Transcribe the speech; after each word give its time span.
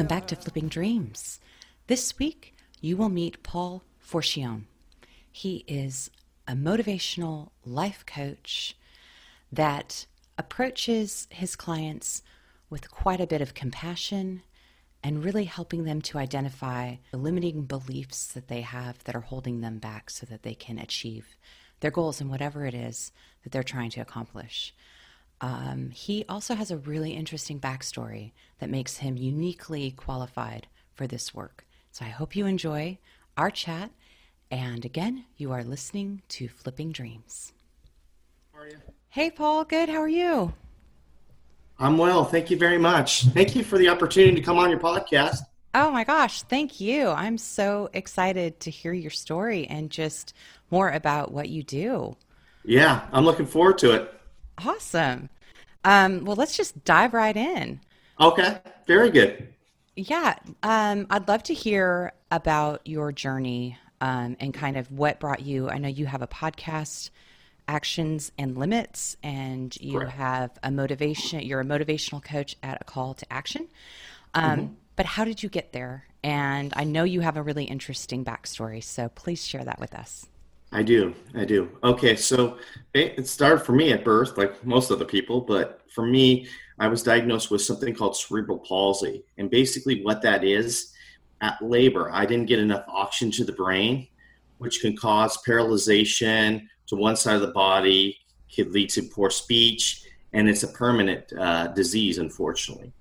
Welcome 0.00 0.16
back 0.16 0.28
to 0.28 0.36
Flipping 0.36 0.68
Dreams. 0.68 1.40
This 1.86 2.18
week, 2.18 2.54
you 2.80 2.96
will 2.96 3.10
meet 3.10 3.42
Paul 3.42 3.82
Forchione. 4.02 4.62
He 5.30 5.62
is 5.68 6.10
a 6.48 6.54
motivational 6.54 7.50
life 7.66 8.06
coach 8.06 8.78
that 9.52 10.06
approaches 10.38 11.28
his 11.28 11.54
clients 11.54 12.22
with 12.70 12.90
quite 12.90 13.20
a 13.20 13.26
bit 13.26 13.42
of 13.42 13.52
compassion 13.52 14.40
and 15.04 15.22
really 15.22 15.44
helping 15.44 15.84
them 15.84 16.00
to 16.00 16.16
identify 16.16 16.94
the 17.10 17.18
limiting 17.18 17.64
beliefs 17.64 18.26
that 18.28 18.48
they 18.48 18.62
have 18.62 19.04
that 19.04 19.14
are 19.14 19.20
holding 19.20 19.60
them 19.60 19.76
back 19.76 20.08
so 20.08 20.24
that 20.24 20.44
they 20.44 20.54
can 20.54 20.78
achieve 20.78 21.36
their 21.80 21.90
goals 21.90 22.22
and 22.22 22.30
whatever 22.30 22.64
it 22.64 22.74
is 22.74 23.12
that 23.42 23.52
they're 23.52 23.62
trying 23.62 23.90
to 23.90 24.00
accomplish. 24.00 24.74
Um, 25.40 25.90
he 25.90 26.24
also 26.28 26.54
has 26.54 26.70
a 26.70 26.76
really 26.76 27.12
interesting 27.12 27.58
backstory 27.58 28.32
that 28.58 28.70
makes 28.70 28.98
him 28.98 29.16
uniquely 29.16 29.90
qualified 29.90 30.66
for 30.92 31.06
this 31.06 31.34
work. 31.34 31.66
So 31.92 32.04
I 32.04 32.08
hope 32.08 32.36
you 32.36 32.46
enjoy 32.46 32.98
our 33.36 33.50
chat. 33.50 33.90
And 34.50 34.84
again, 34.84 35.24
you 35.36 35.52
are 35.52 35.64
listening 35.64 36.22
to 36.30 36.48
Flipping 36.48 36.92
Dreams. 36.92 37.52
How 38.52 38.60
are 38.60 38.68
you? 38.68 38.76
Hey, 39.08 39.30
Paul. 39.30 39.64
Good. 39.64 39.88
How 39.88 39.98
are 39.98 40.08
you? 40.08 40.52
I'm 41.78 41.96
well. 41.96 42.24
Thank 42.24 42.50
you 42.50 42.58
very 42.58 42.78
much. 42.78 43.24
Thank 43.26 43.56
you 43.56 43.64
for 43.64 43.78
the 43.78 43.88
opportunity 43.88 44.34
to 44.34 44.42
come 44.42 44.58
on 44.58 44.68
your 44.68 44.78
podcast. 44.78 45.38
Oh 45.72 45.90
my 45.90 46.02
gosh, 46.02 46.42
thank 46.42 46.80
you. 46.80 47.08
I'm 47.08 47.38
so 47.38 47.88
excited 47.92 48.58
to 48.60 48.70
hear 48.70 48.92
your 48.92 49.10
story 49.10 49.66
and 49.68 49.88
just 49.88 50.34
more 50.70 50.90
about 50.90 51.32
what 51.32 51.48
you 51.48 51.62
do. 51.62 52.16
Yeah, 52.64 53.06
I'm 53.12 53.24
looking 53.24 53.46
forward 53.46 53.78
to 53.78 53.92
it. 53.92 54.19
Awesome. 54.64 55.28
Um, 55.84 56.24
well, 56.24 56.36
let's 56.36 56.56
just 56.56 56.84
dive 56.84 57.14
right 57.14 57.36
in. 57.36 57.80
Okay, 58.20 58.58
very 58.86 59.10
good. 59.10 59.48
Yeah, 59.96 60.36
um, 60.62 61.06
I'd 61.10 61.28
love 61.28 61.42
to 61.44 61.54
hear 61.54 62.12
about 62.30 62.86
your 62.86 63.12
journey 63.12 63.78
um, 64.00 64.36
and 64.40 64.52
kind 64.52 64.76
of 64.76 64.90
what 64.90 65.20
brought 65.20 65.40
you. 65.40 65.68
I 65.68 65.78
know 65.78 65.88
you 65.88 66.06
have 66.06 66.22
a 66.22 66.26
podcast, 66.26 67.10
Actions 67.68 68.32
and 68.38 68.56
Limits, 68.56 69.16
and 69.22 69.76
you 69.80 69.98
Correct. 69.98 70.12
have 70.12 70.50
a 70.62 70.70
motivation. 70.70 71.40
You're 71.40 71.60
a 71.60 71.64
motivational 71.64 72.22
coach 72.22 72.56
at 72.62 72.80
a 72.80 72.84
call 72.84 73.14
to 73.14 73.32
action. 73.32 73.68
Um, 74.34 74.58
Mm-hmm. 74.60 74.74
But 74.96 75.06
how 75.06 75.24
did 75.24 75.42
you 75.42 75.48
get 75.48 75.72
there? 75.72 76.04
And 76.22 76.74
I 76.76 76.84
know 76.84 77.04
you 77.04 77.20
have 77.22 77.38
a 77.38 77.42
really 77.42 77.64
interesting 77.64 78.22
backstory, 78.22 78.84
so 78.84 79.08
please 79.08 79.46
share 79.46 79.64
that 79.64 79.80
with 79.80 79.94
us. 79.94 80.26
I 80.72 80.82
do. 80.82 81.14
I 81.34 81.44
do. 81.44 81.68
Okay, 81.82 82.14
so 82.14 82.58
it 82.94 83.26
started 83.26 83.64
for 83.64 83.72
me 83.72 83.92
at 83.92 84.04
birth, 84.04 84.38
like 84.38 84.64
most 84.64 84.90
other 84.90 85.04
people, 85.04 85.40
but 85.40 85.80
for 85.90 86.06
me, 86.06 86.48
I 86.78 86.86
was 86.86 87.02
diagnosed 87.02 87.50
with 87.50 87.62
something 87.62 87.94
called 87.94 88.16
cerebral 88.16 88.58
palsy. 88.58 89.24
And 89.36 89.50
basically, 89.50 90.02
what 90.02 90.22
that 90.22 90.44
is 90.44 90.92
at 91.40 91.60
labor, 91.60 92.10
I 92.12 92.24
didn't 92.24 92.46
get 92.46 92.60
enough 92.60 92.84
oxygen 92.88 93.32
to 93.32 93.44
the 93.44 93.52
brain, 93.52 94.06
which 94.58 94.80
can 94.80 94.96
cause 94.96 95.42
paralyzation 95.46 96.66
to 96.86 96.96
one 96.96 97.16
side 97.16 97.34
of 97.34 97.40
the 97.42 97.48
body, 97.48 98.16
could 98.54 98.70
lead 98.70 98.90
to 98.90 99.02
poor 99.02 99.30
speech, 99.30 100.04
and 100.32 100.48
it's 100.48 100.62
a 100.62 100.68
permanent 100.68 101.32
uh, 101.38 101.68
disease, 101.68 102.18
unfortunately. 102.18 102.92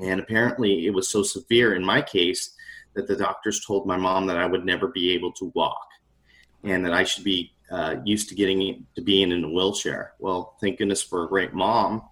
And 0.00 0.20
apparently, 0.20 0.86
it 0.86 0.90
was 0.90 1.08
so 1.08 1.22
severe 1.22 1.74
in 1.74 1.84
my 1.84 2.00
case 2.00 2.54
that 2.94 3.06
the 3.06 3.16
doctors 3.16 3.64
told 3.64 3.86
my 3.86 3.96
mom 3.96 4.26
that 4.26 4.38
I 4.38 4.46
would 4.46 4.64
never 4.64 4.88
be 4.88 5.12
able 5.12 5.32
to 5.32 5.52
walk 5.54 5.88
and 6.64 6.84
that 6.84 6.92
I 6.92 7.04
should 7.04 7.24
be 7.24 7.52
uh, 7.70 7.96
used 8.04 8.28
to 8.30 8.34
getting 8.34 8.86
to 8.94 9.02
being 9.02 9.30
in 9.32 9.44
a 9.44 9.48
wheelchair. 9.48 10.14
Well, 10.18 10.56
thank 10.60 10.78
goodness 10.78 11.02
for 11.02 11.24
a 11.24 11.28
great 11.28 11.54
mom. 11.54 12.02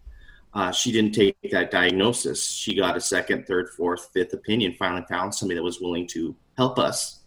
Uh, 0.54 0.72
she 0.72 0.90
didn't 0.90 1.12
take 1.12 1.36
that 1.50 1.70
diagnosis. 1.70 2.48
She 2.48 2.74
got 2.74 2.96
a 2.96 3.00
second, 3.00 3.46
third, 3.46 3.68
fourth, 3.70 4.10
fifth 4.14 4.32
opinion. 4.32 4.74
Finally, 4.78 5.04
found 5.08 5.34
somebody 5.34 5.56
that 5.56 5.62
was 5.62 5.80
willing 5.80 6.06
to 6.08 6.34
help 6.56 6.78
us, 6.78 7.20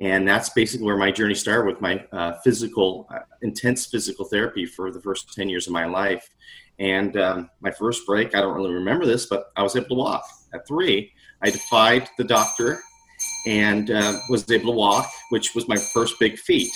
and 0.00 0.28
that's 0.28 0.50
basically 0.50 0.86
where 0.86 0.96
my 0.96 1.10
journey 1.10 1.34
started 1.34 1.66
with 1.66 1.80
my 1.80 2.04
uh, 2.12 2.34
physical, 2.44 3.06
uh, 3.14 3.20
intense 3.42 3.86
physical 3.86 4.24
therapy 4.26 4.66
for 4.66 4.90
the 4.90 5.00
first 5.00 5.32
ten 5.34 5.48
years 5.48 5.66
of 5.66 5.72
my 5.72 5.86
life. 5.86 6.28
And 6.78 7.16
um, 7.18 7.50
my 7.60 7.70
first 7.70 8.06
break, 8.06 8.34
I 8.34 8.40
don't 8.40 8.54
really 8.54 8.72
remember 8.72 9.04
this, 9.04 9.26
but 9.26 9.52
I 9.56 9.62
was 9.62 9.76
able 9.76 9.88
to 9.88 9.94
walk 9.94 10.24
at 10.54 10.66
three. 10.66 11.12
I 11.42 11.50
defied 11.50 12.08
the 12.16 12.24
doctor 12.24 12.82
and 13.46 13.90
uh, 13.90 14.18
was 14.28 14.50
able 14.50 14.72
to 14.72 14.76
walk, 14.76 15.08
which 15.30 15.54
was 15.54 15.68
my 15.68 15.76
first 15.76 16.18
big 16.18 16.38
feat. 16.38 16.70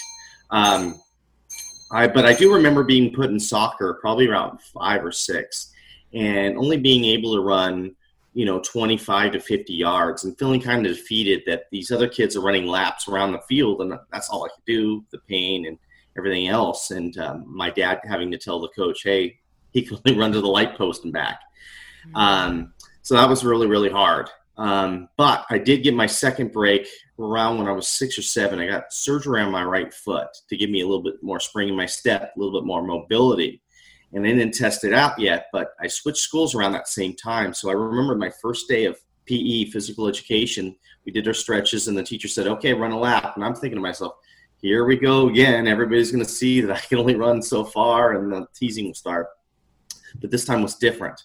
Um, 0.51 1.01
I, 1.91 2.07
but 2.09 2.25
I 2.25 2.33
do 2.33 2.53
remember 2.53 2.83
being 2.83 3.13
put 3.13 3.31
in 3.31 3.39
soccer 3.39 3.99
probably 4.01 4.29
around 4.29 4.61
five 4.61 5.05
or 5.05 5.13
six, 5.13 5.73
and 6.13 6.57
only 6.57 6.77
being 6.77 7.05
able 7.05 7.35
to 7.35 7.41
run, 7.41 7.95
you 8.33 8.47
know, 8.47 8.61
25 8.61 9.33
to 9.33 9.41
50 9.41 9.73
yards, 9.73 10.25
and 10.25 10.39
feeling 10.39 10.61
kind 10.61 10.87
of 10.87 10.97
defeated 10.97 11.43
that 11.47 11.65
these 11.71 11.91
other 11.91 12.09
kids 12.09 12.37
are 12.37 12.41
running 12.41 12.67
laps 12.67 13.09
around 13.09 13.33
the 13.33 13.41
field, 13.49 13.81
and 13.81 13.95
that's 14.13 14.29
all 14.29 14.45
I 14.45 14.49
could 14.49 14.65
do. 14.67 15.05
The 15.11 15.19
pain 15.29 15.67
and 15.67 15.79
everything 16.17 16.49
else, 16.49 16.91
and 16.91 17.17
um, 17.19 17.45
my 17.47 17.71
dad 17.71 18.01
having 18.05 18.31
to 18.31 18.39
tell 18.39 18.61
the 18.61 18.69
coach, 18.69 19.03
"Hey, 19.03 19.39
he 19.73 19.83
can 19.83 19.99
only 20.05 20.19
run 20.19 20.33
to 20.33 20.41
the 20.41 20.49
light 20.49 20.77
post 20.77 21.05
and 21.05 21.13
back." 21.13 21.41
Um, 22.15 22.73
so 23.03 23.15
that 23.15 23.29
was 23.29 23.45
really, 23.45 23.67
really 23.67 23.91
hard. 23.91 24.31
Um, 24.57 25.09
but 25.17 25.45
I 25.51 25.59
did 25.59 25.83
get 25.83 25.95
my 25.95 26.07
second 26.07 26.53
break 26.53 26.87
around 27.19 27.59
when 27.59 27.67
I 27.67 27.73
was 27.73 27.89
six 27.89 28.19
or 28.19 28.23
seven. 28.23 28.61
I 28.61 28.67
got 28.67 28.93
surgery 28.93 29.41
on 29.41 29.51
my 29.51 29.65
right 29.65 29.93
foot 29.93 30.29
to 30.49 30.57
give 30.57 30.71
me 30.71 30.81
a 30.81 30.87
little 30.87 31.03
bit 31.03 31.23
more 31.23 31.41
spring 31.41 31.69
in 31.69 31.77
my 31.77 31.87
step, 31.87 32.33
a 32.35 32.39
little 32.39 32.59
bit 32.61 32.67
more 32.67 32.83
mobility. 32.83 33.63
And 34.13 34.25
I 34.25 34.31
didn't 34.31 34.55
test 34.55 34.85
it 34.85 34.95
out 34.95 35.19
yet, 35.19 35.47
but 35.53 35.71
I 35.81 35.89
switched 35.89 36.19
schools 36.19 36.55
around 36.55 36.73
that 36.73 36.87
same 36.87 37.15
time. 37.17 37.53
So 37.53 37.69
I 37.69 37.73
remember 37.73 38.15
my 38.15 38.31
first 38.41 38.69
day 38.69 38.85
of 38.85 38.97
PE, 39.27 39.67
physical 39.67 40.07
education. 40.07 40.77
We 41.05 41.11
did 41.11 41.27
our 41.27 41.35
stretches, 41.35 41.89
and 41.89 41.99
the 41.99 42.03
teacher 42.03 42.29
said, 42.29 42.47
Okay, 42.47 42.75
run 42.75 42.93
a 42.93 42.99
lap. 42.99 43.33
And 43.35 43.45
I'm 43.45 43.55
thinking 43.55 43.77
to 43.77 43.83
myself, 43.83 44.15
Here 44.59 44.85
we 44.85 44.97
go 44.97 45.29
again. 45.29 45.67
Everybody's 45.67 46.13
going 46.13 46.25
to 46.25 46.31
see 46.31 46.61
that 46.61 46.77
I 46.77 46.81
can 46.81 46.99
only 46.99 47.17
run 47.17 47.43
so 47.43 47.65
far, 47.65 48.13
and 48.13 48.31
the 48.31 48.47
teasing 48.55 48.87
will 48.87 48.95
start. 48.95 49.27
But 50.21 50.31
this 50.31 50.45
time 50.45 50.63
was 50.63 50.77
different 50.77 51.21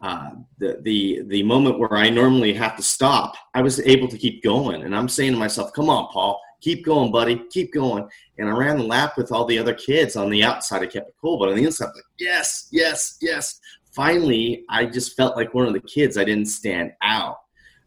uh, 0.00 0.30
the 0.58 0.78
the 0.82 1.22
the 1.26 1.42
moment 1.42 1.78
where 1.78 1.94
I 1.94 2.10
normally 2.10 2.52
have 2.54 2.76
to 2.76 2.82
stop, 2.82 3.36
I 3.54 3.62
was 3.62 3.80
able 3.80 4.08
to 4.08 4.18
keep 4.18 4.42
going, 4.42 4.82
and 4.82 4.94
I'm 4.94 5.08
saying 5.08 5.32
to 5.32 5.38
myself, 5.38 5.72
"Come 5.72 5.88
on, 5.88 6.08
Paul, 6.12 6.40
keep 6.60 6.84
going, 6.84 7.10
buddy, 7.10 7.42
keep 7.50 7.72
going." 7.72 8.08
And 8.38 8.48
I 8.48 8.52
ran 8.52 8.78
the 8.78 8.84
lap 8.84 9.16
with 9.16 9.32
all 9.32 9.44
the 9.44 9.58
other 9.58 9.74
kids 9.74 10.16
on 10.16 10.30
the 10.30 10.42
outside. 10.42 10.82
I 10.82 10.86
kept 10.86 11.08
it 11.08 11.14
cool, 11.20 11.38
but 11.38 11.48
on 11.48 11.56
the 11.56 11.64
inside, 11.64 11.86
I 11.86 11.88
was 11.88 11.96
like, 11.96 12.04
"Yes, 12.18 12.68
yes, 12.70 13.16
yes!" 13.20 13.60
Finally, 13.92 14.64
I 14.68 14.86
just 14.86 15.16
felt 15.16 15.36
like 15.36 15.54
one 15.54 15.66
of 15.66 15.72
the 15.72 15.80
kids. 15.80 16.18
I 16.18 16.24
didn't 16.24 16.46
stand 16.46 16.92
out. 17.02 17.38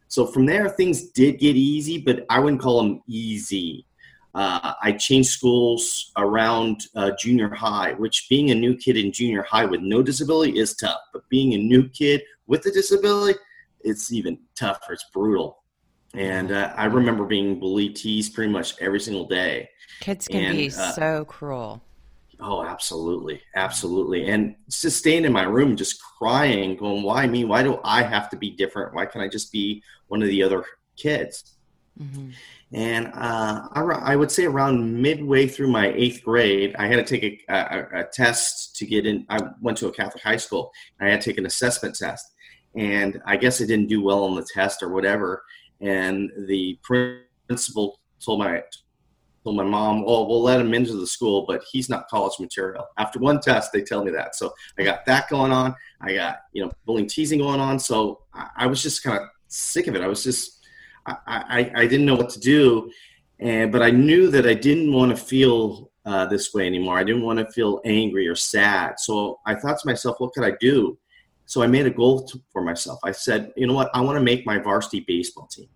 So 0.08 0.26
from 0.26 0.46
there, 0.46 0.68
things 0.70 1.10
did 1.10 1.38
get 1.38 1.54
easy, 1.54 1.98
but 1.98 2.24
I 2.30 2.40
wouldn't 2.40 2.62
call 2.62 2.82
them 2.82 3.02
easy. 3.06 3.84
Uh, 4.38 4.72
I 4.80 4.92
changed 4.92 5.30
schools 5.30 6.12
around 6.16 6.86
uh, 6.94 7.10
junior 7.18 7.52
high, 7.52 7.94
which 7.94 8.26
being 8.30 8.52
a 8.52 8.54
new 8.54 8.76
kid 8.76 8.96
in 8.96 9.10
junior 9.10 9.42
high 9.42 9.64
with 9.64 9.80
no 9.80 10.00
disability 10.00 10.56
is 10.60 10.76
tough. 10.76 11.00
But 11.12 11.28
being 11.28 11.54
a 11.54 11.58
new 11.58 11.88
kid 11.88 12.22
with 12.46 12.64
a 12.66 12.70
disability, 12.70 13.36
it's 13.80 14.12
even 14.12 14.38
tougher. 14.54 14.92
It's 14.92 15.06
brutal. 15.12 15.64
And 16.14 16.52
uh, 16.52 16.72
I 16.76 16.84
remember 16.84 17.24
being 17.24 17.58
bullied, 17.58 17.96
teased 17.96 18.32
pretty 18.32 18.52
much 18.52 18.74
every 18.80 19.00
single 19.00 19.26
day. 19.26 19.68
Kids 19.98 20.28
can 20.28 20.44
And, 20.44 20.56
be 20.56 20.70
uh, 20.70 20.92
so 20.92 21.24
cruel. 21.24 21.82
Oh, 22.38 22.64
absolutely. 22.64 23.42
Absolutely. 23.56 24.28
And 24.28 24.54
just 24.70 24.98
staying 24.98 25.24
in 25.24 25.32
my 25.32 25.42
room, 25.42 25.74
just 25.74 26.00
crying, 26.16 26.76
going, 26.76 27.02
why 27.02 27.26
me? 27.26 27.44
Why 27.44 27.64
do 27.64 27.80
I 27.82 28.04
have 28.04 28.30
to 28.30 28.36
be 28.36 28.50
different? 28.50 28.94
Why 28.94 29.04
can't 29.06 29.24
I 29.24 29.28
just 29.28 29.50
be 29.50 29.82
one 30.06 30.22
of 30.22 30.28
the 30.28 30.44
other 30.44 30.64
kids? 30.96 31.56
hmm 31.98 32.30
And 32.72 33.06
uh, 33.14 33.68
I 33.72 34.14
would 34.14 34.30
say 34.30 34.44
around 34.44 35.00
midway 35.00 35.46
through 35.46 35.70
my 35.70 35.88
eighth 35.94 36.22
grade, 36.22 36.76
I 36.78 36.86
had 36.86 36.96
to 36.96 37.02
take 37.04 37.44
a, 37.48 37.54
a, 37.54 38.00
a 38.00 38.04
test 38.12 38.76
to 38.76 38.84
get 38.86 39.06
in. 39.06 39.24
I 39.30 39.40
went 39.62 39.78
to 39.78 39.88
a 39.88 39.92
Catholic 39.92 40.22
high 40.22 40.36
school. 40.36 40.70
And 40.98 41.08
I 41.08 41.12
had 41.12 41.22
to 41.22 41.30
take 41.30 41.38
an 41.38 41.46
assessment 41.46 41.94
test. 41.96 42.26
and 42.74 43.20
I 43.24 43.36
guess 43.36 43.60
I 43.62 43.66
didn't 43.66 43.88
do 43.88 44.02
well 44.02 44.24
on 44.24 44.36
the 44.36 44.46
test 44.54 44.82
or 44.82 44.90
whatever. 44.90 45.42
And 45.80 46.30
the 46.46 46.78
principal 46.82 48.00
told 48.24 48.40
my 48.40 48.62
told 49.44 49.56
my 49.56 49.64
mom, 49.64 50.04
"Oh, 50.06 50.26
we'll 50.26 50.42
let 50.42 50.60
him 50.60 50.74
into 50.74 50.94
the 50.94 51.06
school, 51.06 51.44
but 51.46 51.62
he's 51.70 51.88
not 51.88 52.08
college 52.08 52.38
material." 52.40 52.84
After 52.98 53.18
one 53.18 53.40
test, 53.40 53.72
they 53.72 53.82
tell 53.82 54.04
me 54.04 54.10
that. 54.12 54.34
So 54.34 54.52
I 54.78 54.82
got 54.82 55.06
that 55.06 55.28
going 55.28 55.52
on. 55.52 55.74
I 56.00 56.14
got 56.14 56.38
you 56.52 56.64
know 56.64 56.72
bullying, 56.84 57.08
teasing 57.08 57.38
going 57.38 57.60
on. 57.60 57.78
So 57.78 58.20
I, 58.34 58.48
I 58.56 58.66
was 58.66 58.82
just 58.82 59.02
kind 59.02 59.18
of 59.18 59.28
sick 59.46 59.86
of 59.86 59.94
it. 59.94 60.02
I 60.02 60.08
was 60.08 60.22
just 60.24 60.57
I, 61.26 61.72
I, 61.74 61.86
didn't 61.86 62.06
know 62.06 62.14
what 62.14 62.30
to 62.30 62.40
do, 62.40 62.90
and 63.38 63.70
but 63.72 63.82
I 63.82 63.90
knew 63.90 64.30
that 64.30 64.46
I 64.46 64.54
didn't 64.54 64.92
want 64.92 65.10
to 65.10 65.16
feel 65.16 65.90
uh, 66.04 66.26
this 66.26 66.54
way 66.54 66.66
anymore. 66.66 66.98
I 66.98 67.04
didn't 67.04 67.22
want 67.22 67.38
to 67.38 67.46
feel 67.52 67.80
angry 67.84 68.26
or 68.26 68.34
sad. 68.34 68.98
So 68.98 69.40
I 69.46 69.54
thought 69.54 69.78
to 69.78 69.86
myself, 69.86 70.16
what 70.18 70.32
could 70.32 70.44
I 70.44 70.52
do? 70.60 70.98
So 71.44 71.62
I 71.62 71.66
made 71.66 71.86
a 71.86 71.90
goal 71.90 72.26
to, 72.26 72.40
for 72.52 72.62
myself. 72.62 72.98
I 73.04 73.12
said, 73.12 73.52
you 73.56 73.66
know 73.66 73.74
what? 73.74 73.90
I 73.94 74.00
want 74.00 74.16
to 74.16 74.24
make 74.24 74.46
my 74.46 74.58
varsity 74.58 75.04
baseball 75.06 75.46
team. 75.46 75.68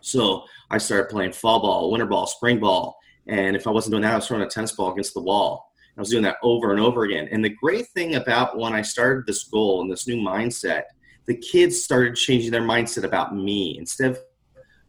So 0.00 0.44
I 0.70 0.78
started 0.78 1.08
playing 1.08 1.32
fall 1.32 1.60
ball, 1.60 1.90
winter 1.90 2.06
ball, 2.06 2.26
spring 2.26 2.60
ball. 2.60 2.96
And 3.26 3.56
if 3.56 3.66
I 3.66 3.70
wasn't 3.70 3.92
doing 3.92 4.02
that, 4.02 4.12
I 4.12 4.16
was 4.16 4.26
throwing 4.26 4.42
a 4.42 4.48
tennis 4.48 4.72
ball 4.72 4.92
against 4.92 5.14
the 5.14 5.20
wall. 5.20 5.72
I 5.96 6.00
was 6.00 6.10
doing 6.10 6.22
that 6.24 6.36
over 6.42 6.72
and 6.72 6.80
over 6.80 7.04
again. 7.04 7.28
And 7.32 7.44
the 7.44 7.50
great 7.50 7.88
thing 7.88 8.16
about 8.16 8.58
when 8.58 8.72
I 8.72 8.82
started 8.82 9.26
this 9.26 9.44
goal 9.44 9.80
and 9.80 9.90
this 9.90 10.06
new 10.06 10.16
mindset, 10.16 10.82
the 11.26 11.36
kids 11.36 11.82
started 11.82 12.14
changing 12.14 12.50
their 12.50 12.62
mindset 12.62 13.04
about 13.04 13.34
me. 13.34 13.76
Instead 13.78 14.10
of 14.12 14.18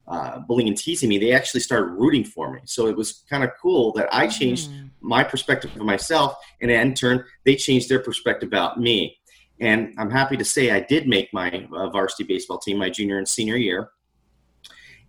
uh, 0.07 0.39
bullying 0.39 0.69
and 0.69 0.77
teasing 0.77 1.09
me, 1.09 1.18
they 1.18 1.33
actually 1.33 1.59
started 1.59 1.92
rooting 1.92 2.24
for 2.24 2.54
me. 2.54 2.62
So 2.65 2.88
it 2.88 2.95
was 2.95 3.24
kind 3.30 3.44
of 3.44 3.51
cool 3.62 3.92
that 3.94 4.07
I 4.13 4.27
changed 4.27 4.69
mm. 4.69 4.89
my 5.01 5.24
perspective 5.24 5.71
of 5.75 5.81
myself, 5.81 6.38
and 6.62 6.71
in 6.71 6.94
turn, 6.94 7.25
they 7.45 7.56
changed 7.56 7.89
their 7.89 8.00
perspective 8.00 8.48
about 8.48 8.80
me. 8.80 9.18
And 9.59 9.94
I'm 9.98 10.12
happy 10.12 10.38
to 10.38 10.45
say 10.45 10.71
I 10.71 10.81
did 10.81 11.07
make 11.07 11.33
my 11.33 11.68
uh, 11.74 11.89
varsity 11.89 12.24
baseball 12.24 12.59
team 12.59 12.77
my 12.77 12.89
junior 12.89 13.18
and 13.18 13.27
senior 13.27 13.57
year. 13.57 13.89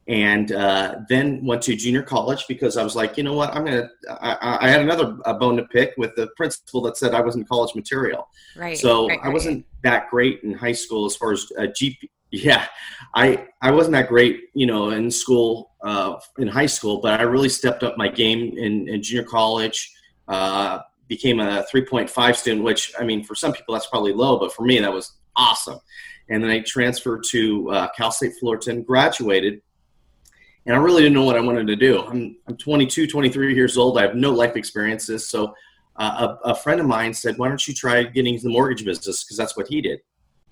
And 0.06 0.53
uh, 0.53 1.01
then 1.11 1.44
went 1.44 1.61
to 1.65 1.77
junior 1.77 2.03
college 2.03 2.47
because 2.49 2.79
I 2.79 2.83
was 2.83 2.97
like, 2.97 3.19
you 3.19 3.23
know 3.23 3.35
what, 3.35 3.55
I'm 3.55 3.67
gonna. 3.67 3.91
I, 4.09 4.59
I 4.62 4.69
had 4.71 4.81
another 4.81 5.19
bone 5.35 5.59
to 5.59 5.65
pick 5.65 5.93
with 5.99 6.17
the 6.17 6.29
principal 6.35 6.81
that 6.83 6.97
said 6.97 7.12
I 7.12 7.21
wasn't 7.21 7.47
college 7.47 7.75
material. 7.75 8.27
Right. 8.56 8.79
So 8.79 9.06
right, 9.06 9.19
I 9.23 9.29
wasn't 9.29 9.67
that 9.83 10.09
great 10.09 10.41
in 10.44 10.55
high 10.55 10.73
school 10.73 11.05
as 11.05 11.15
far 11.15 11.33
as 11.33 11.47
uh, 11.59 11.62
GP. 11.65 12.09
Yeah, 12.31 12.67
I 13.15 13.47
I 13.63 13.71
wasn't 13.71 13.95
that 13.95 14.09
great, 14.09 14.51
you 14.55 14.67
know, 14.67 14.91
in 14.91 15.11
school, 15.11 15.73
uh, 15.83 16.17
in 16.39 16.47
high 16.47 16.67
school, 16.67 17.01
but 17.01 17.21
I 17.21 17.23
really 17.23 17.49
stepped 17.49 17.83
up 17.83 17.97
my 17.97 18.09
game 18.09 18.57
in, 18.59 18.89
in 18.89 19.03
junior 19.03 19.25
college. 19.25 19.95
Uh, 20.27 20.81
became 21.09 21.41
a 21.41 21.65
3.5 21.73 22.37
student, 22.37 22.63
which 22.65 22.93
I 22.99 23.05
mean, 23.05 23.25
for 23.25 23.35
some 23.35 23.53
people 23.53 23.73
that's 23.73 23.87
probably 23.87 24.13
low, 24.13 24.39
but 24.39 24.53
for 24.53 24.63
me 24.63 24.79
that 24.79 24.93
was 24.93 25.17
awesome. 25.37 25.79
And 26.29 26.45
then 26.45 26.51
I 26.51 26.61
transferred 26.61 27.25
to 27.31 27.71
uh, 27.71 27.89
Cal 27.97 28.11
State 28.11 28.35
Fullerton, 28.39 28.83
graduated, 28.83 29.63
and 30.67 30.77
I 30.77 30.79
really 30.79 31.03
didn't 31.03 31.15
know 31.15 31.25
what 31.25 31.37
I 31.37 31.41
wanted 31.41 31.67
to 31.69 31.77
do. 31.77 32.03
I'm, 32.03 32.37
I'm 32.47 32.59
22, 32.59 33.07
23 33.07 33.55
years 33.55 33.79
old. 33.79 33.99
I 33.99 34.03
have 34.03 34.15
no 34.15 34.31
life 34.33 34.55
experiences. 34.55 35.27
So 35.27 35.55
uh, 35.97 36.37
a, 36.45 36.51
a, 36.51 36.55
friend 36.55 36.79
of 36.79 36.87
mine 36.87 37.15
said, 37.15 37.39
why 37.39 37.49
don't 37.49 37.67
you 37.67 37.73
try 37.73 38.03
getting 38.03 38.35
into 38.35 38.45
the 38.45 38.53
mortgage 38.53 38.85
business? 38.85 39.25
Because 39.25 39.39
that's 39.39 39.57
what 39.57 39.67
he 39.67 39.81
did. 39.81 40.01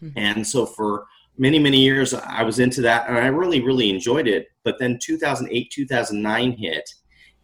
Mm-hmm. 0.03 0.19
And 0.19 0.47
so 0.47 0.65
for 0.65 1.07
many, 1.39 1.59
many 1.59 1.81
years, 1.81 2.15
I 2.15 2.43
was 2.43 2.59
into 2.59 2.81
that 2.83 3.09
and 3.09 3.19
I 3.19 3.27
really, 3.27 3.63
really 3.63 3.91
enjoyed 3.91 4.29
it. 4.29 4.49
But 4.65 4.79
then 4.79 4.99
2008, 5.03 5.71
2009 5.71 6.53
hit 6.53 6.91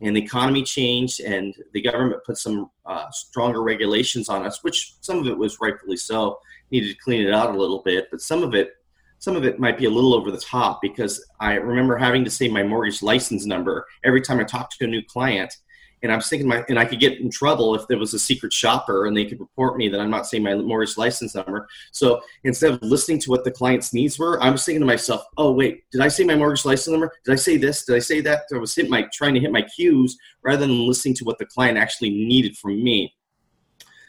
and 0.02 0.16
the 0.16 0.22
economy 0.22 0.64
changed 0.64 1.20
and 1.20 1.54
the 1.72 1.80
government 1.80 2.24
put 2.24 2.36
some 2.36 2.70
uh, 2.84 3.08
stronger 3.10 3.62
regulations 3.62 4.28
on 4.28 4.44
us 4.44 4.62
which 4.62 4.94
some 5.00 5.18
of 5.18 5.26
it 5.26 5.38
was 5.38 5.60
rightfully 5.60 5.96
so 5.96 6.38
needed 6.70 6.88
to 6.88 7.02
clean 7.02 7.26
it 7.26 7.32
out 7.32 7.54
a 7.54 7.58
little 7.58 7.82
bit 7.82 8.08
but 8.10 8.20
some 8.20 8.42
of 8.42 8.54
it 8.54 8.72
some 9.18 9.36
of 9.36 9.44
it 9.44 9.60
might 9.60 9.78
be 9.78 9.84
a 9.84 9.90
little 9.90 10.14
over 10.14 10.30
the 10.30 10.40
top 10.40 10.80
because 10.82 11.24
i 11.40 11.54
remember 11.54 11.96
having 11.96 12.24
to 12.24 12.30
say 12.30 12.48
my 12.48 12.62
mortgage 12.62 13.02
license 13.02 13.46
number 13.46 13.86
every 14.04 14.20
time 14.20 14.40
i 14.40 14.44
talked 14.44 14.76
to 14.76 14.84
a 14.84 14.88
new 14.88 15.02
client 15.02 15.56
and 16.02 16.10
I 16.10 16.16
was 16.16 16.28
thinking 16.28 16.48
my 16.48 16.64
and 16.68 16.78
I 16.78 16.84
could 16.84 17.00
get 17.00 17.20
in 17.20 17.30
trouble 17.30 17.74
if 17.74 17.86
there 17.86 17.98
was 17.98 18.12
a 18.12 18.18
secret 18.18 18.52
shopper 18.52 19.06
and 19.06 19.16
they 19.16 19.24
could 19.24 19.40
report 19.40 19.76
me 19.76 19.88
that 19.88 20.00
I'm 20.00 20.10
not 20.10 20.26
saying 20.26 20.42
my 20.42 20.54
mortgage 20.54 20.96
license 20.96 21.34
number. 21.34 21.68
So 21.92 22.20
instead 22.44 22.72
of 22.72 22.82
listening 22.82 23.20
to 23.20 23.30
what 23.30 23.44
the 23.44 23.50
client's 23.50 23.94
needs 23.94 24.18
were, 24.18 24.42
I 24.42 24.50
was 24.50 24.64
thinking 24.64 24.80
to 24.80 24.86
myself, 24.86 25.24
"Oh 25.36 25.52
wait, 25.52 25.84
did 25.92 26.00
I 26.00 26.08
say 26.08 26.24
my 26.24 26.34
mortgage 26.34 26.64
license 26.64 26.88
number? 26.88 27.12
Did 27.24 27.32
I 27.32 27.36
say 27.36 27.56
this? 27.56 27.84
Did 27.84 27.96
I 27.96 28.00
say 28.00 28.20
that?" 28.22 28.42
I 28.52 28.58
was 28.58 28.74
hitting 28.74 28.90
my 28.90 29.06
trying 29.12 29.34
to 29.34 29.40
hit 29.40 29.52
my 29.52 29.62
cues 29.62 30.16
rather 30.42 30.66
than 30.66 30.86
listening 30.86 31.14
to 31.16 31.24
what 31.24 31.38
the 31.38 31.46
client 31.46 31.78
actually 31.78 32.10
needed 32.10 32.56
from 32.56 32.82
me. 32.82 33.14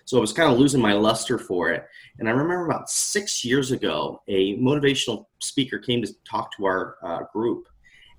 So 0.06 0.18
I 0.18 0.22
was 0.22 0.34
kind 0.34 0.52
of 0.52 0.60
losing 0.60 0.82
my 0.82 0.94
luster 0.94 1.38
for 1.38 1.70
it. 1.70 1.86
And 2.20 2.28
I 2.28 2.32
remember 2.32 2.66
about 2.66 2.90
six 2.90 3.46
years 3.46 3.72
ago, 3.72 4.22
a 4.28 4.58
motivational 4.58 5.28
speaker 5.40 5.80
came 5.80 6.02
to 6.02 6.14
talk 6.30 6.56
to 6.58 6.66
our 6.66 6.98
uh, 7.02 7.24
group, 7.32 7.68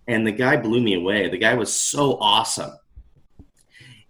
and 0.07 0.27
the 0.27 0.33
guy 0.33 0.57
blew 0.57 0.81
me 0.81 0.95
away. 0.95 1.29
The 1.29 1.39
guy 1.39 1.55
was 1.55 1.75
so 1.75 2.17
awesome 2.19 2.73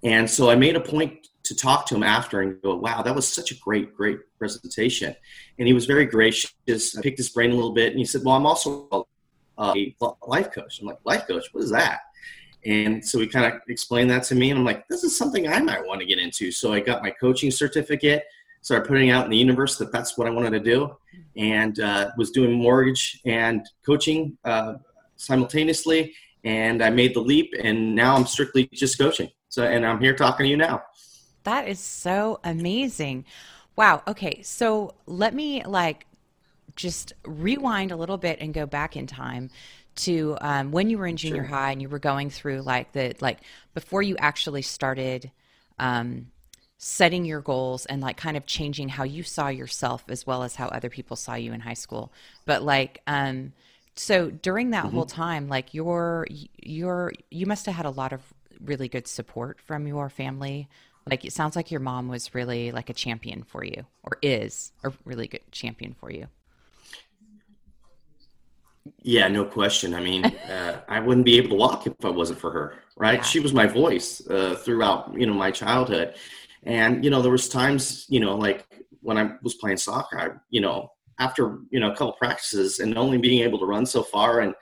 and 0.05 0.31
so 0.31 0.51
I 0.51 0.55
made 0.55 0.77
a 0.77 0.81
point 0.81 1.29
to 1.45 1.55
talk 1.55 1.87
to 1.87 1.95
him 1.95 2.03
after 2.03 2.41
and 2.41 2.61
go, 2.63 2.75
wow, 2.75 3.03
that 3.03 3.15
was 3.15 3.27
such 3.27 3.51
a 3.51 3.57
great, 3.57 3.95
great 3.95 4.19
presentation. 4.39 5.15
And 5.59 5.69
he 5.69 5.75
was 5.75 5.87
very 5.87 6.07
gracious. 6.07 6.53
I 6.97 7.03
picked 7.03 7.19
his 7.19 7.29
brain 7.29 7.51
a 7.51 7.55
little 7.55 7.73
bit 7.75 7.91
and 7.91 7.99
he 7.99 8.05
said, 8.05 8.23
well, 8.25 8.35
I'm 8.35 8.47
also 8.47 9.07
a 9.59 9.95
life 10.27 10.53
coach. 10.53 10.81
I'm 10.81 10.87
like, 10.87 10.99
life 11.05 11.27
coach, 11.27 11.45
what 11.53 11.65
is 11.65 11.71
that? 11.71 12.01
And 12.67 13.07
so 13.07 13.19
he 13.21 13.27
kind 13.27 13.45
of 13.45 13.61
explained 13.69 14.11
that 14.11 14.23
to 14.25 14.35
me. 14.35 14.51
And 14.51 14.59
I'm 14.59 14.65
like, 14.65 14.89
this 14.89 15.05
is 15.05 15.17
something 15.17 15.47
I 15.49 15.61
might 15.61 15.85
want 15.87 16.01
to 16.01 16.07
get 16.07 16.19
into. 16.19 16.51
So 16.51 16.73
I 16.73 16.81
got 16.81 17.03
my 17.03 17.11
coaching 17.11 17.51
certificate, 17.51 18.25
started 18.63 18.89
putting 18.89 19.11
out 19.11 19.25
in 19.27 19.31
the 19.31 19.37
universe 19.37 19.77
that 19.79 19.93
that's 19.93 20.17
what 20.17 20.27
I 20.27 20.31
wanted 20.31 20.51
to 20.51 20.61
do, 20.61 20.97
and 21.37 21.79
uh, 21.81 22.11
was 22.17 22.31
doing 22.31 22.53
mortgage 22.53 23.21
and 23.27 23.69
coaching 23.85 24.39
uh, 24.45 24.75
simultaneously. 25.17 26.15
And 26.45 26.83
I 26.83 26.89
made 26.89 27.15
the 27.15 27.21
leap, 27.21 27.53
and 27.63 27.95
now 27.95 28.17
I'm 28.17 28.27
strictly 28.27 28.69
just 28.73 28.99
coaching. 28.99 29.31
So, 29.55 29.63
and 29.65 29.87
I'm 29.87 30.01
here 30.01 30.17
talking 30.17 30.45
to 30.45 30.51
you 30.51 30.57
now. 30.57 30.83
That 31.45 31.69
is 31.69 31.79
so 31.79 32.41
amazing. 32.43 33.25
Wow. 33.77 34.03
Okay. 34.09 34.43
So 34.43 34.95
let 35.07 35.33
me 35.33 35.63
like 35.65 36.07
just 36.75 37.13
rewind 37.25 37.93
a 37.93 37.97
little 37.97 38.17
bit 38.17 38.39
and 38.41 38.53
go 38.53 38.67
back 38.67 38.97
in 38.97 39.07
time 39.07 39.51
to 39.97 40.37
um, 40.41 40.73
when 40.73 40.91
you 40.91 40.99
were 40.99 41.07
in 41.07 41.17
junior 41.17 41.47
sure. 41.47 41.55
high 41.55 41.71
and 41.71 41.81
you 41.81 41.89
were 41.89 42.01
going 42.01 42.31
through 42.31 42.63
like 42.63 42.91
the 42.93 43.15
like 43.21 43.39
before 43.75 44.03
you 44.03 44.17
actually 44.19 44.63
started 44.63 45.31
um, 45.79 46.27
setting 46.79 47.25
your 47.25 47.41
goals 47.41 47.87
and 47.87 48.03
like 48.03 48.17
kind 48.17 48.37
of 48.37 48.47
changing 48.47 48.89
how 48.89 49.05
you 49.05 49.23
saw 49.23 49.47
yourself 49.47 50.03
as 50.09 50.27
well 50.27 50.43
as 50.43 50.57
how 50.57 50.67
other 50.67 50.91
people 50.91 51.17
saw 51.17 51.35
you 51.35 51.53
in 51.53 51.61
high 51.61 51.75
school 51.75 52.13
but 52.45 52.63
like 52.63 53.01
um 53.07 53.53
so 53.95 54.31
during 54.31 54.71
that 54.71 54.85
mm-hmm. 54.85 54.97
whole 54.97 55.07
time 55.07 55.49
like 55.49 55.73
your 55.73 56.27
your 56.59 57.13
you 57.31 57.47
must 57.47 57.65
have 57.65 57.77
had 57.77 57.87
a 57.87 57.91
lot 57.91 58.13
of 58.13 58.34
really 58.61 58.89
good 58.89 59.07
support 59.07 59.61
from 59.61 59.87
your 59.87 60.09
family? 60.09 60.69
Like 61.09 61.25
it 61.25 61.33
sounds 61.33 61.57
like 61.57 61.71
your 61.71 61.81
mom 61.81 62.09
was 62.09 62.35
really 62.35 62.71
like 62.71 62.91
a 62.91 62.95
champion 62.95 63.43
for 63.43 63.65
you 63.65 63.85
or 64.03 64.19
is 64.23 64.73
a 64.83 64.93
really 65.05 65.29
good 65.29 65.43
champion 65.53 65.95
for 65.95 66.11
you. 66.11 66.29
Yeah, 69.03 69.29
no 69.29 69.45
question. 69.45 69.95
I 69.95 70.01
mean, 70.01 70.25
uh, 70.51 70.81
I 70.89 71.01
wouldn't 71.01 71.27
be 71.27 71.37
able 71.37 71.51
to 71.51 71.55
walk 71.57 71.87
if 71.87 71.93
I 72.05 72.11
wasn't 72.11 72.39
for 72.39 72.51
her, 72.51 72.75
right? 72.97 73.19
Yeah. 73.19 73.23
She 73.23 73.41
was 73.41 73.53
my 73.53 73.67
voice 73.67 74.27
uh, 74.29 74.57
throughout, 74.57 75.13
you 75.15 75.27
know, 75.27 75.35
my 75.35 75.51
childhood. 75.51 76.15
And, 76.65 77.05
you 77.05 77.11
know, 77.11 77.21
there 77.23 77.33
was 77.33 77.49
times, 77.49 78.07
you 78.09 78.21
know, 78.21 78.37
like 78.37 78.67
when 79.01 79.19
I 79.19 79.33
was 79.43 79.55
playing 79.55 79.77
soccer, 79.77 80.19
I, 80.19 80.29
you 80.51 80.61
know, 80.61 80.91
after, 81.19 81.59
you 81.71 81.81
know, 81.81 81.93
a 81.93 81.97
couple 81.97 82.13
practices 82.13 82.81
and 82.81 82.97
only 82.97 83.19
being 83.19 83.43
able 83.43 83.59
to 83.59 83.67
run 83.67 83.87
so 83.87 84.03
far 84.03 84.41
and 84.41 84.55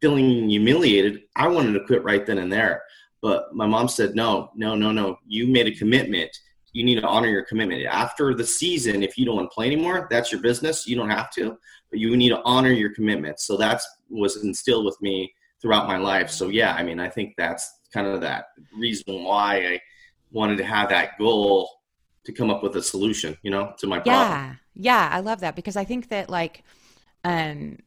feeling 0.00 0.48
humiliated, 0.48 1.22
I 1.34 1.48
wanted 1.48 1.72
to 1.72 1.84
quit 1.84 2.04
right 2.04 2.24
then 2.24 2.38
and 2.38 2.52
there. 2.52 2.82
But 3.22 3.54
my 3.54 3.66
mom 3.66 3.88
said, 3.88 4.14
no, 4.14 4.50
no, 4.54 4.74
no, 4.74 4.92
no. 4.92 5.18
You 5.26 5.46
made 5.46 5.66
a 5.66 5.74
commitment. 5.74 6.30
You 6.72 6.84
need 6.84 7.00
to 7.00 7.06
honor 7.06 7.28
your 7.28 7.44
commitment. 7.44 7.86
After 7.86 8.34
the 8.34 8.46
season, 8.46 9.02
if 9.02 9.16
you 9.16 9.24
don't 9.24 9.36
want 9.36 9.50
to 9.50 9.54
play 9.54 9.66
anymore, 9.66 10.06
that's 10.10 10.30
your 10.30 10.40
business. 10.40 10.86
You 10.86 10.96
don't 10.96 11.10
have 11.10 11.30
to, 11.32 11.56
but 11.90 11.98
you 11.98 12.14
need 12.16 12.28
to 12.30 12.42
honor 12.44 12.70
your 12.70 12.94
commitment. 12.94 13.40
So 13.40 13.56
that's 13.56 13.86
was 14.10 14.44
instilled 14.44 14.84
with 14.84 15.00
me 15.00 15.32
throughout 15.62 15.88
my 15.88 15.96
life. 15.96 16.30
So 16.30 16.48
yeah, 16.48 16.74
I 16.74 16.82
mean, 16.82 17.00
I 17.00 17.08
think 17.08 17.34
that's 17.38 17.80
kind 17.92 18.06
of 18.06 18.20
that 18.20 18.46
reason 18.76 19.24
why 19.24 19.56
I 19.56 19.80
wanted 20.30 20.58
to 20.58 20.64
have 20.64 20.90
that 20.90 21.18
goal 21.18 21.70
to 22.26 22.32
come 22.32 22.50
up 22.50 22.62
with 22.62 22.76
a 22.76 22.82
solution, 22.82 23.36
you 23.42 23.50
know, 23.50 23.72
to 23.78 23.86
my 23.86 23.98
problem. 23.98 24.28
Yeah. 24.28 24.54
Yeah, 24.78 25.08
I 25.10 25.20
love 25.20 25.40
that 25.40 25.56
because 25.56 25.76
I 25.76 25.84
think 25.84 26.10
that 26.10 26.28
like 26.28 26.62
um 27.24 27.78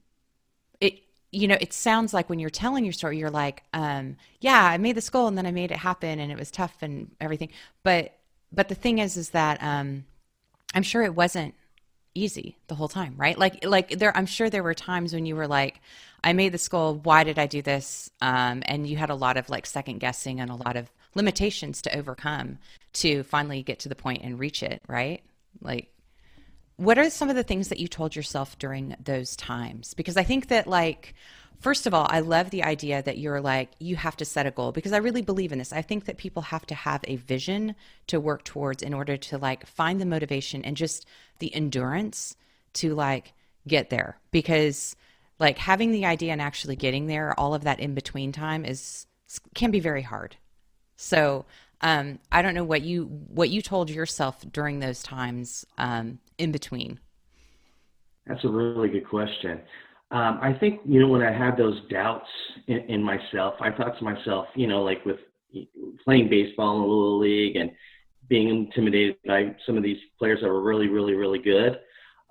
you 1.32 1.48
know, 1.48 1.58
it 1.62 1.74
sounds 1.74 2.14
like 2.14 2.30
when 2.30 2.40
you're 2.40 2.50
telling 2.50 2.84
your 2.84 2.94
story, 2.94 3.18
you're 3.18 3.30
like, 3.30 3.64
um, 3.74 4.18
yeah, 4.40 4.64
I 4.64 4.78
made 4.78 4.96
this 4.96 5.10
goal 5.10 5.28
and 5.28 5.38
then 5.38 5.46
I 5.46 5.52
made 5.52 5.72
it 5.72 5.78
happen 5.78 6.20
and 6.20 6.32
it 6.32 6.38
was 6.38 6.50
tough 6.50 6.78
and 6.82 7.12
everything. 7.22 7.50
But, 7.84 8.16
but 8.52 8.68
the 8.68 8.76
thing 8.76 9.00
is, 9.00 9.16
is 9.16 9.30
that, 9.32 9.62
um, 9.62 10.06
I'm 10.74 10.84
sure 10.84 11.04
it 11.04 11.16
wasn't 11.16 11.54
easy 12.16 12.58
the 12.68 12.76
whole 12.76 12.88
time, 12.88 13.14
right? 13.18 13.38
Like, 13.38 13.64
like 13.64 14.00
there, 14.00 14.16
I'm 14.18 14.26
sure 14.26 14.50
there 14.50 14.64
were 14.64 14.74
times 14.74 15.14
when 15.14 15.26
you 15.26 15.36
were 15.36 15.48
like, 15.48 15.82
I 16.24 16.34
made 16.34 16.52
this 16.52 16.68
goal. 16.68 16.96
Why 16.96 17.24
did 17.24 17.38
I 17.38 17.46
do 17.46 17.62
this? 17.62 18.10
Um, 18.22 18.64
and 18.66 18.88
you 18.88 18.98
had 18.98 19.10
a 19.10 19.16
lot 19.16 19.38
of 19.38 19.50
like 19.50 19.66
second 19.66 20.00
guessing 20.00 20.40
and 20.40 20.50
a 20.50 20.56
lot 20.56 20.76
of 20.76 20.92
limitations 21.16 21.82
to 21.84 21.98
overcome 21.98 22.58
to 22.94 23.24
finally 23.24 23.62
get 23.62 23.80
to 23.80 23.90
the 23.90 23.96
point 23.96 24.24
and 24.24 24.40
reach 24.40 24.64
it, 24.64 24.82
right? 24.88 25.22
Like, 25.62 25.92
what 26.80 26.98
are 26.98 27.10
some 27.10 27.30
of 27.30 27.36
the 27.36 27.44
things 27.44 27.68
that 27.68 27.80
you 27.80 27.90
told 27.90 28.16
yourself 28.16 28.58
during 28.58 28.96
those 29.04 29.36
times? 29.36 29.94
Because 29.94 30.16
I 30.16 30.24
think 30.24 30.48
that, 30.48 30.66
like, 30.66 31.14
first 31.60 31.86
of 31.86 31.94
all, 31.94 32.08
I 32.10 32.22
love 32.22 32.52
the 32.52 32.64
idea 32.64 33.04
that 33.04 33.18
you're 33.18 33.42
like, 33.42 33.72
you 33.80 33.98
have 33.98 34.16
to 34.18 34.26
set 34.26 34.46
a 34.46 34.52
goal 34.52 34.72
because 34.72 34.94
I 34.94 34.98
really 34.98 35.22
believe 35.22 35.52
in 35.52 35.60
this. 35.60 35.74
I 35.74 35.82
think 35.82 36.06
that 36.06 36.18
people 36.18 36.42
have 36.44 36.66
to 36.68 36.76
have 36.76 37.04
a 37.04 37.18
vision 37.18 37.76
to 38.08 38.22
work 38.22 38.46
towards 38.46 38.82
in 38.82 38.94
order 38.94 39.18
to, 39.18 39.38
like, 39.38 39.68
find 39.68 40.00
the 40.00 40.06
motivation 40.06 40.64
and 40.64 40.78
just 40.78 41.06
the 41.40 41.54
endurance 41.54 42.38
to, 42.76 42.96
like, 42.96 43.34
get 43.68 43.90
there. 43.90 44.18
Because, 44.32 44.96
like, 45.38 45.58
having 45.58 45.92
the 45.92 46.06
idea 46.06 46.32
and 46.32 46.42
actually 46.42 46.78
getting 46.78 47.08
there, 47.08 47.38
all 47.38 47.54
of 47.54 47.66
that 47.66 47.82
in 47.82 47.94
between 47.94 48.32
time 48.32 48.64
is, 48.64 49.06
can 49.54 49.70
be 49.70 49.82
very 49.82 50.02
hard. 50.02 50.38
So, 50.96 51.46
um, 51.82 52.20
I 52.32 52.42
don't 52.42 52.54
know 52.54 52.64
what 52.64 52.82
you 52.82 53.06
what 53.06 53.50
you 53.50 53.62
told 53.62 53.90
yourself 53.90 54.44
during 54.52 54.80
those 54.80 55.02
times 55.02 55.66
um, 55.78 56.20
in 56.38 56.52
between. 56.52 57.00
That's 58.28 58.44
a 58.44 58.50
really 58.50 58.90
good 58.90 59.08
question. 59.08 59.62
Um, 60.12 60.40
I 60.42 60.54
think 60.60 60.82
you 60.86 61.00
know 61.00 61.08
when 61.08 61.22
I 61.22 61.32
had 61.32 61.56
those 61.58 61.80
doubts 61.90 62.28
in, 62.68 62.80
in, 62.90 63.04
myself, 63.04 63.56
I 63.62 63.72
thought 63.72 63.98
to 63.98 64.04
myself, 64.04 64.48
you 64.56 64.68
know, 64.68 64.82
like 64.82 65.06
with 65.06 65.20
playing 66.04 66.30
baseball 66.30 66.78
in 66.78 66.82
a 66.82 66.86
little 66.86 67.20
league 67.20 67.56
and 67.56 67.72
being 68.28 68.50
intimidated 68.50 69.18
by 69.26 69.56
some 69.66 69.78
of 69.78 69.84
these 69.84 69.98
players 70.18 70.40
that 70.42 70.48
were 70.48 70.62
really, 70.62 70.88
really, 70.88 71.14
really 71.14 71.40
good, 71.40 71.80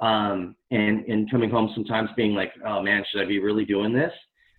um, 0.01 0.57
and 0.71 1.05
and 1.07 1.31
coming 1.31 1.51
home 1.51 1.71
sometimes 1.75 2.11
being 2.17 2.35
like, 2.35 2.53
oh 2.67 2.83
man, 2.83 3.05
should 3.11 3.23
I 3.23 3.27
be 3.27 3.39
really 3.39 3.65
doing 3.65 3.93
this? 3.93 4.13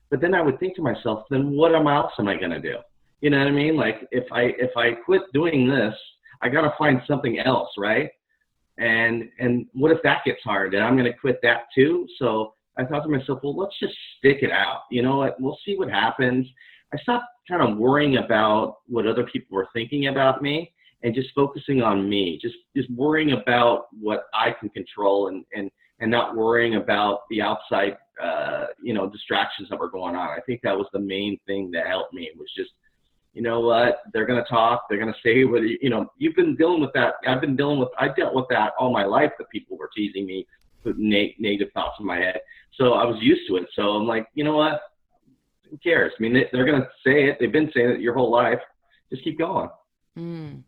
But 0.10 0.22
then 0.22 0.34
I 0.34 0.42
would 0.42 0.60
think 0.60 0.76
to 0.78 0.82
myself, 0.82 1.26
then 1.30 1.52
what 1.52 1.76
else 1.76 2.12
am 2.18 2.28
I 2.28 2.36
going 2.36 2.52
to 2.52 2.62
do? 2.62 2.78
You 3.22 3.30
know 3.30 3.40
what 3.40 3.48
I 3.48 3.52
mean? 3.52 3.76
Like 3.76 4.08
if 4.12 4.32
I 4.32 4.54
if 4.60 4.72
I 4.78 4.92
quit 4.94 5.22
doing 5.34 5.68
this, 5.68 5.94
I 6.42 6.50
got 6.50 6.62
to 6.62 6.74
find 6.78 7.02
something 7.08 7.40
else, 7.40 7.70
right? 7.78 8.10
And 8.78 9.30
and 9.40 9.66
what 9.74 9.92
if 9.92 10.00
that 10.04 10.24
gets 10.26 10.42
hard? 10.44 10.74
And 10.74 10.84
I'm 10.84 10.96
going 10.98 11.12
to 11.12 11.18
quit 11.18 11.40
that 11.44 11.64
too. 11.76 12.08
So 12.18 12.54
I 12.78 12.86
thought 12.86 13.04
to 13.04 13.10
myself, 13.10 13.40
well, 13.44 13.58
let's 13.58 13.78
just 13.80 13.94
stick 14.18 14.38
it 14.42 14.52
out. 14.52 14.84
You 14.90 15.02
know 15.02 15.18
what? 15.18 15.40
We'll 15.40 15.60
see 15.66 15.76
what 15.76 15.90
happens. 15.90 16.48
I 16.94 16.98
stopped 17.00 17.26
kind 17.50 17.62
of 17.62 17.78
worrying 17.78 18.18
about 18.18 18.78
what 18.88 19.06
other 19.06 19.26
people 19.26 19.56
were 19.56 19.68
thinking 19.74 20.08
about 20.08 20.42
me 20.42 20.72
and 21.04 21.14
just 21.14 21.30
focusing 21.36 21.82
on 21.82 22.10
me. 22.10 22.40
Just 22.42 22.56
just 22.76 22.90
worrying 22.92 23.34
about 23.34 23.88
what 24.00 24.26
I 24.34 24.56
can 24.58 24.70
control 24.70 25.28
and 25.28 25.44
and 25.54 25.70
and 26.00 26.10
not 26.10 26.36
worrying 26.36 26.76
about 26.76 27.22
the 27.30 27.42
outside 27.42 27.98
uh, 28.24 28.68
you 28.82 28.94
know 28.94 29.10
distractions 29.10 29.68
that 29.70 29.80
were 29.80 29.90
going 29.90 30.16
on. 30.16 30.30
I 30.30 30.40
think 30.46 30.62
that 30.64 30.78
was 30.78 30.88
the 30.94 31.00
main 31.00 31.38
thing 31.46 31.72
that 31.72 31.88
helped 31.88 32.14
me 32.14 32.30
was 32.38 32.50
just 32.56 32.72
you 33.40 33.44
know 33.44 33.62
what? 33.62 34.02
They're 34.12 34.26
going 34.26 34.44
to 34.44 34.50
talk. 34.50 34.90
They're 34.90 35.00
going 35.00 35.14
to 35.14 35.20
say 35.24 35.46
what 35.46 35.62
you 35.64 35.90
know. 35.90 36.12
You've 36.18 36.36
been 36.36 36.58
dealing 36.58 36.82
with 36.82 36.92
that. 36.94 37.14
I've 37.26 37.40
been 37.40 37.56
dealing 37.56 37.80
with. 37.80 37.88
I 37.98 38.10
dealt 38.10 38.36
with 38.36 38.48
that 38.50 38.74
all 38.78 38.92
my 38.92 39.06
life. 39.06 39.32
That 39.40 39.50
people 39.50 39.78
were 39.78 39.90
teasing 39.96 40.26
me, 40.26 40.46
putting 40.84 41.08
negative 41.08 41.70
thoughts 41.74 41.96
in 42.02 42.06
my 42.06 42.18
head. 42.18 42.42
So 42.74 42.96
I 42.96 43.06
was 43.06 43.16
used 43.22 43.48
to 43.48 43.56
it. 43.56 43.68
So 43.78 43.92
I'm 43.92 44.06
like, 44.06 44.28
you 44.34 44.44
know 44.44 44.58
what? 44.58 44.82
Who 45.72 45.78
cares? 45.78 46.12
I 46.20 46.22
mean, 46.22 46.34
they, 46.34 46.60
are 46.60 46.66
going 46.66 46.82
to 46.82 46.88
say 47.02 47.30
it. 47.30 47.38
They've 47.40 47.50
been 47.50 47.72
saying 47.74 47.92
it 47.92 48.02
your 48.02 48.14
whole 48.14 48.30
life. 48.30 48.60
Just 49.10 49.24
keep 49.24 49.38
going. 49.38 49.70
Mm. 50.18 50.64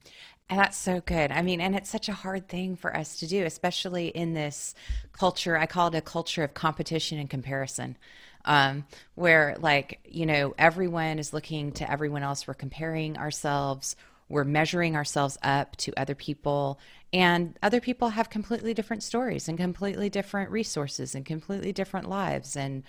And 0.50 0.60
that's 0.60 0.78
so 0.78 1.02
good. 1.02 1.34
I 1.34 1.42
mean, 1.42 1.60
and 1.60 1.76
it's 1.76 1.90
such 1.90 2.08
a 2.08 2.14
hard 2.14 2.48
thing 2.48 2.78
for 2.78 2.96
us 2.96 3.20
to 3.20 3.28
do, 3.28 3.44
especially 3.44 4.08
in 4.08 4.34
this 4.34 4.76
culture. 5.12 5.58
I 5.58 5.66
call 5.66 5.90
it 5.90 5.96
a 5.96 6.02
culture 6.02 6.44
of 6.46 6.54
competition 6.54 7.20
and 7.20 7.30
comparison 7.30 7.98
um, 8.46 8.86
where 9.16 9.56
like 9.60 10.00
you 10.06 10.26
know 10.26 10.54
everyone 10.58 11.20
is 11.20 11.34
looking 11.34 11.72
to 11.74 11.90
everyone 11.90 12.24
else. 12.24 12.48
We're 12.48 12.54
comparing 12.54 13.18
ourselves. 13.18 13.96
We're 14.30 14.44
measuring 14.46 14.96
ourselves 14.96 15.38
up 15.44 15.76
to 15.78 15.94
other 15.98 16.16
people. 16.16 16.80
And 17.14 17.58
other 17.62 17.82
people 17.82 18.10
have 18.10 18.30
completely 18.30 18.74
different 18.74 19.04
stories 19.04 19.50
and 19.50 19.58
completely 19.58 20.10
different 20.10 20.50
resources 20.50 21.14
and 21.14 21.26
completely 21.26 21.74
different 21.74 22.08
lives. 22.08 22.56
And 22.56 22.84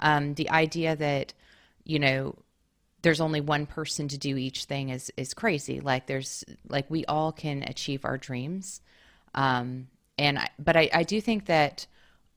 um, 0.00 0.34
the 0.34 0.50
idea 0.50 0.96
that 0.96 1.34
you 1.84 1.98
know 1.98 2.34
there's 3.02 3.20
only 3.20 3.40
one 3.40 3.66
person 3.66 4.08
to 4.08 4.18
do 4.18 4.36
each 4.36 4.64
thing 4.64 4.88
is 4.88 5.12
is 5.16 5.34
crazy. 5.34 5.80
Like 5.80 6.06
there's 6.06 6.44
like 6.68 6.90
we 6.90 7.04
all 7.06 7.32
can 7.32 7.62
achieve 7.62 8.04
our 8.04 8.18
dreams. 8.18 8.80
Um, 9.34 9.88
and 10.18 10.38
I, 10.38 10.48
but 10.58 10.76
I, 10.76 10.90
I 10.92 11.02
do 11.04 11.20
think 11.20 11.46
that 11.46 11.86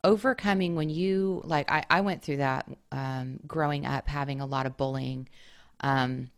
overcoming 0.04 0.76
when 0.76 0.90
you 0.90 1.42
like 1.44 1.72
I, 1.72 1.86
I 1.90 2.02
went 2.02 2.24
through 2.24 2.38
that 2.38 2.68
um, 2.92 3.40
growing 3.46 3.86
up 3.86 4.08
having 4.08 4.42
a 4.42 4.46
lot 4.46 4.66
of 4.66 4.78
bullying 4.78 5.30
um, 5.82 6.32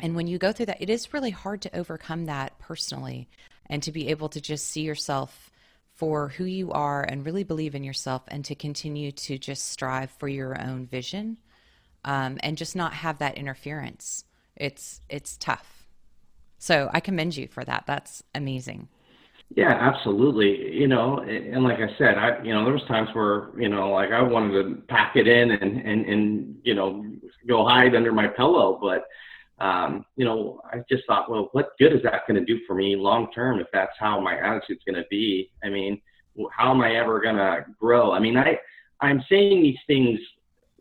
and 0.00 0.14
when 0.14 0.26
you 0.26 0.38
go 0.38 0.52
through 0.52 0.66
that 0.66 0.80
it 0.80 0.90
is 0.90 1.12
really 1.12 1.30
hard 1.30 1.62
to 1.62 1.76
overcome 1.76 2.26
that 2.26 2.58
personally 2.58 3.28
and 3.66 3.82
to 3.82 3.92
be 3.92 4.08
able 4.08 4.28
to 4.30 4.40
just 4.40 4.66
see 4.66 4.82
yourself 4.82 5.50
for 5.96 6.28
who 6.28 6.44
you 6.44 6.72
are 6.72 7.02
and 7.02 7.24
really 7.24 7.44
believe 7.44 7.74
in 7.74 7.82
yourself 7.82 8.22
and 8.28 8.44
to 8.44 8.54
continue 8.54 9.10
to 9.10 9.38
just 9.38 9.70
strive 9.70 10.10
for 10.10 10.28
your 10.28 10.60
own 10.60 10.86
vision 10.86 11.38
um, 12.04 12.38
and 12.40 12.58
just 12.58 12.76
not 12.76 12.92
have 12.92 13.18
that 13.18 13.38
interference. 13.38 14.24
It's 14.54 15.00
it's 15.08 15.36
tough. 15.38 15.86
So 16.58 16.88
i 16.92 17.00
commend 17.00 17.36
you 17.36 17.48
for 17.48 17.64
that. 17.64 17.84
That's 17.86 18.22
amazing 18.34 18.88
yeah, 19.54 19.72
absolutely. 19.72 20.74
You 20.74 20.88
know, 20.88 21.20
and 21.20 21.62
like 21.62 21.78
I 21.78 21.96
said, 21.98 22.18
I 22.18 22.42
you 22.42 22.52
know 22.52 22.64
there 22.64 22.74
was 22.74 22.82
times 22.88 23.08
where 23.12 23.48
you 23.56 23.68
know 23.68 23.90
like 23.90 24.10
I 24.10 24.20
wanted 24.20 24.62
to 24.62 24.82
pack 24.88 25.14
it 25.16 25.28
in 25.28 25.52
and 25.52 25.80
and 25.80 26.04
and 26.04 26.56
you 26.64 26.74
know 26.74 27.04
go 27.46 27.66
hide 27.66 27.94
under 27.94 28.12
my 28.12 28.26
pillow, 28.26 28.78
but 28.80 29.04
um, 29.64 30.04
you 30.16 30.24
know 30.24 30.60
I 30.70 30.78
just 30.90 31.04
thought, 31.06 31.30
well, 31.30 31.48
what 31.52 31.78
good 31.78 31.92
is 31.92 32.02
that 32.02 32.26
going 32.26 32.44
to 32.44 32.44
do 32.44 32.60
for 32.66 32.74
me 32.74 32.96
long 32.96 33.30
term 33.32 33.60
if 33.60 33.68
that's 33.72 33.96
how 33.98 34.20
my 34.20 34.36
attitude's 34.36 34.82
going 34.84 35.00
to 35.00 35.08
be? 35.10 35.50
I 35.62 35.68
mean, 35.68 36.00
how 36.50 36.72
am 36.72 36.80
I 36.80 36.96
ever 36.96 37.20
going 37.20 37.36
to 37.36 37.66
grow? 37.78 38.12
I 38.12 38.18
mean, 38.18 38.36
I 38.36 38.58
I'm 39.00 39.22
saying 39.28 39.62
these 39.62 39.78
things 39.86 40.18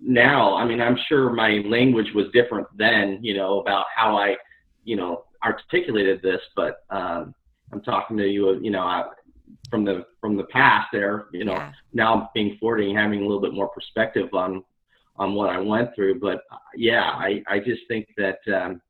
now. 0.02 0.56
I 0.56 0.66
mean, 0.66 0.82
I'm 0.82 0.98
sure 1.08 1.30
my 1.30 1.62
language 1.68 2.12
was 2.16 2.26
different 2.34 2.68
then, 2.76 3.20
you 3.22 3.36
know, 3.38 3.60
about 3.60 3.86
how 3.96 4.18
I 4.18 4.38
you 4.86 4.96
know 4.96 5.26
articulated 5.44 6.24
this, 6.24 6.42
but 6.56 6.84
um, 6.90 7.36
I'm 7.76 7.82
talking 7.82 8.16
to 8.18 8.28
you, 8.28 8.58
you 8.62 8.72
know, 8.72 9.12
from 9.70 9.84
the 9.84 10.06
from 10.22 10.38
the 10.38 10.46
past 10.46 10.88
there, 10.94 11.26
you 11.34 11.44
know, 11.44 11.54
yeah. 11.54 11.72
now 11.94 12.32
being 12.34 12.58
40 12.60 12.90
and 12.90 12.98
having 12.98 13.20
a 13.20 13.24
little 13.24 13.42
bit 13.42 13.54
more 13.54 13.68
perspective 13.68 14.30
on 14.34 14.64
on 15.18 15.34
what 15.34 15.50
I 15.50 15.60
went 15.60 15.94
through. 15.94 16.20
But 16.20 16.44
uh, 16.52 16.58
yeah, 16.76 17.04
I, 17.04 17.42
I 17.48 17.60
just 17.60 17.82
think 17.88 18.08
that 18.18 18.40
um, 18.48 18.82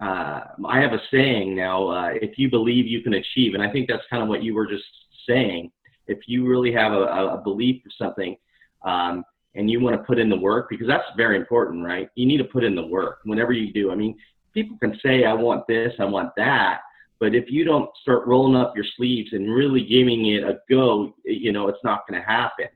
uh, 0.00 0.40
I 0.66 0.80
have 0.80 0.92
a 0.92 1.00
saying 1.10 1.56
now, 1.56 1.88
uh, 1.88 2.10
if 2.14 2.38
you 2.38 2.48
believe 2.48 2.86
you 2.86 3.02
can 3.02 3.14
achieve, 3.14 3.54
and 3.54 3.62
I 3.62 3.70
think 3.70 3.88
that's 3.88 4.02
kind 4.08 4.22
of 4.22 4.28
what 4.28 4.42
you 4.42 4.54
were 4.54 4.66
just 4.66 4.84
saying. 5.28 5.70
If 6.06 6.18
you 6.26 6.46
really 6.46 6.72
have 6.72 6.92
a, 6.92 7.04
a 7.04 7.40
belief 7.42 7.82
for 7.82 7.90
something, 7.96 8.36
um, 8.84 9.24
and 9.54 9.70
you 9.70 9.80
want 9.80 9.96
to 9.96 10.02
put 10.02 10.18
in 10.18 10.28
the 10.28 10.36
work, 10.36 10.68
because 10.68 10.86
that's 10.86 11.04
very 11.16 11.36
important, 11.36 11.84
right? 11.84 12.08
You 12.14 12.26
need 12.26 12.38
to 12.38 12.44
put 12.44 12.64
in 12.64 12.74
the 12.74 12.86
work 12.86 13.20
whenever 13.24 13.52
you 13.52 13.72
do. 13.72 13.92
I 13.92 13.94
mean, 13.94 14.16
people 14.54 14.76
can 14.78 14.98
say, 15.04 15.24
I 15.24 15.32
want 15.32 15.66
this, 15.66 15.92
I 16.00 16.04
want 16.04 16.30
that, 16.36 16.80
but 17.22 17.36
if 17.36 17.52
you 17.52 17.62
don't 17.62 17.88
start 18.02 18.26
rolling 18.26 18.56
up 18.56 18.74
your 18.74 18.84
sleeves 18.96 19.32
and 19.32 19.54
really 19.54 19.86
giving 19.86 20.26
it 20.26 20.42
a 20.42 20.58
go, 20.68 21.14
you 21.24 21.52
know, 21.52 21.68
it's 21.68 21.78
not 21.84 22.00
going 22.08 22.20
to 22.20 22.26
happen. 22.26 22.66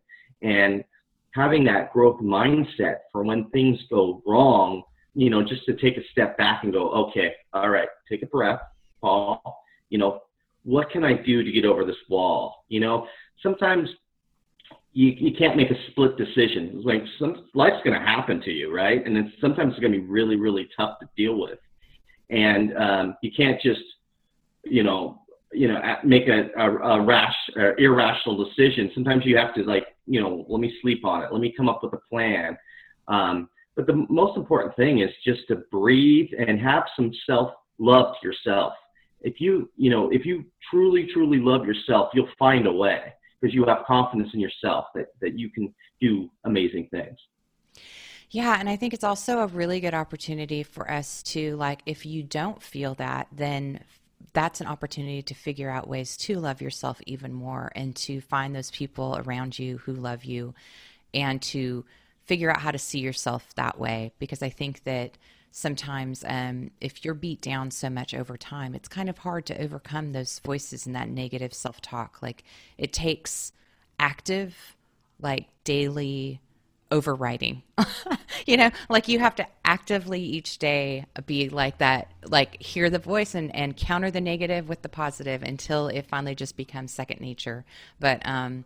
And 0.41 0.85
having 1.35 1.65
that 1.65 1.93
growth 1.93 2.21
mindset 2.21 2.99
for 3.11 3.25
when 3.25 3.51
things 3.51 3.77
go 3.91 4.23
wrong, 4.25 4.85
you 5.17 5.31
know, 5.31 5.43
just 5.43 5.65
to 5.65 5.75
take 5.75 5.97
a 5.97 6.09
step 6.13 6.39
back 6.39 6.63
and 6.63 6.73
go, 6.73 6.91
okay, 6.91 7.33
all 7.55 7.71
right, 7.71 7.89
take 8.09 8.23
a 8.23 8.27
breath, 8.27 8.61
Paul, 9.01 9.65
you 9.91 9.99
know, 9.99 10.21
what 10.63 10.91
can 10.91 11.03
I 11.03 11.15
do 11.15 11.43
to 11.43 11.51
get 11.51 11.65
over 11.65 11.85
this 11.85 11.97
wall? 12.09 12.65
You 12.69 12.79
know, 12.79 13.09
sometimes 13.43 13.89
you, 14.93 15.09
you 15.09 15.37
can't 15.37 15.57
make 15.57 15.73
a 15.73 15.91
split 15.91 16.17
decision. 16.17 16.83
Like 16.85 17.03
some 17.19 17.49
life's 17.55 17.83
going 17.83 17.99
to 17.99 18.07
happen 18.07 18.41
to 18.43 18.53
you, 18.53 18.73
right? 18.73 19.05
And 19.05 19.17
it's 19.17 19.41
sometimes 19.41 19.73
it's 19.73 19.81
going 19.81 19.93
to 19.93 19.99
be 19.99 20.07
really, 20.07 20.37
really 20.37 20.69
tough 20.77 21.01
to 21.01 21.09
deal 21.17 21.37
with. 21.37 21.59
And 22.31 22.77
um, 22.77 23.17
you 23.23 23.33
can't 23.37 23.61
just 23.61 23.81
you 24.71 24.83
know, 24.83 25.23
you 25.53 25.69
know, 25.69 25.81
make 26.05 26.29
a, 26.29 26.51
a, 26.59 26.71
a 26.71 27.01
rash, 27.01 27.35
or 27.57 27.79
irrational 27.79 28.45
decision. 28.45 28.91
Sometimes 28.95 29.25
you 29.25 29.37
have 29.37 29.55
to 29.55 29.63
like, 29.63 29.87
you 30.07 30.21
know, 30.21 30.45
let 30.49 30.61
me 30.61 30.77
sleep 30.83 31.05
on 31.05 31.23
it. 31.23 31.33
Let 31.33 31.41
me 31.41 31.55
come 31.57 31.69
up 31.69 31.83
with 31.83 31.93
a 31.95 32.01
plan. 32.11 32.57
Um, 33.09 33.49
but 33.77 33.87
the 33.87 34.07
most 34.09 34.37
important 34.37 34.75
thing 34.77 35.01
is 35.01 35.11
just 35.25 35.47
to 35.49 35.57
breathe 35.71 36.31
and 36.39 36.59
have 36.61 36.85
some 36.97 37.13
self 37.27 37.53
love 37.79 38.15
to 38.21 38.27
yourself. 38.27 38.73
If 39.21 39.41
you, 39.41 39.71
you 39.77 39.91
know, 39.91 40.11
if 40.11 40.27
you 40.27 40.45
truly, 40.71 41.09
truly 41.13 41.39
love 41.39 41.67
yourself, 41.67 42.11
you'll 42.15 42.29
find 42.39 42.67
a 42.67 42.73
way 42.73 43.13
because 43.41 43.55
you 43.55 43.65
have 43.65 43.85
confidence 43.87 44.31
in 44.35 44.41
yourself 44.41 44.87
that, 44.95 45.07
that 45.21 45.39
you 45.39 45.51
can 45.51 45.75
do 46.01 46.31
amazing 46.45 46.89
things. 46.91 47.19
Yeah, 48.31 48.57
and 48.59 48.69
I 48.69 48.77
think 48.77 48.93
it's 48.93 49.05
also 49.05 49.39
a 49.39 49.47
really 49.47 49.81
good 49.81 49.95
opportunity 49.95 50.63
for 50.63 50.91
us 50.91 51.23
to 51.25 51.57
like 51.57 51.81
if 51.87 52.05
you 52.05 52.23
don't 52.23 52.63
feel 52.63 52.95
that, 52.95 53.29
then 53.31 53.81
that's 54.33 54.61
an 54.61 54.67
opportunity 54.67 55.23
to 55.23 55.35
figure 55.35 55.71
out 55.71 55.89
ways 55.89 56.17
to 56.17 56.39
love 56.39 56.61
yourself 56.61 57.01
even 57.07 57.33
more 57.33 57.73
and 57.75 57.95
to 57.97 58.21
find 58.21 58.55
those 58.55 58.71
people 58.71 59.21
around 59.25 59.59
you 59.59 59.79
who 59.79 59.93
love 59.93 60.25
you 60.25 60.55
and 61.15 61.41
to 61.41 61.85
figure 62.25 62.51
out 62.51 62.61
how 62.61 62.71
to 62.71 62.79
see 62.79 62.99
yourself 62.99 63.55
that 63.55 63.79
way 63.79 64.13
because 64.19 64.43
I 64.43 64.51
think 64.51 64.85
that 64.85 65.17
sometimes 65.53 66.23
um, 66.29 66.71
if 66.81 67.05
you're 67.05 67.15
beat 67.15 67.41
down 67.41 67.71
so 67.71 67.89
much 67.89 68.13
over 68.13 68.37
time, 68.37 68.75
it's 68.75 68.89
kind 68.89 69.09
of 69.09 69.17
hard 69.17 69.47
to 69.47 69.61
overcome 69.61 70.13
those 70.13 70.39
voices 70.41 70.85
and 70.87 70.95
that 70.95 71.09
negative 71.09 71.55
self 71.55 71.81
talk. 71.81 72.21
Like 72.21 72.45
it 72.77 72.93
takes 72.93 73.53
active, 73.99 74.77
like 75.21 75.47
daily 75.65 76.41
overriding. 76.91 77.63
you 78.47 78.57
know, 78.57 78.71
like 78.89 79.09
you 79.09 79.19
have 79.19 79.35
to 79.37 79.47
actively 79.65 80.21
each 80.21 80.59
day 80.59 81.07
be 81.27 81.49
like 81.49 81.79
that, 81.79 82.11
like 82.27 82.61
hear 82.63 82.91
the 82.91 82.99
voice 82.99 83.35
and, 83.35 83.55
and 83.55 83.77
counter 83.77 84.11
the 84.11 84.21
negative 84.21 84.69
with 84.69 84.83
the 84.83 84.89
positive 84.89 85.43
until 85.43 85.89
it 85.89 86.07
finally 86.07 86.35
just 86.35 86.57
becomes 86.57 86.93
second 86.93 87.21
nature. 87.21 87.65
But, 88.01 88.27
um, 88.27 88.65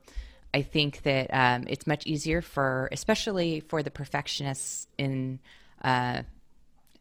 I 0.53 0.63
think 0.63 1.03
that 1.03 1.29
um, 1.33 1.65
it's 1.69 1.87
much 1.87 2.07
easier 2.07 2.43
for, 2.43 2.89
especially 2.91 3.61
for 3.61 3.85
the 3.85 3.91
perfectionists 3.91 4.89
in 4.99 5.39
uh, 5.83 6.23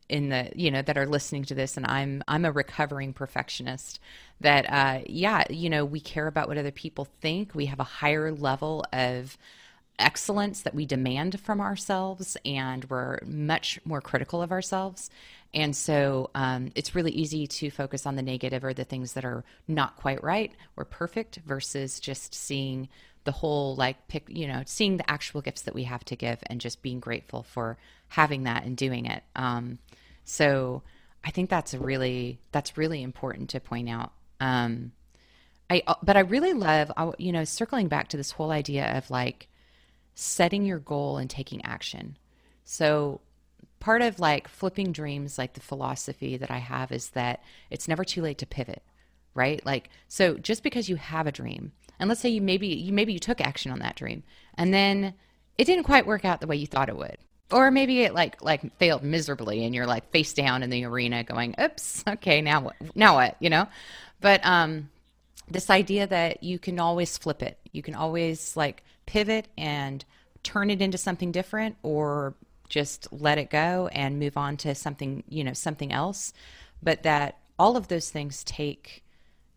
in 0.09 0.29
the 0.29 0.51
you 0.55 0.71
know 0.71 0.81
that 0.81 0.97
are 0.97 1.05
listening 1.05 1.43
to 1.45 1.53
this 1.53 1.77
and 1.77 1.85
i'm 1.85 2.23
i'm 2.27 2.43
a 2.43 2.51
recovering 2.51 3.13
perfectionist 3.13 3.99
that 4.41 4.65
uh 4.67 5.01
yeah 5.07 5.43
you 5.49 5.69
know 5.69 5.85
we 5.85 5.99
care 5.99 6.25
about 6.25 6.47
what 6.47 6.57
other 6.57 6.71
people 6.71 7.07
think 7.21 7.53
we 7.53 7.67
have 7.67 7.79
a 7.79 7.83
higher 7.83 8.31
level 8.31 8.83
of 8.91 9.37
excellence 9.99 10.61
that 10.61 10.75
we 10.75 10.85
demand 10.85 11.39
from 11.39 11.61
ourselves 11.61 12.37
and 12.45 12.89
we're 12.89 13.19
much 13.25 13.79
more 13.85 14.01
critical 14.01 14.41
of 14.41 14.51
ourselves 14.51 15.09
and 15.53 15.75
so 15.75 16.29
um, 16.35 16.71
it's 16.75 16.93
really 16.93 17.11
easy 17.11 17.47
to 17.47 17.71
focus 17.71 18.05
on 18.05 18.15
the 18.15 18.21
negative 18.21 18.63
or 18.63 18.73
the 18.73 18.83
things 18.83 19.13
that 19.13 19.25
are 19.25 19.43
not 19.67 19.95
quite 19.95 20.23
right 20.23 20.51
or 20.77 20.85
perfect 20.85 21.39
versus 21.45 21.99
just 21.99 22.33
seeing 22.33 22.87
the 23.25 23.31
whole 23.31 23.75
like 23.75 24.07
pick 24.07 24.25
you 24.29 24.47
know 24.47 24.63
seeing 24.65 24.97
the 24.97 25.09
actual 25.09 25.41
gifts 25.41 25.63
that 25.63 25.75
we 25.75 25.83
have 25.83 26.05
to 26.05 26.15
give 26.15 26.39
and 26.47 26.61
just 26.61 26.81
being 26.81 26.99
grateful 26.99 27.43
for 27.43 27.77
having 28.07 28.43
that 28.43 28.63
and 28.63 28.77
doing 28.77 29.05
it 29.05 29.23
um, 29.35 29.77
so 30.23 30.81
I 31.23 31.31
think 31.31 31.49
that's 31.49 31.73
really 31.73 32.39
that's 32.51 32.77
really 32.77 33.03
important 33.03 33.49
to 33.51 33.59
point 33.59 33.89
out. 33.89 34.11
Um, 34.39 34.93
I 35.69 35.83
uh, 35.85 35.95
but 36.01 36.17
I 36.17 36.21
really 36.21 36.53
love 36.53 36.91
you 37.17 37.31
know 37.31 37.43
circling 37.43 37.87
back 37.87 38.09
to 38.09 38.17
this 38.17 38.31
whole 38.31 38.51
idea 38.51 38.97
of 38.97 39.09
like 39.11 39.47
setting 40.19 40.65
your 40.65 40.79
goal 40.79 41.17
and 41.17 41.29
taking 41.29 41.63
action. 41.63 42.17
So 42.65 43.21
part 43.79 44.01
of 44.01 44.19
like 44.19 44.49
flipping 44.49 44.91
dreams 44.91 45.37
like 45.37 45.53
the 45.53 45.61
philosophy 45.61 46.35
that 46.35 46.51
I 46.51 46.57
have 46.57 46.91
is 46.91 47.09
that 47.11 47.41
it's 47.69 47.87
never 47.87 48.03
too 48.03 48.21
late 48.21 48.37
to 48.39 48.45
pivot, 48.45 48.83
right? 49.33 49.65
Like 49.65 49.89
so 50.09 50.37
just 50.37 50.61
because 50.61 50.89
you 50.89 50.97
have 50.97 51.25
a 51.25 51.31
dream 51.31 51.71
and 51.99 52.09
let's 52.09 52.19
say 52.19 52.29
you 52.29 52.41
maybe 52.41 52.67
you 52.67 52.91
maybe 52.91 53.13
you 53.13 53.19
took 53.19 53.39
action 53.39 53.71
on 53.71 53.79
that 53.79 53.95
dream 53.95 54.23
and 54.55 54.73
then 54.73 55.13
it 55.57 55.65
didn't 55.65 55.85
quite 55.85 56.05
work 56.05 56.25
out 56.25 56.41
the 56.41 56.47
way 56.47 56.57
you 56.57 56.67
thought 56.67 56.89
it 56.89 56.97
would 56.97 57.17
or 57.51 57.71
maybe 57.71 58.01
it 58.01 58.13
like 58.13 58.41
like 58.41 58.77
failed 58.77 59.03
miserably 59.03 59.63
and 59.63 59.73
you're 59.73 59.87
like 59.87 60.11
face 60.11 60.33
down 60.33 60.63
in 60.63 60.69
the 60.69 60.83
arena 60.85 61.23
going 61.23 61.55
oops 61.61 62.03
okay 62.07 62.41
now 62.41 62.61
what 62.61 62.75
now 62.95 63.15
what 63.15 63.35
you 63.39 63.49
know 63.49 63.67
but 64.21 64.45
um 64.45 64.89
this 65.49 65.69
idea 65.69 66.05
that 66.07 66.43
you 66.43 66.59
can 66.59 66.79
always 66.79 67.17
flip 67.17 67.41
it 67.41 67.57
you 67.71 67.81
can 67.81 67.95
always 67.95 68.55
like 68.55 68.83
pivot 69.09 69.47
and 69.57 70.05
turn 70.43 70.69
it 70.69 70.81
into 70.81 70.97
something 70.97 71.31
different 71.31 71.75
or 71.83 72.33
just 72.69 73.11
let 73.11 73.37
it 73.37 73.49
go 73.49 73.89
and 73.91 74.19
move 74.19 74.37
on 74.37 74.55
to 74.57 74.75
something 74.75 75.23
you 75.27 75.43
know 75.43 75.53
something 75.53 75.91
else 75.91 76.31
but 76.81 77.03
that 77.03 77.37
all 77.57 77.75
of 77.75 77.87
those 77.87 78.09
things 78.09 78.43
take 78.43 79.03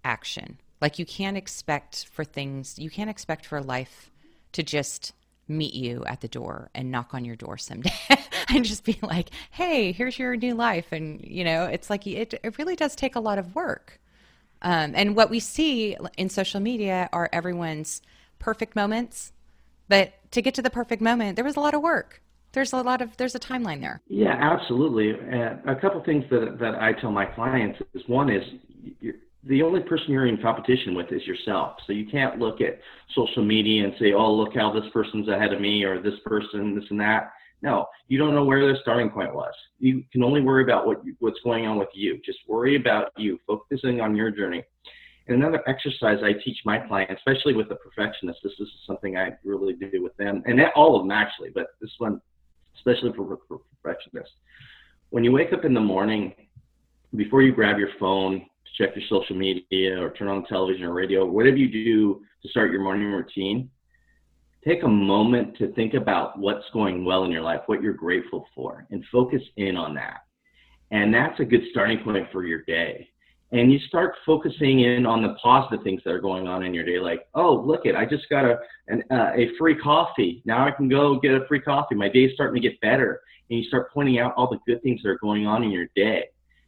action 0.05 0.59
like 0.81 0.99
you 0.99 1.05
can't 1.05 1.37
expect 1.37 2.07
for 2.07 2.25
things 2.25 2.79
you 2.79 2.91
can't 2.91 3.11
expect 3.11 3.47
for 3.47 3.61
life 3.61 4.11
to 4.53 4.63
just 4.63 5.13
meet 5.49 5.75
you 5.75 6.05
at 6.07 6.21
the 6.21 6.29
door 6.29 6.71
and 6.75 6.91
knock 6.91 7.15
on 7.15 7.25
your 7.25 7.37
door 7.37 7.59
someday 7.59 7.93
and 8.49 8.65
just 8.65 8.85
be 8.85 8.99
like, 9.03 9.31
hey, 9.51 9.93
here's 9.93 10.19
your 10.19 10.37
new 10.37 10.55
life. 10.55 10.87
And, 10.93 11.21
you 11.23 11.45
know, 11.45 11.65
it's 11.65 11.91
like 11.91 12.07
it, 12.07 12.35
it 12.43 12.59
really 12.59 12.77
does 12.77 12.95
take 12.97 13.17
a 13.17 13.21
lot 13.21 13.39
of 13.39 13.55
work. 13.55 14.01
Um, 14.63 14.93
and 14.95 15.17
what 15.17 15.31
we 15.31 15.41
see 15.41 15.97
in 16.17 16.29
social 16.29 16.61
media 16.61 17.09
are 17.13 17.29
everyone's 17.33 18.03
perfect 18.39 18.77
moments. 18.77 19.33
But 19.93 20.15
to 20.31 20.41
get 20.41 20.55
to 20.55 20.63
the 20.63 20.71
perfect 20.71 21.03
moment, 21.03 21.37
there 21.37 21.45
was 21.45 21.57
a 21.57 21.61
lot 21.61 21.75
of 21.75 21.83
work. 21.83 22.23
There's 22.53 22.73
a 22.73 22.79
lot 22.79 23.03
of 23.03 23.15
there's 23.19 23.35
a 23.35 23.39
timeline 23.39 23.83
there. 23.83 24.01
Yeah, 24.09 24.35
absolutely. 24.41 25.13
Uh, 25.13 25.57
a 25.71 25.77
couple 25.77 26.03
things 26.03 26.25
that 26.31 26.57
that 26.61 26.77
I 26.77 26.95
tell 26.95 27.13
my 27.13 27.27
clients 27.27 27.79
is 27.93 28.03
one 28.07 28.31
is 28.31 28.43
the 29.45 29.63
only 29.63 29.81
person 29.81 30.07
you're 30.09 30.25
in 30.25 30.41
competition 30.41 30.95
with 30.95 31.13
is 31.13 31.27
yourself. 31.27 31.77
So 31.87 31.93
you 31.93 32.07
can't 32.07 32.39
look 32.39 32.63
at 32.63 32.79
social 33.15 33.45
media 33.45 33.85
and 33.85 33.93
say, 34.01 34.15
oh, 34.15 34.33
look 34.33 34.55
how 34.55 34.73
this 34.73 34.91
person's 34.95 35.29
ahead 35.29 35.53
of 35.53 35.61
me 35.61 35.85
or 35.85 36.01
this 36.01 36.19
person, 36.25 36.75
this 36.75 36.85
and 36.89 36.99
that. 37.01 37.31
No, 37.61 37.85
you 38.09 38.17
don't 38.17 38.35
know 38.35 38.45
where 38.45 38.65
their 38.65 38.79
starting 38.81 39.11
point 39.11 39.35
was. 39.35 39.53
You 39.79 40.05
can 40.11 40.23
only 40.23 40.41
worry 40.41 40.63
about 40.63 40.87
what 40.87 41.03
what's 41.19 41.41
going 41.45 41.67
on 41.67 41.77
with 41.79 41.91
you. 41.93 42.19
Just 42.25 42.39
worry 42.49 42.77
about 42.77 43.13
you, 43.19 43.39
focusing 43.47 44.01
on 44.01 44.17
your 44.17 44.31
journey. 44.31 44.65
And 45.29 45.37
another 45.37 45.63
exercise 45.69 46.19
I 46.23 46.33
teach 46.45 46.59
my 46.65 46.79
clients, 46.79 47.23
especially 47.27 47.55
with 47.55 47.69
the 47.69 47.77
perfectionists, 47.77 48.43
this 48.43 48.53
is 48.59 48.69
something 48.87 49.17
I 49.17 49.37
really 49.45 49.75
do 49.75 50.03
with 50.03 50.17
them, 50.17 50.43
and 50.47 50.61
all 50.75 50.97
of 50.97 51.03
them 51.03 51.13
actually, 51.13 51.51
but 51.55 51.69
this 51.81 51.93
one, 51.99 52.21
especially 52.77 53.13
for, 53.13 53.39
for 53.47 53.61
perfectionists. 53.83 54.35
When 55.11 55.23
you 55.25 55.33
wake 55.33 55.53
up 55.53 55.65
in 55.65 55.75
the 55.75 55.81
morning, 55.81 56.35
before 57.15 57.43
you 57.43 57.53
grab 57.53 57.79
your 57.79 57.91
phone, 58.01 58.41
to 58.41 58.83
check 58.83 58.97
your 58.97 59.05
social 59.09 59.37
media 59.37 60.01
or 60.01 60.11
turn 60.11 60.29
on 60.29 60.43
the 60.43 60.49
television 60.49 60.85
or 60.85 60.93
radio, 60.93 61.25
whatever 61.25 61.57
you 61.57 61.71
do 61.71 62.23
to 62.43 62.49
start 62.49 62.73
your 62.73 62.83
morning 62.83 63.07
routine, 63.07 63.71
take 64.67 64.83
a 64.83 64.89
moment 64.89 65.57
to 65.59 65.73
think 65.75 65.95
about 65.95 66.39
what's 66.39 66.65
going 66.73 67.05
well 67.05 67.25
in 67.25 67.31
your 67.31 67.43
life, 67.43 67.61
what 67.67 67.83
you're 67.83 67.93
grateful 67.93 68.47
for, 68.55 68.87
and 68.91 69.05
focus 69.13 69.43
in 69.57 69.77
on 69.77 69.95
that. 69.95 70.21
And 70.91 71.13
that's 71.13 71.39
a 71.41 71.45
good 71.45 71.63
starting 71.71 71.99
point 72.05 72.29
for 72.33 72.45
your 72.45 72.63
day. 72.63 73.09
And 73.53 73.71
you 73.71 73.79
start 73.81 74.15
focusing 74.25 74.81
in 74.81 75.05
on 75.05 75.23
the 75.23 75.35
positive 75.35 75.85
things 75.85 76.01
that 76.05 76.11
are 76.11 76.21
going 76.21 76.49
on 76.49 76.63
in 76.63 76.73
your 76.73 76.85
day, 76.85 76.99
like, 76.99 77.27
oh, 77.35 77.55
look 77.55 77.83
it, 77.85 77.95
I 77.95 78.07
just 78.07 78.29
got 78.31 78.47
a 78.47 78.59
an, 78.89 79.05
uh, 79.11 79.33
a 79.37 79.51
free 79.59 79.77
coffee. 79.77 80.43
Now 80.47 80.67
I 80.67 80.71
can 80.71 80.89
go 80.89 81.21
get 81.21 81.33
a 81.33 81.47
free 81.47 81.61
coffee. 81.61 81.95
My 81.95 82.09
day's 82.09 82.33
starting 82.35 82.61
to 82.61 82.67
get 82.69 82.81
better. 82.81 83.21
And 83.51 83.59
you 83.59 83.65
start 83.67 83.93
pointing 83.93 84.19
out 84.19 84.33
all 84.37 84.49
the 84.49 84.59
good 84.67 84.83
things 84.83 85.03
that 85.03 85.11
are 85.11 85.19
going 85.19 85.47
on 85.47 85.63
in 85.63 85.71
your 85.71 85.87
day 85.95 86.25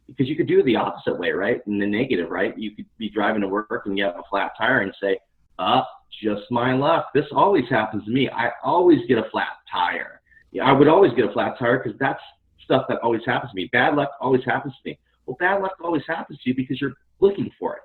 because 0.07 0.27
you 0.27 0.35
could 0.35 0.47
do 0.47 0.61
the 0.63 0.75
opposite 0.75 1.17
way, 1.17 1.31
right? 1.31 1.61
In 1.65 1.79
the 1.79 1.87
negative, 1.87 2.29
right? 2.29 2.55
You 2.57 2.75
could 2.75 2.85
be 2.97 3.09
driving 3.09 3.41
to 3.41 3.47
work 3.47 3.83
and 3.85 3.97
get 3.97 4.15
a 4.15 4.21
flat 4.29 4.51
tire 4.57 4.81
and 4.81 4.93
say, 5.01 5.17
uh, 5.57 5.81
just 6.21 6.43
my 6.51 6.73
luck. 6.73 7.07
This 7.13 7.25
always 7.31 7.65
happens 7.69 8.05
to 8.05 8.11
me. 8.11 8.29
I 8.29 8.51
always 8.63 8.99
get 9.07 9.17
a 9.17 9.29
flat 9.31 9.57
tire. 9.71 10.21
Yeah, 10.51 10.65
I 10.65 10.71
would 10.71 10.87
always 10.87 11.11
get 11.13 11.25
a 11.25 11.33
flat 11.33 11.57
tire 11.57 11.81
because 11.83 11.97
that's 11.99 12.21
stuff 12.63 12.85
that 12.89 12.99
always 12.99 13.21
happens 13.25 13.51
to 13.51 13.55
me. 13.55 13.69
Bad 13.71 13.95
luck 13.95 14.11
always 14.21 14.43
happens 14.45 14.73
to 14.83 14.89
me. 14.89 14.99
Well, 15.25 15.37
bad 15.39 15.61
luck 15.61 15.75
always 15.83 16.03
happens 16.07 16.39
to 16.39 16.49
you 16.49 16.55
because 16.55 16.79
you're 16.79 16.93
looking 17.19 17.49
for 17.59 17.75
it. 17.75 17.83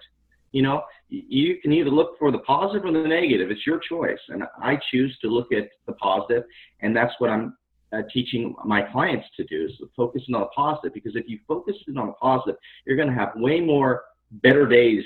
You 0.52 0.62
know, 0.62 0.82
you 1.08 1.58
can 1.62 1.72
either 1.72 1.90
look 1.90 2.18
for 2.18 2.32
the 2.32 2.40
positive 2.40 2.84
or 2.84 2.92
the 2.92 3.06
negative. 3.06 3.50
It's 3.50 3.66
your 3.66 3.78
choice. 3.78 4.18
And 4.28 4.42
I 4.60 4.78
choose 4.90 5.16
to 5.22 5.28
look 5.28 5.52
at 5.52 5.68
the 5.86 5.92
positive, 5.92 6.42
and 6.80 6.94
that's 6.94 7.14
what 7.18 7.30
I'm 7.30 7.56
uh, 7.92 8.02
teaching 8.12 8.54
my 8.64 8.82
clients 8.82 9.26
to 9.36 9.44
do 9.44 9.66
is 9.66 9.72
focusing 9.96 10.34
on 10.34 10.42
the 10.42 10.46
positive 10.46 10.94
because 10.94 11.16
if 11.16 11.28
you 11.28 11.38
focus 11.46 11.76
in 11.88 11.98
on 11.98 12.08
the 12.08 12.12
positive, 12.14 12.56
you're 12.86 12.96
going 12.96 13.08
to 13.08 13.14
have 13.14 13.32
way 13.36 13.60
more 13.60 14.04
better 14.30 14.66
days 14.66 15.04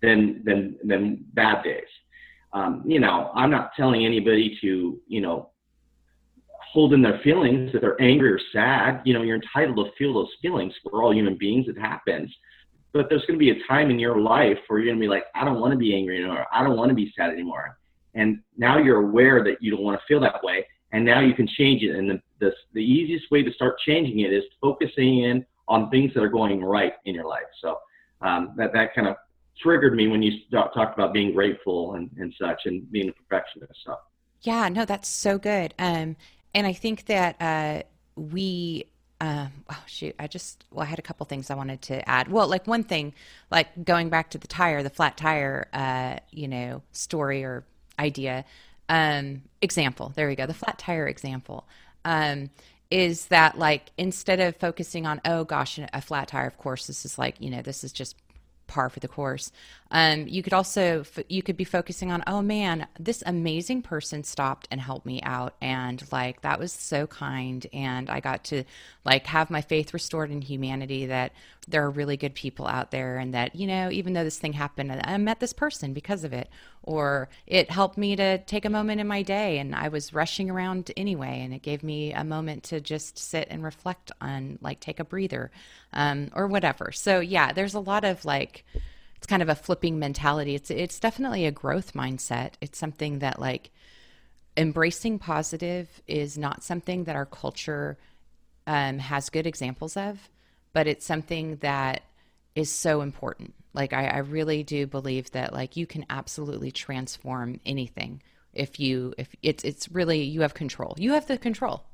than 0.00 0.42
than 0.44 0.76
than 0.84 1.24
bad 1.34 1.62
days. 1.62 1.88
Um, 2.52 2.82
you 2.86 3.00
know, 3.00 3.30
I'm 3.34 3.50
not 3.50 3.70
telling 3.76 4.04
anybody 4.04 4.58
to 4.60 5.00
you 5.06 5.20
know 5.20 5.50
hold 6.72 6.94
in 6.94 7.02
their 7.02 7.20
feelings 7.22 7.70
if 7.74 7.80
they're 7.82 8.00
angry 8.00 8.32
or 8.32 8.40
sad. 8.52 9.02
You 9.04 9.14
know, 9.14 9.22
you're 9.22 9.36
entitled 9.36 9.76
to 9.76 9.92
feel 9.98 10.14
those 10.14 10.30
feelings. 10.40 10.72
We're 10.84 11.04
all 11.04 11.14
human 11.14 11.36
beings. 11.36 11.66
It 11.68 11.78
happens. 11.78 12.34
But 12.92 13.08
there's 13.08 13.24
going 13.26 13.38
to 13.38 13.44
be 13.44 13.50
a 13.50 13.66
time 13.66 13.90
in 13.90 13.98
your 13.98 14.20
life 14.20 14.58
where 14.68 14.78
you're 14.78 14.88
going 14.88 14.98
to 14.98 15.04
be 15.04 15.08
like, 15.08 15.24
I 15.34 15.44
don't 15.44 15.60
want 15.60 15.72
to 15.72 15.78
be 15.78 15.94
angry 15.94 16.18
anymore. 16.18 16.46
I 16.52 16.62
don't 16.62 16.76
want 16.76 16.88
to 16.90 16.94
be 16.94 17.12
sad 17.16 17.30
anymore. 17.30 17.78
And 18.14 18.40
now 18.56 18.78
you're 18.78 19.08
aware 19.08 19.42
that 19.44 19.56
you 19.60 19.70
don't 19.70 19.82
want 19.82 19.98
to 19.98 20.06
feel 20.06 20.20
that 20.20 20.42
way 20.42 20.66
and 20.92 21.04
now 21.04 21.20
you 21.20 21.34
can 21.34 21.46
change 21.46 21.82
it. 21.82 21.96
And 21.96 22.08
the, 22.08 22.22
the, 22.38 22.52
the 22.74 22.80
easiest 22.80 23.30
way 23.30 23.42
to 23.42 23.52
start 23.52 23.78
changing 23.86 24.20
it 24.20 24.32
is 24.32 24.44
focusing 24.60 25.24
in 25.24 25.44
on 25.68 25.90
things 25.90 26.12
that 26.14 26.22
are 26.22 26.28
going 26.28 26.62
right 26.62 26.92
in 27.06 27.14
your 27.14 27.26
life. 27.26 27.42
So 27.60 27.78
um, 28.20 28.52
that, 28.56 28.72
that 28.74 28.94
kind 28.94 29.08
of 29.08 29.16
triggered 29.60 29.94
me 29.94 30.08
when 30.08 30.22
you 30.22 30.32
talked 30.50 30.76
about 30.76 31.12
being 31.12 31.32
grateful 31.32 31.94
and, 31.94 32.10
and 32.18 32.34
such 32.38 32.62
and 32.66 32.90
being 32.90 33.08
a 33.08 33.12
perfectionist. 33.12 33.80
So. 33.84 33.96
Yeah, 34.42 34.68
no, 34.68 34.84
that's 34.84 35.08
so 35.08 35.38
good. 35.38 35.72
Um, 35.78 36.16
and 36.54 36.66
I 36.66 36.72
think 36.72 37.06
that 37.06 37.36
uh, 37.40 37.82
we 38.16 38.86
uh, 39.20 39.46
oh 39.70 39.82
shoot, 39.86 40.16
I 40.18 40.26
just 40.26 40.64
well, 40.72 40.82
I 40.82 40.86
had 40.86 40.98
a 40.98 41.02
couple 41.02 41.24
things 41.26 41.48
I 41.50 41.54
wanted 41.54 41.80
to 41.82 42.08
add. 42.08 42.28
Well, 42.28 42.48
like 42.48 42.66
one 42.66 42.82
thing, 42.82 43.14
like 43.50 43.84
going 43.84 44.08
back 44.08 44.30
to 44.30 44.38
the 44.38 44.48
tire, 44.48 44.82
the 44.82 44.90
flat 44.90 45.16
tire, 45.16 45.68
uh, 45.72 46.16
you 46.30 46.48
know, 46.48 46.82
story 46.90 47.44
or 47.44 47.64
idea 47.98 48.44
um, 48.88 49.42
example. 49.60 50.12
There 50.14 50.26
we 50.26 50.34
go. 50.34 50.46
The 50.46 50.54
flat 50.54 50.78
tire 50.78 51.06
example 51.06 51.66
um, 52.04 52.50
is 52.90 53.26
that 53.26 53.56
like 53.56 53.90
instead 53.96 54.40
of 54.40 54.56
focusing 54.56 55.06
on 55.06 55.20
oh 55.24 55.44
gosh 55.44 55.78
a 55.78 56.00
flat 56.00 56.28
tire, 56.28 56.46
of 56.46 56.58
course 56.58 56.88
this 56.88 57.04
is 57.04 57.16
like 57.16 57.36
you 57.40 57.50
know 57.50 57.62
this 57.62 57.84
is 57.84 57.92
just 57.92 58.16
par 58.66 58.90
for 58.90 59.00
the 59.00 59.08
course. 59.08 59.52
Um, 59.94 60.26
you 60.26 60.42
could 60.42 60.54
also 60.54 61.04
you 61.28 61.42
could 61.42 61.58
be 61.58 61.64
focusing 61.64 62.10
on, 62.10 62.24
oh 62.26 62.40
man, 62.40 62.88
this 62.98 63.22
amazing 63.26 63.82
person 63.82 64.24
stopped 64.24 64.66
and 64.70 64.80
helped 64.80 65.04
me 65.04 65.20
out, 65.22 65.54
and 65.60 66.02
like 66.10 66.40
that 66.40 66.58
was 66.58 66.72
so 66.72 67.06
kind, 67.06 67.66
and 67.74 68.08
I 68.08 68.20
got 68.20 68.42
to 68.44 68.64
like 69.04 69.26
have 69.26 69.50
my 69.50 69.60
faith 69.60 69.92
restored 69.92 70.30
in 70.30 70.40
humanity 70.40 71.06
that 71.06 71.32
there 71.68 71.84
are 71.84 71.90
really 71.90 72.16
good 72.16 72.34
people 72.34 72.66
out 72.66 72.90
there, 72.90 73.18
and 73.18 73.34
that 73.34 73.54
you 73.54 73.66
know 73.66 73.90
even 73.90 74.14
though 74.14 74.24
this 74.24 74.38
thing 74.38 74.54
happened, 74.54 74.90
I 75.04 75.18
met 75.18 75.40
this 75.40 75.52
person 75.52 75.92
because 75.92 76.24
of 76.24 76.32
it, 76.32 76.48
or 76.82 77.28
it 77.46 77.70
helped 77.70 77.98
me 77.98 78.16
to 78.16 78.38
take 78.38 78.64
a 78.64 78.70
moment 78.70 79.02
in 79.02 79.06
my 79.06 79.20
day, 79.20 79.58
and 79.58 79.74
I 79.74 79.88
was 79.88 80.14
rushing 80.14 80.48
around 80.48 80.90
anyway, 80.96 81.42
and 81.42 81.52
it 81.52 81.60
gave 81.60 81.82
me 81.82 82.14
a 82.14 82.24
moment 82.24 82.62
to 82.64 82.80
just 82.80 83.18
sit 83.18 83.46
and 83.50 83.62
reflect 83.62 84.10
on 84.22 84.58
like 84.62 84.80
take 84.80 85.00
a 85.00 85.04
breather, 85.04 85.50
um, 85.92 86.30
or 86.34 86.46
whatever. 86.46 86.92
So 86.92 87.20
yeah, 87.20 87.52
there's 87.52 87.74
a 87.74 87.80
lot 87.80 88.04
of 88.04 88.24
like 88.24 88.64
it's 89.22 89.28
kind 89.28 89.40
of 89.40 89.48
a 89.48 89.54
flipping 89.54 90.00
mentality. 90.00 90.56
It's 90.56 90.68
it's 90.68 90.98
definitely 90.98 91.46
a 91.46 91.52
growth 91.52 91.92
mindset. 91.92 92.54
It's 92.60 92.76
something 92.76 93.20
that 93.20 93.38
like 93.38 93.70
embracing 94.56 95.20
positive 95.20 96.02
is 96.08 96.36
not 96.36 96.64
something 96.64 97.04
that 97.04 97.14
our 97.14 97.26
culture 97.26 97.98
um, 98.66 98.98
has 98.98 99.30
good 99.30 99.46
examples 99.46 99.96
of, 99.96 100.28
but 100.72 100.88
it's 100.88 101.06
something 101.06 101.54
that 101.58 102.02
is 102.56 102.72
so 102.72 103.00
important. 103.00 103.54
Like 103.74 103.92
I, 103.92 104.08
I 104.08 104.18
really 104.18 104.64
do 104.64 104.88
believe 104.88 105.30
that 105.30 105.52
like 105.52 105.76
you 105.76 105.86
can 105.86 106.04
absolutely 106.10 106.72
transform 106.72 107.60
anything 107.64 108.22
if 108.52 108.80
you 108.80 109.14
if 109.18 109.28
it's 109.40 109.62
it's 109.62 109.88
really 109.88 110.24
you 110.24 110.40
have 110.40 110.52
control. 110.52 110.96
You 110.98 111.12
have 111.12 111.28
the 111.28 111.38
control. 111.38 111.84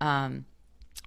Um, 0.00 0.46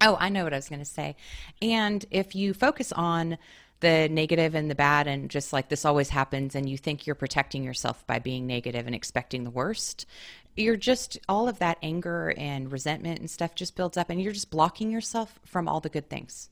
oh, 0.00 0.16
I 0.20 0.28
know 0.28 0.44
what 0.44 0.52
I 0.52 0.58
was 0.58 0.68
going 0.68 0.78
to 0.78 0.84
say. 0.84 1.16
And 1.60 2.04
if 2.12 2.36
you 2.36 2.54
focus 2.54 2.92
on 2.92 3.36
the 3.80 4.08
negative 4.10 4.54
and 4.54 4.70
the 4.70 4.74
bad 4.74 5.06
and 5.06 5.30
just 5.30 5.52
like 5.52 5.68
this 5.68 5.84
always 5.84 6.08
happens 6.08 6.54
and 6.54 6.68
you 6.68 6.76
think 6.76 7.06
you're 7.06 7.14
protecting 7.14 7.62
yourself 7.62 8.06
by 8.06 8.18
being 8.18 8.46
negative 8.46 8.86
and 8.86 8.94
expecting 8.94 9.44
the 9.44 9.50
worst 9.50 10.04
you're 10.58 10.76
just 10.76 11.18
all 11.28 11.48
of 11.48 11.58
that 11.58 11.78
anger 11.82 12.34
and 12.36 12.70
resentment 12.70 13.20
and 13.20 13.30
stuff 13.30 13.54
just 13.54 13.76
builds 13.76 13.96
up 13.96 14.10
and 14.10 14.20
you're 14.20 14.32
just 14.32 14.50
blocking 14.50 14.90
yourself 14.90 15.38
from 15.44 15.68
all 15.68 15.80
the 15.80 15.88
good 15.88 16.08
things. 16.08 16.50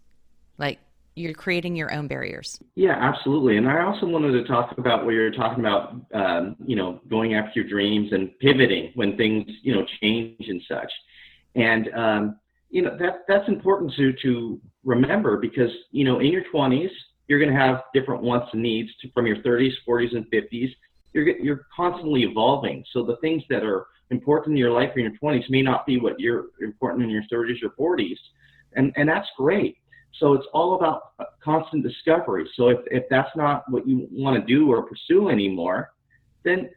Like 0.59 0.79
you're 1.15 1.35
creating 1.35 1.77
your 1.77 1.93
own 1.93 2.07
barriers. 2.07 2.61
Yeah 2.75 2.97
absolutely. 2.99 3.57
And 3.57 3.69
i 3.69 3.83
also 3.83 4.07
wanted 4.07 4.33
to 4.33 4.45
talk 4.45 4.77
about 4.79 5.05
what 5.05 5.12
you're 5.12 5.33
talking 5.33 5.61
about 5.61 5.97
um, 6.15 6.57
you 6.65 6.77
know 6.77 7.01
going 7.09 7.35
after 7.35 7.61
your 7.61 7.69
dreams 7.69 8.12
and 8.12 8.39
pivoting 8.39 8.93
when 8.95 9.17
things 9.17 9.51
you 9.62 9.75
know 9.75 9.85
change 10.01 10.49
and 10.49 10.62
such. 10.69 10.93
And 11.55 11.89
um, 11.95 12.37
you 12.71 12.83
know 12.83 12.97
that 12.99 13.25
that's 13.29 13.49
important 13.49 13.93
to 13.97 14.12
to 14.23 14.61
remember 14.85 15.37
because 15.37 15.71
you 15.91 16.05
know 16.05 16.21
in 16.21 16.27
your 16.27 16.43
20s 16.55 16.91
you're 17.29 17.39
going 17.39 17.53
to 17.53 17.59
have 17.59 17.83
different 17.93 18.23
wants 18.23 18.49
and 18.53 18.62
needs 18.62 18.91
from 19.12 19.27
your 19.27 19.37
30s, 19.39 19.73
40s, 19.89 20.17
and 20.17 20.27
50s. 20.31 20.71
You're, 21.12 21.29
you're 21.39 21.67
constantly 21.75 22.23
evolving. 22.23 22.85
So 22.93 23.05
the 23.05 23.17
things 23.17 23.43
that 23.51 23.62
are 23.65 23.87
important 24.11 24.53
in 24.53 24.59
your 24.59 24.71
life 24.71 24.91
in 24.97 25.03
your 25.03 25.12
20s 25.23 25.49
may 25.51 25.62
not 25.62 25.87
be 25.87 25.99
what 25.99 26.21
you're 26.21 26.47
important 26.61 27.05
in 27.05 27.11
your 27.11 27.25
30s 27.33 27.57
or 27.62 27.97
40s. 27.97 28.17
And, 28.75 28.93
and 28.97 29.09
that's 29.09 29.29
great. 29.37 29.79
So 30.19 30.33
it's 30.35 30.47
all 30.53 30.77
about 30.77 31.12
uh, 31.19 31.25
constant 31.43 31.83
discovery. 31.83 32.49
So 32.57 32.69
if, 32.69 32.79
if 32.87 33.05
that's 33.11 33.35
not 33.37 33.65
what 33.71 33.87
you 33.87 34.09
want 34.11 34.41
to 34.41 34.47
do 34.47 34.71
or 34.71 34.83
pursue 34.83 35.29
anymore, 35.29 35.93
then 36.45 36.71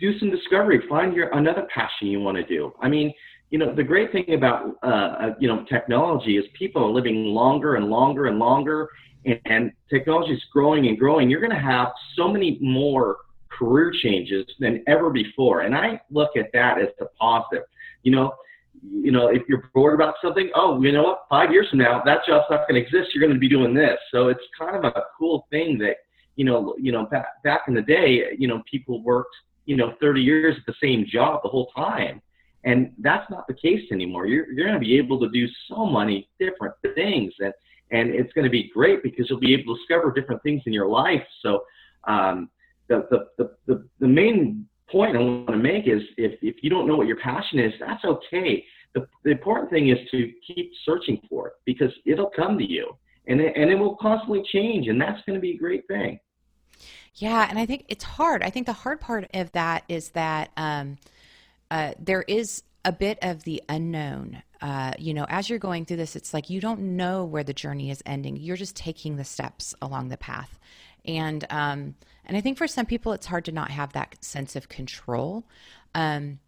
do 0.00 0.18
some 0.18 0.30
discovery. 0.30 0.82
Find 0.88 1.14
your 1.14 1.28
another 1.36 1.66
passion 1.72 2.08
you 2.08 2.20
want 2.20 2.36
to 2.36 2.44
do. 2.44 2.72
I 2.80 2.88
mean, 2.88 3.12
you 3.52 3.58
know, 3.58 3.74
the 3.74 3.84
great 3.84 4.10
thing 4.10 4.32
about 4.32 4.78
uh, 4.82 4.86
uh 4.86 5.34
you 5.38 5.46
know 5.46 5.64
technology 5.64 6.38
is 6.38 6.44
people 6.58 6.82
are 6.82 6.90
living 6.90 7.26
longer 7.26 7.76
and 7.76 7.86
longer 7.88 8.26
and 8.26 8.38
longer, 8.38 8.88
and 9.44 9.72
technology 9.88 10.32
is 10.32 10.42
growing 10.52 10.88
and 10.88 10.98
growing, 10.98 11.30
you're 11.30 11.40
going 11.40 11.52
to 11.52 11.58
have 11.58 11.88
so 12.16 12.28
many 12.28 12.58
more 12.60 13.18
career 13.50 13.92
changes 14.02 14.46
than 14.58 14.82
ever 14.86 15.10
before. 15.10 15.60
And 15.60 15.74
I 15.74 16.00
look 16.10 16.36
at 16.36 16.46
that 16.52 16.80
as 16.80 16.88
the 16.98 17.06
positive. 17.20 17.64
You 18.02 18.12
know, 18.12 18.34
you 18.82 19.12
know, 19.12 19.28
if 19.28 19.42
you're 19.48 19.70
bored 19.74 19.94
about 19.94 20.14
something, 20.22 20.50
oh, 20.54 20.82
you 20.82 20.90
know 20.90 21.02
what? 21.02 21.24
Five 21.28 21.52
years 21.52 21.68
from 21.68 21.80
now, 21.80 22.02
that 22.04 22.26
job's 22.26 22.46
not 22.50 22.66
going 22.68 22.80
to 22.80 22.86
exist. 22.86 23.14
You're 23.14 23.22
going 23.22 23.34
to 23.34 23.38
be 23.38 23.48
doing 23.48 23.74
this. 23.74 23.98
So 24.10 24.28
it's 24.28 24.40
kind 24.58 24.76
of 24.76 24.84
a 24.84 25.02
cool 25.16 25.46
thing 25.50 25.78
that, 25.78 25.96
you 26.36 26.44
know, 26.44 26.74
you 26.80 26.90
know, 26.90 27.04
back 27.06 27.42
back 27.44 27.62
in 27.68 27.74
the 27.74 27.82
day, 27.82 28.22
you 28.38 28.48
know, 28.48 28.62
people 28.68 29.02
worked, 29.02 29.36
you 29.66 29.76
know, 29.76 29.94
30 30.00 30.20
years 30.22 30.56
at 30.58 30.66
the 30.66 30.74
same 30.82 31.06
job 31.06 31.42
the 31.42 31.48
whole 31.48 31.70
time. 31.76 32.20
And 32.64 32.92
that's 32.98 33.28
not 33.30 33.46
the 33.46 33.54
case 33.54 33.90
anymore. 33.90 34.26
You're, 34.26 34.50
you're 34.52 34.66
going 34.66 34.80
to 34.80 34.84
be 34.84 34.96
able 34.96 35.18
to 35.20 35.28
do 35.30 35.46
so 35.68 35.86
many 35.86 36.28
different 36.38 36.74
things. 36.94 37.32
And, 37.40 37.52
and 37.90 38.10
it's 38.10 38.32
going 38.32 38.44
to 38.44 38.50
be 38.50 38.70
great 38.72 39.02
because 39.02 39.28
you'll 39.28 39.40
be 39.40 39.54
able 39.54 39.74
to 39.74 39.80
discover 39.80 40.12
different 40.12 40.42
things 40.42 40.62
in 40.66 40.72
your 40.72 40.88
life. 40.88 41.24
So 41.42 41.64
um, 42.04 42.48
the, 42.88 43.06
the, 43.10 43.28
the, 43.38 43.50
the, 43.66 43.88
the 44.00 44.08
main 44.08 44.66
point 44.90 45.16
I 45.16 45.20
want 45.20 45.48
to 45.48 45.56
make 45.56 45.88
is 45.88 46.02
if, 46.16 46.38
if 46.42 46.56
you 46.62 46.70
don't 46.70 46.86
know 46.86 46.96
what 46.96 47.06
your 47.06 47.18
passion 47.18 47.58
is, 47.58 47.72
that's 47.80 48.04
okay. 48.04 48.64
The, 48.94 49.06
the 49.24 49.30
important 49.30 49.70
thing 49.70 49.88
is 49.88 49.98
to 50.10 50.32
keep 50.46 50.70
searching 50.84 51.20
for 51.28 51.48
it 51.48 51.54
because 51.64 51.92
it'll 52.04 52.30
come 52.30 52.58
to 52.58 52.64
you 52.64 52.96
and 53.26 53.40
it, 53.40 53.54
and 53.56 53.70
it 53.70 53.74
will 53.74 53.96
constantly 53.96 54.42
change 54.52 54.88
and 54.88 55.00
that's 55.00 55.20
going 55.26 55.34
to 55.34 55.40
be 55.40 55.52
a 55.52 55.56
great 55.58 55.86
thing. 55.88 56.20
Yeah, 57.16 57.46
and 57.48 57.58
I 57.58 57.66
think 57.66 57.84
it's 57.88 58.04
hard. 58.04 58.42
I 58.42 58.50
think 58.50 58.66
the 58.66 58.72
hard 58.72 59.00
part 59.00 59.28
of 59.34 59.52
that 59.52 59.84
is 59.88 60.10
that 60.10 60.50
um, 60.56 60.98
uh, 61.72 61.94
there 61.98 62.22
is 62.28 62.62
a 62.84 62.92
bit 62.92 63.18
of 63.22 63.44
the 63.44 63.62
unknown. 63.66 64.42
Uh, 64.60 64.92
you 64.98 65.14
know, 65.14 65.24
as 65.28 65.48
you're 65.48 65.58
going 65.58 65.86
through 65.86 65.96
this, 65.96 66.14
it's 66.14 66.34
like 66.34 66.50
you 66.50 66.60
don't 66.60 66.80
know 66.80 67.24
where 67.24 67.42
the 67.42 67.54
journey 67.54 67.90
is 67.90 68.02
ending. 68.04 68.36
You're 68.36 68.58
just 68.58 68.76
taking 68.76 69.16
the 69.16 69.24
steps 69.24 69.74
along 69.80 70.08
the 70.08 70.18
path, 70.18 70.60
and 71.06 71.44
um, 71.48 71.94
and 72.26 72.36
I 72.36 72.42
think 72.42 72.58
for 72.58 72.68
some 72.68 72.84
people, 72.84 73.12
it's 73.12 73.26
hard 73.26 73.46
to 73.46 73.52
not 73.52 73.70
have 73.70 73.94
that 73.94 74.22
sense 74.22 74.54
of 74.54 74.68
control. 74.68 75.44
Um, 75.94 76.40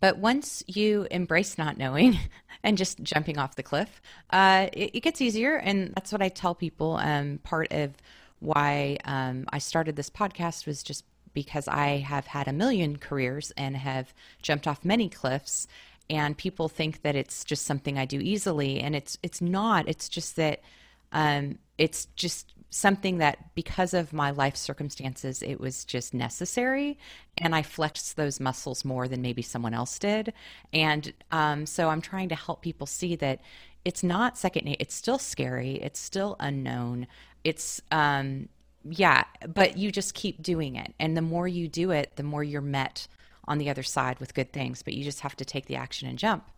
but 0.00 0.16
once 0.16 0.64
you 0.66 1.06
embrace 1.10 1.58
not 1.58 1.76
knowing 1.76 2.18
and 2.64 2.78
just 2.78 3.02
jumping 3.02 3.36
off 3.36 3.56
the 3.56 3.62
cliff, 3.62 4.00
uh, 4.30 4.68
it, 4.72 4.92
it, 4.94 5.00
gets 5.00 5.20
easier, 5.20 5.56
and 5.56 5.92
that's 5.94 6.10
what 6.10 6.22
I 6.22 6.30
tell 6.30 6.54
people. 6.54 6.96
Um, 6.96 7.38
part 7.44 7.70
of 7.70 7.92
why 8.40 8.96
um, 9.04 9.44
I 9.52 9.58
started 9.58 9.94
this 9.94 10.08
podcast 10.08 10.66
was 10.66 10.82
just 10.82 11.04
because 11.34 11.68
I 11.68 11.98
have 11.98 12.26
had 12.26 12.48
a 12.48 12.52
million 12.52 12.96
careers 12.96 13.52
and 13.56 13.76
have 13.76 14.14
jumped 14.40 14.66
off 14.66 14.84
many 14.84 15.08
cliffs 15.08 15.66
and 16.08 16.36
people 16.36 16.68
think 16.68 17.02
that 17.02 17.16
it's 17.16 17.44
just 17.44 17.64
something 17.64 17.98
I 17.98 18.04
do 18.04 18.20
easily 18.20 18.80
and 18.80 18.94
it's 18.94 19.18
it's 19.22 19.40
not. 19.40 19.88
It's 19.88 20.08
just 20.08 20.36
that 20.36 20.60
um, 21.12 21.58
it's 21.78 22.06
just 22.16 22.52
something 22.70 23.18
that 23.18 23.54
because 23.54 23.94
of 23.94 24.12
my 24.12 24.32
life 24.32 24.56
circumstances 24.56 25.42
it 25.42 25.60
was 25.60 25.84
just 25.84 26.12
necessary 26.12 26.98
and 27.38 27.54
i 27.54 27.62
flexed 27.62 28.16
those 28.16 28.40
muscles 28.40 28.84
more 28.84 29.06
than 29.06 29.22
maybe 29.22 29.42
someone 29.42 29.72
else 29.72 29.96
did. 29.96 30.32
And 30.72 31.12
um, 31.30 31.66
so 31.66 31.88
i'm 31.88 32.00
trying 32.00 32.28
to 32.30 32.34
help 32.34 32.62
people 32.62 32.86
see 32.88 33.14
that 33.16 33.40
it's 33.84 34.02
not 34.02 34.36
second 34.36 34.76
it's 34.80 34.94
still 34.94 35.18
scary 35.18 35.74
it's 35.74 36.00
still 36.00 36.34
unknown 36.40 37.06
it's 37.44 37.80
um, 37.92 38.48
yeah, 38.84 39.24
but 39.46 39.76
you 39.76 39.90
just 39.90 40.14
keep 40.14 40.42
doing 40.42 40.76
it. 40.76 40.94
And 40.98 41.16
the 41.16 41.22
more 41.22 41.48
you 41.48 41.68
do 41.68 41.90
it, 41.90 42.12
the 42.16 42.22
more 42.22 42.44
you're 42.44 42.60
met 42.60 43.06
on 43.46 43.58
the 43.58 43.70
other 43.70 43.82
side 43.82 44.18
with 44.20 44.34
good 44.34 44.52
things, 44.52 44.82
but 44.82 44.94
you 44.94 45.04
just 45.04 45.20
have 45.20 45.36
to 45.36 45.44
take 45.44 45.66
the 45.66 45.76
action 45.76 46.08
and 46.08 46.18
jump. 46.18 46.50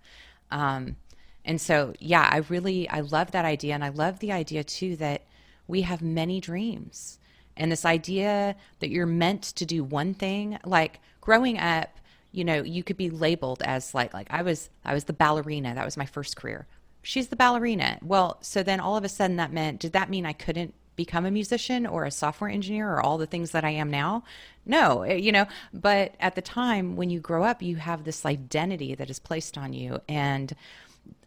Um, 0.51 0.97
and 1.45 1.61
so, 1.61 1.95
yeah, 1.99 2.29
I 2.31 2.39
really, 2.49 2.89
I 2.89 3.01
love 3.01 3.31
that 3.33 3.45
idea. 3.45 3.75
And 3.75 3.85
I 3.85 3.91
love 3.91 4.19
the 4.19 4.33
idea 4.33 4.65
too 4.65 4.97
that 4.97 5.23
we 5.69 5.83
have 5.83 6.03
many 6.03 6.41
dreams. 6.41 7.19
And 7.57 7.73
this 7.73 7.85
idea 7.85 8.57
that 8.81 8.91
you're 8.91 9.07
meant 9.07 9.43
to 9.43 9.65
do 9.65 9.83
one 9.83 10.13
thing, 10.15 10.59
like 10.65 11.01
growing 11.21 11.59
up, 11.59 11.91
you 12.33 12.45
know, 12.45 12.63
you 12.63 12.83
could 12.83 12.97
be 12.97 13.11
labeled 13.11 13.63
as 13.65 13.95
like, 13.95 14.13
like 14.13 14.27
I 14.31 14.43
was, 14.43 14.69
I 14.85 14.93
was 14.93 15.05
the 15.05 15.13
ballerina. 15.13 15.75
That 15.75 15.85
was 15.85 15.97
my 15.97 16.07
first 16.07 16.37
career. 16.37 16.67
She's 17.03 17.29
the 17.29 17.37
ballerina. 17.37 17.99
Well, 18.03 18.39
so 18.43 18.63
then 18.63 18.81
all 18.81 18.97
of 18.97 19.05
a 19.05 19.09
sudden 19.09 19.37
that 19.37 19.53
meant, 19.53 19.81
did 19.81 19.93
that 19.93 20.11
mean 20.11 20.27
I 20.27 20.33
couldn't 20.33 20.75
become 20.97 21.27
a 21.27 21.31
musician 21.31 21.87
or 21.87 22.05
a 22.05 22.11
software 22.11 22.51
engineer 22.51 22.91
or 22.91 23.01
all 23.01 23.19
the 23.19 23.27
things 23.27 23.53
that 23.53 23.65
I 23.65 23.71
am 23.71 23.91
now. 23.91 24.25
No, 24.65 25.03
eh, 25.03 25.15
you 25.15 25.31
know, 25.31 25.47
but 25.73 26.15
at 26.19 26.35
the 26.35 26.43
time 26.43 26.97
when 26.97 27.11
you 27.11 27.21
grow 27.21 27.45
up, 27.45 27.63
you 27.63 27.77
have 27.77 28.05
this 28.05 28.27
identity 28.27 28.95
that 28.95 29.11
is 29.11 29.19
placed 29.19 29.57
on 29.57 29.73
you. 29.73 30.01
And 30.09 30.55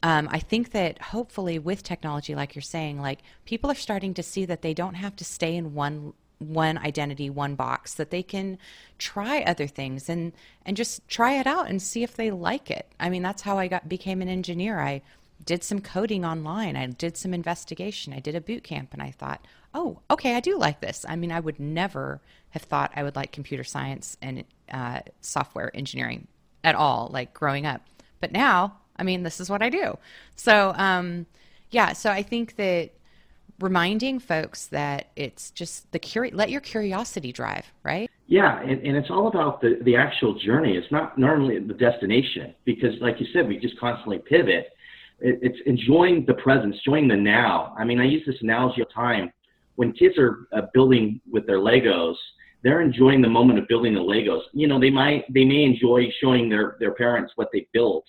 um, 0.03 0.27
I 0.31 0.39
think 0.39 0.71
that 0.71 1.01
hopefully 1.01 1.59
with 1.59 1.83
technology, 1.83 2.35
like 2.35 2.55
you're 2.55 2.61
saying, 2.61 3.01
like 3.01 3.19
people 3.45 3.71
are 3.71 3.75
starting 3.75 4.13
to 4.15 4.23
see 4.23 4.45
that 4.45 4.61
they 4.61 4.73
don't 4.73 4.95
have 4.95 5.15
to 5.17 5.23
stay 5.23 5.55
in 5.55 5.73
one 5.73 6.13
one 6.39 6.77
identity 6.77 7.29
one 7.29 7.53
box 7.53 7.95
that 7.95 8.11
they 8.11 8.23
can 8.23 8.57
try 8.97 9.41
other 9.41 9.67
things 9.67 10.07
and 10.07 10.31
and 10.65 10.77
just 10.77 11.05
try 11.09 11.33
it 11.33 11.45
out 11.45 11.69
and 11.69 11.81
see 11.81 12.01
if 12.01 12.15
they 12.15 12.31
like 12.31 12.71
it 12.71 12.89
i 12.97 13.09
mean 13.09 13.21
that's 13.21 13.41
how 13.41 13.57
i 13.57 13.67
got 13.67 13.89
became 13.89 14.21
an 14.21 14.29
engineer 14.29 14.79
i 14.79 15.01
did 15.45 15.63
some 15.63 15.81
coding 15.81 16.25
online. 16.25 16.75
I 16.75 16.87
did 16.87 17.17
some 17.17 17.33
investigation. 17.33 18.13
I 18.13 18.19
did 18.19 18.35
a 18.35 18.41
boot 18.41 18.63
camp 18.63 18.93
and 18.93 19.01
I 19.01 19.11
thought, 19.11 19.45
oh, 19.73 19.99
okay, 20.09 20.35
I 20.35 20.39
do 20.39 20.57
like 20.57 20.81
this. 20.81 21.05
I 21.07 21.15
mean, 21.15 21.31
I 21.31 21.39
would 21.39 21.59
never 21.59 22.21
have 22.51 22.63
thought 22.63 22.91
I 22.95 23.03
would 23.03 23.15
like 23.15 23.31
computer 23.31 23.63
science 23.63 24.17
and 24.21 24.43
uh, 24.71 25.01
software 25.21 25.75
engineering 25.75 26.27
at 26.63 26.75
all, 26.75 27.09
like 27.11 27.33
growing 27.33 27.65
up. 27.65 27.81
But 28.19 28.31
now, 28.31 28.77
I 28.97 29.03
mean, 29.03 29.23
this 29.23 29.39
is 29.39 29.49
what 29.49 29.61
I 29.61 29.69
do. 29.69 29.97
So, 30.35 30.73
um, 30.75 31.25
yeah, 31.71 31.93
so 31.93 32.09
I 32.09 32.23
think 32.23 32.55
that 32.57 32.91
reminding 33.59 34.19
folks 34.19 34.67
that 34.67 35.09
it's 35.15 35.51
just 35.51 35.91
the 35.91 35.99
curi- 35.99 36.33
let 36.33 36.49
your 36.49 36.61
curiosity 36.61 37.31
drive, 37.31 37.65
right? 37.83 38.09
Yeah, 38.27 38.61
and, 38.61 38.81
and 38.85 38.95
it's 38.95 39.09
all 39.09 39.27
about 39.27 39.61
the, 39.61 39.79
the 39.83 39.95
actual 39.95 40.37
journey. 40.37 40.77
It's 40.77 40.91
not 40.91 41.17
normally 41.17 41.59
the 41.59 41.73
destination 41.73 42.53
because, 42.65 42.93
like 43.01 43.19
you 43.19 43.27
said, 43.33 43.47
we 43.47 43.57
just 43.57 43.79
constantly 43.79 44.19
pivot. 44.19 44.69
It, 45.19 45.39
it's 45.41 45.57
enjoying 45.65 46.25
the 46.25 46.35
presence, 46.35 46.75
enjoying 46.85 47.07
the 47.07 47.15
now. 47.15 47.75
I 47.77 47.83
mean, 47.83 47.99
I 47.99 48.05
use 48.05 48.23
this 48.25 48.35
analogy 48.41 48.81
of 48.81 48.93
time. 48.93 49.31
When 49.79 49.93
kids 49.93 50.17
are 50.17 50.39
uh, 50.53 50.63
building 50.73 51.21
with 51.31 51.47
their 51.47 51.59
Legos, 51.59 52.15
they're 52.63 52.81
enjoying 52.81 53.21
the 53.21 53.29
moment 53.29 53.59
of 53.59 53.67
building 53.69 53.93
the 53.93 54.01
Legos. 54.01 54.41
You 54.51 54.67
know, 54.67 54.77
they 54.77 54.89
might 54.89 55.23
they 55.33 55.45
may 55.45 55.63
enjoy 55.63 56.07
showing 56.19 56.49
their 56.49 56.75
their 56.81 56.93
parents 56.95 57.31
what 57.37 57.47
they 57.53 57.65
built, 57.71 58.03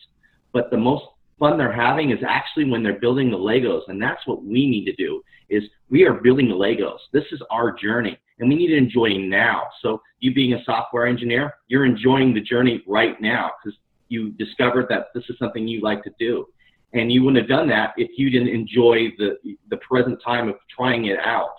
but 0.53 0.73
the 0.73 0.77
most 0.77 1.05
fun 1.39 1.57
they're 1.57 1.73
having 1.73 2.11
is 2.11 2.19
actually 2.27 2.65
when 2.65 2.83
they're 2.83 2.99
building 2.99 3.31
the 3.31 3.37
Legos, 3.37 3.83
and 3.87 4.03
that's 4.03 4.27
what 4.27 4.43
we 4.43 4.69
need 4.69 4.85
to 4.87 4.97
do. 4.97 5.23
Is 5.49 5.63
we 5.91 6.03
are 6.03 6.15
building 6.15 6.49
the 6.49 6.57
Legos. 6.57 6.99
This 7.13 7.27
is 7.31 7.41
our 7.53 7.71
journey, 7.71 8.19
and 8.41 8.49
we 8.49 8.57
need 8.57 8.71
to 8.71 8.77
enjoy 8.77 9.11
now. 9.19 9.69
So 9.81 10.03
you 10.19 10.35
being 10.35 10.55
a 10.55 10.65
software 10.65 11.07
engineer, 11.07 11.55
you're 11.69 11.87
enjoying 11.87 12.35
the 12.35 12.41
journey 12.41 12.83
right 12.89 13.15
now 13.21 13.53
because 13.63 13.79
you 14.09 14.31
discovered 14.31 14.87
that 14.89 15.11
this 15.15 15.23
is 15.29 15.39
something 15.39 15.69
you 15.69 15.83
like 15.83 16.03
to 16.03 16.11
do, 16.19 16.47
and 16.93 17.13
you 17.13 17.23
wouldn't 17.23 17.43
have 17.43 17.49
done 17.49 17.69
that 17.69 17.93
if 17.97 18.11
you 18.17 18.31
didn't 18.31 18.49
enjoy 18.49 19.09
the 19.19 19.37
the 19.69 19.77
present 19.79 20.21
time 20.25 20.49
of 20.49 20.57
trying 20.75 21.07
it 21.07 21.19
out. 21.21 21.55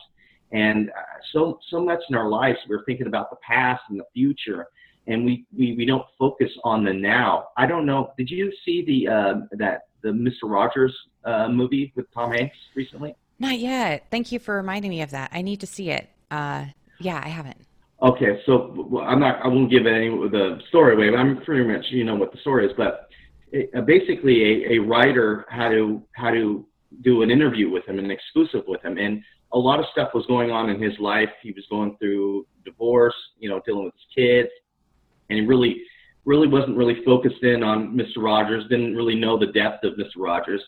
And 0.51 0.89
uh, 0.89 0.93
so 1.31 1.59
so 1.69 1.83
much 1.83 1.99
in 2.09 2.15
our 2.15 2.29
lives, 2.29 2.57
we're 2.67 2.83
thinking 2.85 3.07
about 3.07 3.29
the 3.29 3.37
past 3.37 3.81
and 3.89 3.99
the 3.99 4.05
future, 4.13 4.67
and 5.07 5.23
we, 5.25 5.45
we, 5.57 5.75
we 5.77 5.85
don't 5.85 6.05
focus 6.19 6.49
on 6.63 6.83
the 6.83 6.93
now. 6.93 7.47
I 7.57 7.65
don't 7.65 7.85
know. 7.85 8.11
Did 8.17 8.29
you 8.29 8.51
see 8.65 8.83
the 8.85 9.11
uh, 9.11 9.33
that 9.53 9.83
the 10.01 10.09
Mr. 10.09 10.43
Rogers 10.43 10.95
uh, 11.23 11.47
movie 11.47 11.93
with 11.95 12.11
Tom 12.13 12.31
Hanks 12.31 12.57
recently? 12.75 13.15
Not 13.39 13.59
yet. 13.59 14.07
Thank 14.11 14.31
you 14.31 14.39
for 14.39 14.55
reminding 14.55 14.91
me 14.91 15.01
of 15.01 15.11
that. 15.11 15.29
I 15.33 15.41
need 15.41 15.61
to 15.61 15.67
see 15.67 15.89
it. 15.89 16.09
Uh, 16.29 16.65
yeah, 16.99 17.21
I 17.23 17.29
haven't. 17.29 17.57
Okay, 18.03 18.41
so 18.45 19.01
I'm 19.03 19.19
not. 19.19 19.43
I 19.43 19.47
won't 19.47 19.71
give 19.71 19.85
any 19.85 20.09
the 20.09 20.59
story 20.69 20.95
away. 20.95 21.11
But 21.11 21.19
I'm 21.19 21.41
pretty 21.43 21.63
much 21.63 21.85
you 21.91 22.03
know 22.03 22.15
what 22.15 22.31
the 22.31 22.39
story 22.39 22.65
is. 22.65 22.73
But 22.75 23.09
uh, 23.53 23.81
basically, 23.81 24.43
a, 24.43 24.73
a 24.73 24.79
writer 24.79 25.45
had 25.49 25.69
to 25.69 26.01
had 26.13 26.31
to 26.31 26.65
do 27.01 27.21
an 27.21 27.31
interview 27.31 27.69
with 27.69 27.87
him, 27.87 27.99
an 27.99 28.11
exclusive 28.11 28.63
with 28.67 28.83
him, 28.83 28.97
and 28.97 29.21
a 29.53 29.57
lot 29.57 29.79
of 29.79 29.85
stuff 29.91 30.09
was 30.13 30.25
going 30.27 30.51
on 30.51 30.69
in 30.69 30.81
his 30.81 30.97
life. 30.99 31.29
He 31.41 31.51
was 31.51 31.65
going 31.69 31.97
through 31.97 32.45
divorce, 32.63 33.15
you 33.39 33.49
know, 33.49 33.61
dealing 33.65 33.85
with 33.85 33.93
his 33.93 34.05
kids, 34.15 34.49
and 35.29 35.39
he 35.39 35.45
really, 35.45 35.81
really 36.25 36.47
wasn't 36.47 36.77
really 36.77 37.03
focused 37.03 37.43
in 37.43 37.63
on 37.63 37.95
Mr. 37.95 38.17
Rogers. 38.17 38.63
Didn't 38.69 38.95
really 38.95 39.15
know 39.15 39.37
the 39.37 39.47
depth 39.47 39.83
of 39.83 39.93
Mr. 39.93 40.17
Rogers. 40.17 40.61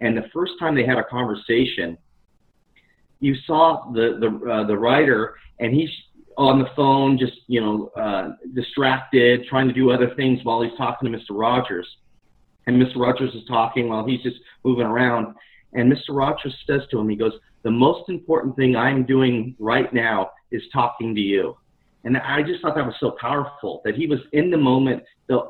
And 0.00 0.16
the 0.16 0.28
first 0.32 0.52
time 0.58 0.74
they 0.74 0.84
had 0.84 0.98
a 0.98 1.04
conversation, 1.04 1.96
you 3.20 3.34
saw 3.46 3.90
the 3.92 4.18
the 4.20 4.50
uh, 4.50 4.66
the 4.66 4.76
writer, 4.76 5.36
and 5.58 5.74
he's 5.74 5.90
on 6.36 6.58
the 6.58 6.68
phone, 6.74 7.18
just 7.18 7.38
you 7.46 7.60
know, 7.60 7.88
uh, 7.96 8.30
distracted, 8.54 9.44
trying 9.48 9.68
to 9.68 9.74
do 9.74 9.90
other 9.90 10.14
things 10.14 10.40
while 10.42 10.62
he's 10.62 10.76
talking 10.76 11.10
to 11.10 11.18
Mr. 11.18 11.38
Rogers. 11.38 11.86
And 12.66 12.80
Mr. 12.80 12.96
Rogers 12.96 13.34
is 13.34 13.42
talking 13.48 13.88
while 13.88 14.06
he's 14.06 14.22
just 14.22 14.36
moving 14.64 14.86
around. 14.86 15.34
And 15.72 15.90
Mr. 15.90 16.10
Rogers 16.10 16.54
says 16.66 16.82
to 16.90 16.98
him, 16.98 17.08
he 17.08 17.16
goes, 17.16 17.32
the 17.62 17.70
most 17.70 18.08
important 18.08 18.56
thing 18.56 18.76
I'm 18.76 19.04
doing 19.04 19.54
right 19.58 19.92
now 19.92 20.30
is 20.50 20.62
talking 20.72 21.14
to 21.14 21.20
you. 21.20 21.56
And 22.04 22.16
I 22.16 22.42
just 22.42 22.62
thought 22.62 22.74
that 22.76 22.86
was 22.86 22.94
so 22.98 23.16
powerful 23.20 23.82
that 23.84 23.94
he 23.94 24.06
was 24.06 24.20
in 24.32 24.50
the 24.50 24.56
moment. 24.56 25.02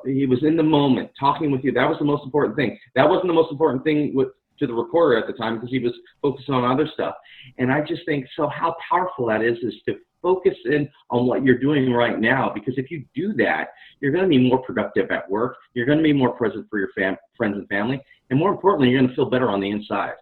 He 0.05 0.27
was 0.27 0.43
in 0.43 0.57
the 0.57 0.63
moment 0.63 1.11
talking 1.19 1.53
with 1.53 1.63
you. 1.63 1.73
That 1.73 1.89
was 1.89 1.99
the 1.99 2.05
most 2.05 2.25
important 2.25 2.57
thing. 2.57 2.77
That 2.97 3.09
wasn't 3.09 3.29
the 3.29 3.35
most 3.35 3.53
important 3.53 3.85
thing 3.85 4.13
with, 4.15 4.29
to 4.59 4.67
the 4.67 4.75
reporter 4.75 5.17
at 5.17 5.27
the 5.27 5.33
time 5.33 5.55
because 5.55 5.71
he 5.71 5.79
was 5.79 5.93
focused 6.21 6.51
on 6.51 6.65
other 6.65 6.89
stuff. 6.93 7.15
And 7.59 7.71
I 7.71 7.81
just 7.83 8.05
think 8.05 8.27
so 8.37 8.49
how 8.49 8.75
powerful 8.91 9.27
that 9.27 9.43
is 9.43 9.59
is 9.63 9.75
to 9.87 9.95
focus 10.23 10.57
in 10.67 10.89
on 11.11 11.27
what 11.27 11.45
you're 11.45 11.59
doing 11.59 11.93
right 11.93 12.19
now 12.19 12.51
because 12.55 12.75
if 12.77 12.91
you 12.91 13.05
do 13.15 13.33
that, 13.35 13.69
you're 14.01 14.13
going 14.13 14.25
to 14.25 14.29
be 14.29 14.39
more 14.39 14.59
productive 14.59 15.11
at 15.11 15.31
work. 15.31 15.57
You're 15.75 15.87
going 15.87 15.99
to 15.99 16.05
be 16.05 16.13
more 16.13 16.31
present 16.31 16.67
for 16.71 16.79
your 16.79 16.91
fam- 16.97 17.17
friends 17.37 17.57
and 17.57 17.69
family, 17.69 18.01
and 18.31 18.39
more 18.39 18.51
importantly, 18.51 18.91
you're 18.91 19.01
going 19.01 19.11
to 19.11 19.17
feel 19.17 19.29
better 19.29 19.51
on 19.51 19.61
the 19.61 19.71
inside. 19.71 20.15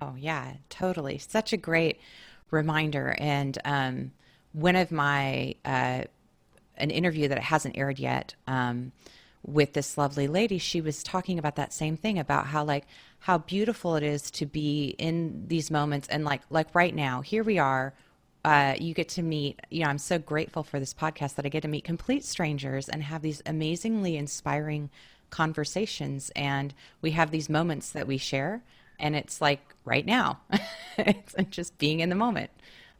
Oh, 0.00 0.14
yeah, 0.16 0.54
totally. 0.70 1.18
Such 1.18 1.52
a 1.52 1.56
great 1.56 2.00
reminder. 2.50 3.14
And 3.18 3.58
um, 3.64 4.12
one 4.52 4.76
of 4.76 4.90
my, 4.90 5.54
uh, 5.64 6.04
an 6.78 6.90
interview 6.90 7.28
that 7.28 7.38
hasn't 7.38 7.76
aired 7.76 7.98
yet 7.98 8.34
um, 8.46 8.92
with 9.44 9.74
this 9.74 9.98
lovely 9.98 10.26
lady, 10.26 10.58
she 10.58 10.80
was 10.80 11.02
talking 11.02 11.38
about 11.38 11.56
that 11.56 11.72
same 11.72 11.96
thing 11.96 12.18
about 12.18 12.46
how, 12.46 12.64
like, 12.64 12.86
how 13.20 13.38
beautiful 13.38 13.96
it 13.96 14.02
is 14.02 14.30
to 14.30 14.46
be 14.46 14.94
in 14.98 15.44
these 15.46 15.70
moments. 15.70 16.08
And, 16.08 16.24
like, 16.24 16.42
like 16.50 16.74
right 16.74 16.94
now, 16.94 17.20
here 17.20 17.44
we 17.44 17.58
are. 17.58 17.94
Uh, 18.46 18.76
you 18.78 18.94
get 18.94 19.08
to 19.08 19.22
meet, 19.22 19.58
you 19.70 19.82
know, 19.82 19.90
I'm 19.90 19.98
so 19.98 20.20
grateful 20.20 20.62
for 20.62 20.78
this 20.78 20.94
podcast 20.94 21.34
that 21.34 21.44
I 21.44 21.48
get 21.48 21.62
to 21.62 21.68
meet 21.68 21.82
complete 21.82 22.24
strangers 22.24 22.88
and 22.88 23.02
have 23.02 23.20
these 23.20 23.42
amazingly 23.44 24.16
inspiring 24.16 24.88
conversations. 25.30 26.30
And 26.36 26.72
we 27.02 27.10
have 27.10 27.32
these 27.32 27.48
moments 27.50 27.90
that 27.90 28.06
we 28.06 28.18
share 28.18 28.62
and 29.00 29.16
it's 29.16 29.40
like 29.40 29.60
right 29.84 30.06
now. 30.06 30.38
It's 30.98 31.34
just 31.50 31.76
being 31.76 32.00
in 32.00 32.08
the 32.08 32.14
moment. 32.14 32.50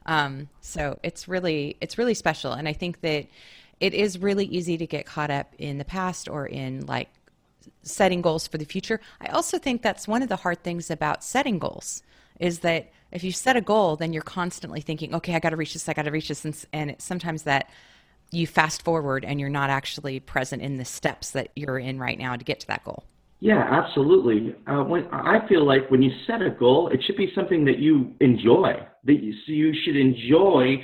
Um, 0.05 0.49
so 0.61 0.99
it's 1.01 1.27
really 1.27 1.77
it's 1.81 1.97
really 1.97 2.13
special. 2.13 2.51
And 2.51 2.67
i 2.67 2.73
think 2.73 3.01
that 3.01 3.25
it 3.79 3.93
is 3.93 4.19
really 4.19 4.45
easy 4.45 4.77
to 4.77 4.85
get 4.85 5.05
caught 5.05 5.31
up 5.31 5.55
in 5.57 5.79
the 5.79 5.85
past 5.85 6.29
or 6.29 6.45
in 6.45 6.85
like 6.85 7.09
setting 7.81 8.21
goals 8.21 8.47
for 8.47 8.57
the 8.59 8.65
future. 8.65 8.99
I 9.21 9.29
also 9.29 9.57
think 9.57 9.81
that's 9.81 10.07
one 10.07 10.21
of 10.21 10.29
the 10.29 10.35
hard 10.35 10.61
things 10.61 10.91
about 10.91 11.23
setting 11.23 11.57
goals 11.57 12.03
is 12.39 12.59
that 12.59 12.91
if 13.11 13.23
you 13.23 13.31
set 13.31 13.55
a 13.55 13.61
goal 13.61 13.95
then 13.95 14.13
you're 14.13 14.21
constantly 14.21 14.81
thinking 14.81 15.13
okay 15.13 15.35
i 15.35 15.39
got 15.39 15.49
to 15.49 15.55
reach 15.55 15.73
this 15.73 15.87
i 15.89 15.93
got 15.93 16.03
to 16.03 16.11
reach 16.11 16.27
this 16.27 16.45
and, 16.45 16.65
and 16.73 16.91
it's 16.91 17.05
sometimes 17.05 17.43
that 17.43 17.69
you 18.31 18.45
fast 18.45 18.81
forward 18.81 19.23
and 19.23 19.39
you're 19.39 19.49
not 19.49 19.69
actually 19.69 20.19
present 20.19 20.61
in 20.61 20.77
the 20.77 20.85
steps 20.85 21.31
that 21.31 21.49
you're 21.55 21.79
in 21.79 21.99
right 21.99 22.19
now 22.19 22.35
to 22.35 22.43
get 22.43 22.59
to 22.59 22.67
that 22.67 22.83
goal 22.83 23.03
yeah, 23.39 23.67
absolutely. 23.69 24.55
Uh, 24.65 24.83
when 24.83 25.05
I 25.11 25.47
feel 25.47 25.63
like 25.63 25.91
when 25.91 26.01
you 26.01 26.11
set 26.25 26.41
a 26.41 26.49
goal, 26.49 26.89
it 26.89 27.03
should 27.05 27.17
be 27.17 27.31
something 27.35 27.65
that 27.65 27.77
you 27.77 28.15
enjoy. 28.19 28.73
That 29.03 29.23
you, 29.23 29.33
so 29.45 29.51
you 29.51 29.75
should 29.83 29.95
enjoy 29.95 30.83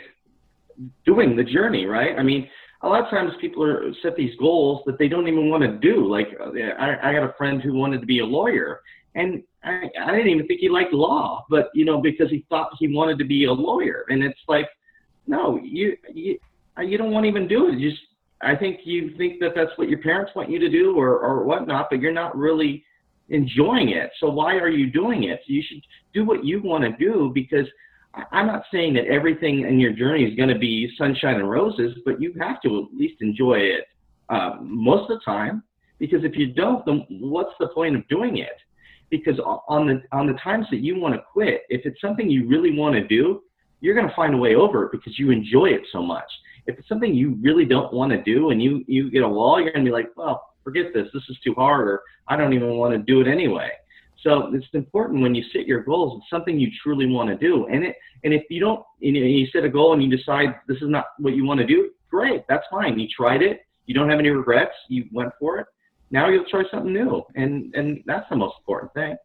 doing 1.06 1.36
the 1.36 1.44
journey, 1.44 1.86
right? 1.86 2.18
I 2.18 2.22
mean, 2.22 2.48
a 2.82 2.88
lot 2.88 3.04
of 3.04 3.10
times 3.10 3.32
people 3.42 3.64
are 3.64 3.92
set 4.04 4.16
these 4.16 4.36
goals 4.40 4.84
that 4.86 5.00
they 5.00 5.08
don't 5.08 5.28
even 5.28 5.50
want 5.50 5.64
to 5.64 5.78
do. 5.78 6.08
Like 6.08 6.28
uh, 6.40 6.52
I, 6.80 7.10
I 7.10 7.14
got 7.14 7.24
a 7.24 7.34
friend 7.38 7.62
who 7.62 7.74
wanted 7.74 8.02
to 8.02 8.06
be 8.06 8.20
a 8.20 8.26
lawyer, 8.26 8.82
and 9.16 9.44
I, 9.64 9.90
I 10.02 10.12
didn't 10.12 10.30
even 10.30 10.48
think 10.48 10.60
he 10.60 10.70
liked 10.70 10.94
law, 10.94 11.46
but 11.50 11.70
you 11.74 11.86
know 11.86 12.02
because 12.02 12.30
he 12.30 12.46
thought 12.50 12.70
he 12.80 12.94
wanted 12.94 13.18
to 13.20 13.26
be 13.26 13.46
a 13.46 13.52
lawyer, 13.52 14.06
and 14.10 14.24
it's 14.24 14.40
like, 14.48 14.68
no, 15.28 15.60
you 15.62 15.98
you, 16.14 16.38
you 16.82 16.98
don't 16.98 17.12
want 17.12 17.24
to 17.26 17.30
even 17.30 17.48
do 17.48 17.68
it. 17.68 17.80
You 17.80 17.92
just 17.92 18.02
I 18.42 18.56
think 18.56 18.82
you 18.84 19.16
think 19.18 19.40
that 19.40 19.52
that's 19.56 19.72
what 19.78 19.90
your 19.90 20.00
parents 20.00 20.32
want 20.36 20.50
you 20.50 20.60
to 20.60 20.70
do 20.70 20.98
or, 20.98 21.20
or 21.20 21.44
whatnot, 21.44 21.88
but 21.90 22.00
you're 22.00 22.12
not 22.12 22.38
really 22.38 22.84
enjoying 23.30 23.90
it. 23.90 24.12
So 24.20 24.30
why 24.30 24.56
are 24.56 24.70
you 24.70 24.92
doing 24.92 25.24
it? 25.24 25.42
You 25.46 25.64
should 25.68 25.82
do 26.14 26.26
what 26.26 26.44
you 26.44 26.62
want 26.62 26.84
to 26.84 26.92
do 26.98 27.32
because 27.34 27.66
I'm 28.32 28.48
not 28.48 28.64
saying 28.72 28.94
that 28.96 29.06
everything 29.08 29.62
in 29.62 29.80
your 29.80 29.94
journey 29.94 30.24
is 30.24 30.36
going 30.36 30.50
to 30.50 30.60
be 30.60 30.92
sunshine 30.98 31.36
and 31.36 31.50
roses, 31.50 31.98
but 32.06 32.22
you 32.22 32.34
have 32.40 32.62
to 32.62 32.88
at 32.92 32.98
least 32.98 33.22
enjoy 33.22 33.56
it 33.56 33.86
uh, 34.30 34.58
most 34.62 35.10
of 35.10 35.20
the 35.20 35.26
time. 35.26 35.64
Because 36.00 36.24
if 36.24 36.36
you 36.36 36.54
don't, 36.54 36.86
then 36.86 37.06
what's 37.10 37.54
the 37.60 37.70
point 37.70 37.96
of 37.96 38.08
doing 38.10 38.38
it? 38.38 38.58
Because 39.16 39.40
on 39.68 39.86
the 39.86 40.02
on 40.12 40.26
the 40.26 40.34
times 40.34 40.66
that 40.72 40.78
you 40.78 41.00
want 41.00 41.14
to 41.14 41.22
quit, 41.32 41.62
if 41.70 41.86
it's 41.86 42.02
something 42.02 42.30
you 42.30 42.48
really 42.48 42.76
want 42.76 42.96
to 42.96 43.08
do, 43.08 43.44
you're 43.80 43.94
going 43.94 44.08
to 44.08 44.16
find 44.16 44.34
a 44.34 44.38
way 44.38 44.56
over 44.56 44.86
it 44.86 44.92
because 44.92 45.20
you 45.20 45.30
enjoy 45.30 45.68
it 45.68 45.82
so 45.92 46.02
much 46.02 46.30
if 46.66 46.78
it's 46.78 46.88
something 46.88 47.14
you 47.14 47.38
really 47.42 47.66
don't 47.66 47.94
want 47.94 48.12
to 48.12 48.22
do 48.24 48.52
and 48.52 48.62
you 48.62 48.84
you 48.88 49.12
get 49.12 49.24
a 49.24 49.28
wall, 49.28 49.62
you're 49.62 49.74
gonna 49.74 49.86
be 49.86 49.92
like, 49.92 50.10
well, 50.16 50.54
forget 50.64 50.94
this. 50.94 51.08
This 51.14 51.24
is 51.30 51.38
too 51.44 51.54
hard, 51.56 51.88
or 51.88 52.02
I 52.28 52.36
don't 52.38 52.54
even 52.54 52.78
want 52.78 52.94
to 52.94 53.00
do 53.00 53.22
it 53.22 53.28
anyway. 53.28 53.72
So 54.22 54.54
it's 54.54 54.66
important 54.74 55.22
when 55.22 55.36
you 55.36 55.44
set 55.52 55.68
your 55.68 55.84
goals. 55.84 56.22
It's 56.22 56.30
something 56.30 56.58
you 56.58 56.72
truly 56.82 57.08
want 57.08 57.30
to 57.30 57.36
do, 57.36 57.68
and 57.68 57.84
it 57.84 57.96
and 58.24 58.34
if 58.34 58.44
you 58.50 58.62
don't, 58.62 58.84
you, 59.00 59.12
know, 59.12 59.20
you 59.20 59.48
set 59.48 59.66
a 59.66 59.70
goal 59.70 59.94
and 59.94 60.02
you 60.02 60.16
decide 60.16 60.56
this 60.68 60.78
is 60.78 60.90
not 60.90 61.08
what 61.18 61.36
you 61.36 61.44
want 61.44 61.60
to 61.60 61.68
do, 61.68 61.92
great, 62.10 62.44
that's 62.48 62.66
fine. 62.72 62.98
You 62.98 63.08
tried 63.10 63.42
it. 63.42 63.62
You 63.86 63.94
don't 63.94 64.10
have 64.10 64.20
any 64.20 64.30
regrets. 64.30 64.72
You 64.88 65.06
went 65.12 65.34
for 65.38 65.60
it. 65.60 65.68
Now 66.14 66.30
you'll 66.30 66.46
try 66.46 66.62
something 66.70 66.94
new, 66.94 67.24
and 67.36 67.74
and 67.74 68.04
that's 68.06 68.30
the 68.30 68.36
most 68.36 68.60
important 68.60 68.94
thing. 68.94 69.18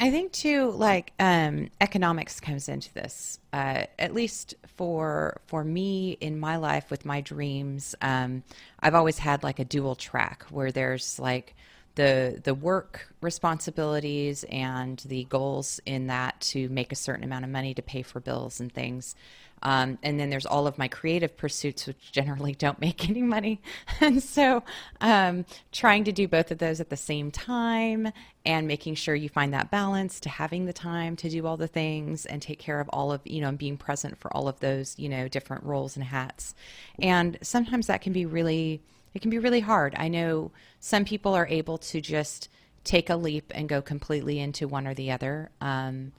I 0.00 0.10
think 0.10 0.32
too, 0.32 0.70
like 0.70 1.12
um, 1.20 1.68
economics 1.82 2.40
comes 2.40 2.66
into 2.66 2.94
this. 2.94 3.38
Uh, 3.52 3.84
at 3.98 4.14
least 4.14 4.54
for 4.78 5.42
for 5.46 5.62
me 5.62 6.12
in 6.22 6.40
my 6.40 6.56
life 6.56 6.90
with 6.90 7.04
my 7.04 7.20
dreams, 7.20 7.94
um, 8.00 8.42
I've 8.80 8.94
always 8.94 9.18
had 9.18 9.42
like 9.42 9.58
a 9.58 9.66
dual 9.66 9.94
track 9.96 10.44
where 10.44 10.72
there's 10.72 11.18
like 11.18 11.54
the 11.98 12.40
the 12.44 12.54
work 12.54 13.08
responsibilities 13.20 14.44
and 14.44 15.02
the 15.06 15.24
goals 15.24 15.80
in 15.84 16.06
that 16.06 16.40
to 16.40 16.68
make 16.68 16.92
a 16.92 16.94
certain 16.94 17.24
amount 17.24 17.44
of 17.44 17.50
money 17.50 17.74
to 17.74 17.82
pay 17.82 18.02
for 18.02 18.20
bills 18.20 18.60
and 18.60 18.72
things. 18.72 19.16
Um, 19.64 19.98
and 20.04 20.20
then 20.20 20.30
there's 20.30 20.46
all 20.46 20.68
of 20.68 20.78
my 20.78 20.86
creative 20.86 21.36
pursuits, 21.36 21.88
which 21.88 22.12
generally 22.12 22.54
don't 22.64 22.80
make 22.80 23.10
any 23.10 23.22
money. 23.22 23.60
And 24.00 24.22
so, 24.36 24.62
um, 25.00 25.44
trying 25.72 26.04
to 26.04 26.12
do 26.12 26.28
both 26.28 26.52
of 26.52 26.58
those 26.58 26.80
at 26.80 26.88
the 26.88 26.96
same 26.96 27.32
time 27.32 28.12
and 28.46 28.68
making 28.68 28.94
sure 28.94 29.16
you 29.16 29.28
find 29.28 29.52
that 29.52 29.72
balance 29.72 30.20
to 30.20 30.28
having 30.28 30.66
the 30.66 30.72
time 30.72 31.16
to 31.16 31.28
do 31.28 31.48
all 31.48 31.56
the 31.56 31.66
things 31.66 32.26
and 32.26 32.40
take 32.40 32.60
care 32.60 32.78
of 32.78 32.88
all 32.90 33.10
of, 33.10 33.20
you 33.24 33.40
know, 33.40 33.48
and 33.48 33.58
being 33.58 33.76
present 33.76 34.16
for 34.16 34.32
all 34.36 34.46
of 34.46 34.60
those, 34.60 34.96
you 35.00 35.08
know, 35.08 35.26
different 35.26 35.64
roles 35.64 35.96
and 35.96 36.04
hats. 36.04 36.54
And 37.00 37.38
sometimes 37.42 37.88
that 37.88 38.02
can 38.02 38.12
be 38.12 38.24
really 38.24 38.80
it 39.18 39.20
can 39.20 39.32
be 39.32 39.40
really 39.40 39.58
hard. 39.58 39.96
I 39.98 40.06
know 40.06 40.52
some 40.78 41.04
people 41.04 41.34
are 41.34 41.48
able 41.48 41.76
to 41.78 42.00
just 42.00 42.48
take 42.84 43.10
a 43.10 43.16
leap 43.16 43.50
and 43.52 43.68
go 43.68 43.82
completely 43.82 44.38
into 44.38 44.68
one 44.68 44.86
or 44.86 44.94
the 44.94 45.10
other. 45.10 45.50
Um, 45.60 46.12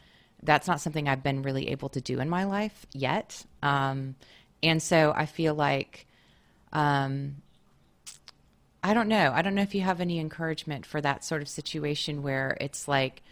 that's 0.43 0.67
not 0.67 0.81
something 0.81 1.07
I've 1.07 1.23
been 1.23 1.41
really 1.41 1.69
able 1.69 1.87
to 1.89 2.01
do 2.01 2.19
in 2.19 2.27
my 2.27 2.43
life 2.43 2.85
yet. 2.91 3.45
Um, 3.63 4.15
and 4.61 4.83
so 4.83 5.13
I 5.15 5.27
feel 5.27 5.55
like, 5.55 6.07
um, 6.73 7.37
I 8.83 8.93
don't 8.93 9.07
know. 9.07 9.31
I 9.33 9.43
don't 9.43 9.55
know 9.55 9.61
if 9.61 9.73
you 9.73 9.81
have 9.83 10.01
any 10.01 10.19
encouragement 10.19 10.85
for 10.85 10.99
that 10.99 11.23
sort 11.23 11.41
of 11.41 11.47
situation 11.47 12.21
where 12.21 12.57
it's 12.59 12.85
like 12.85 13.23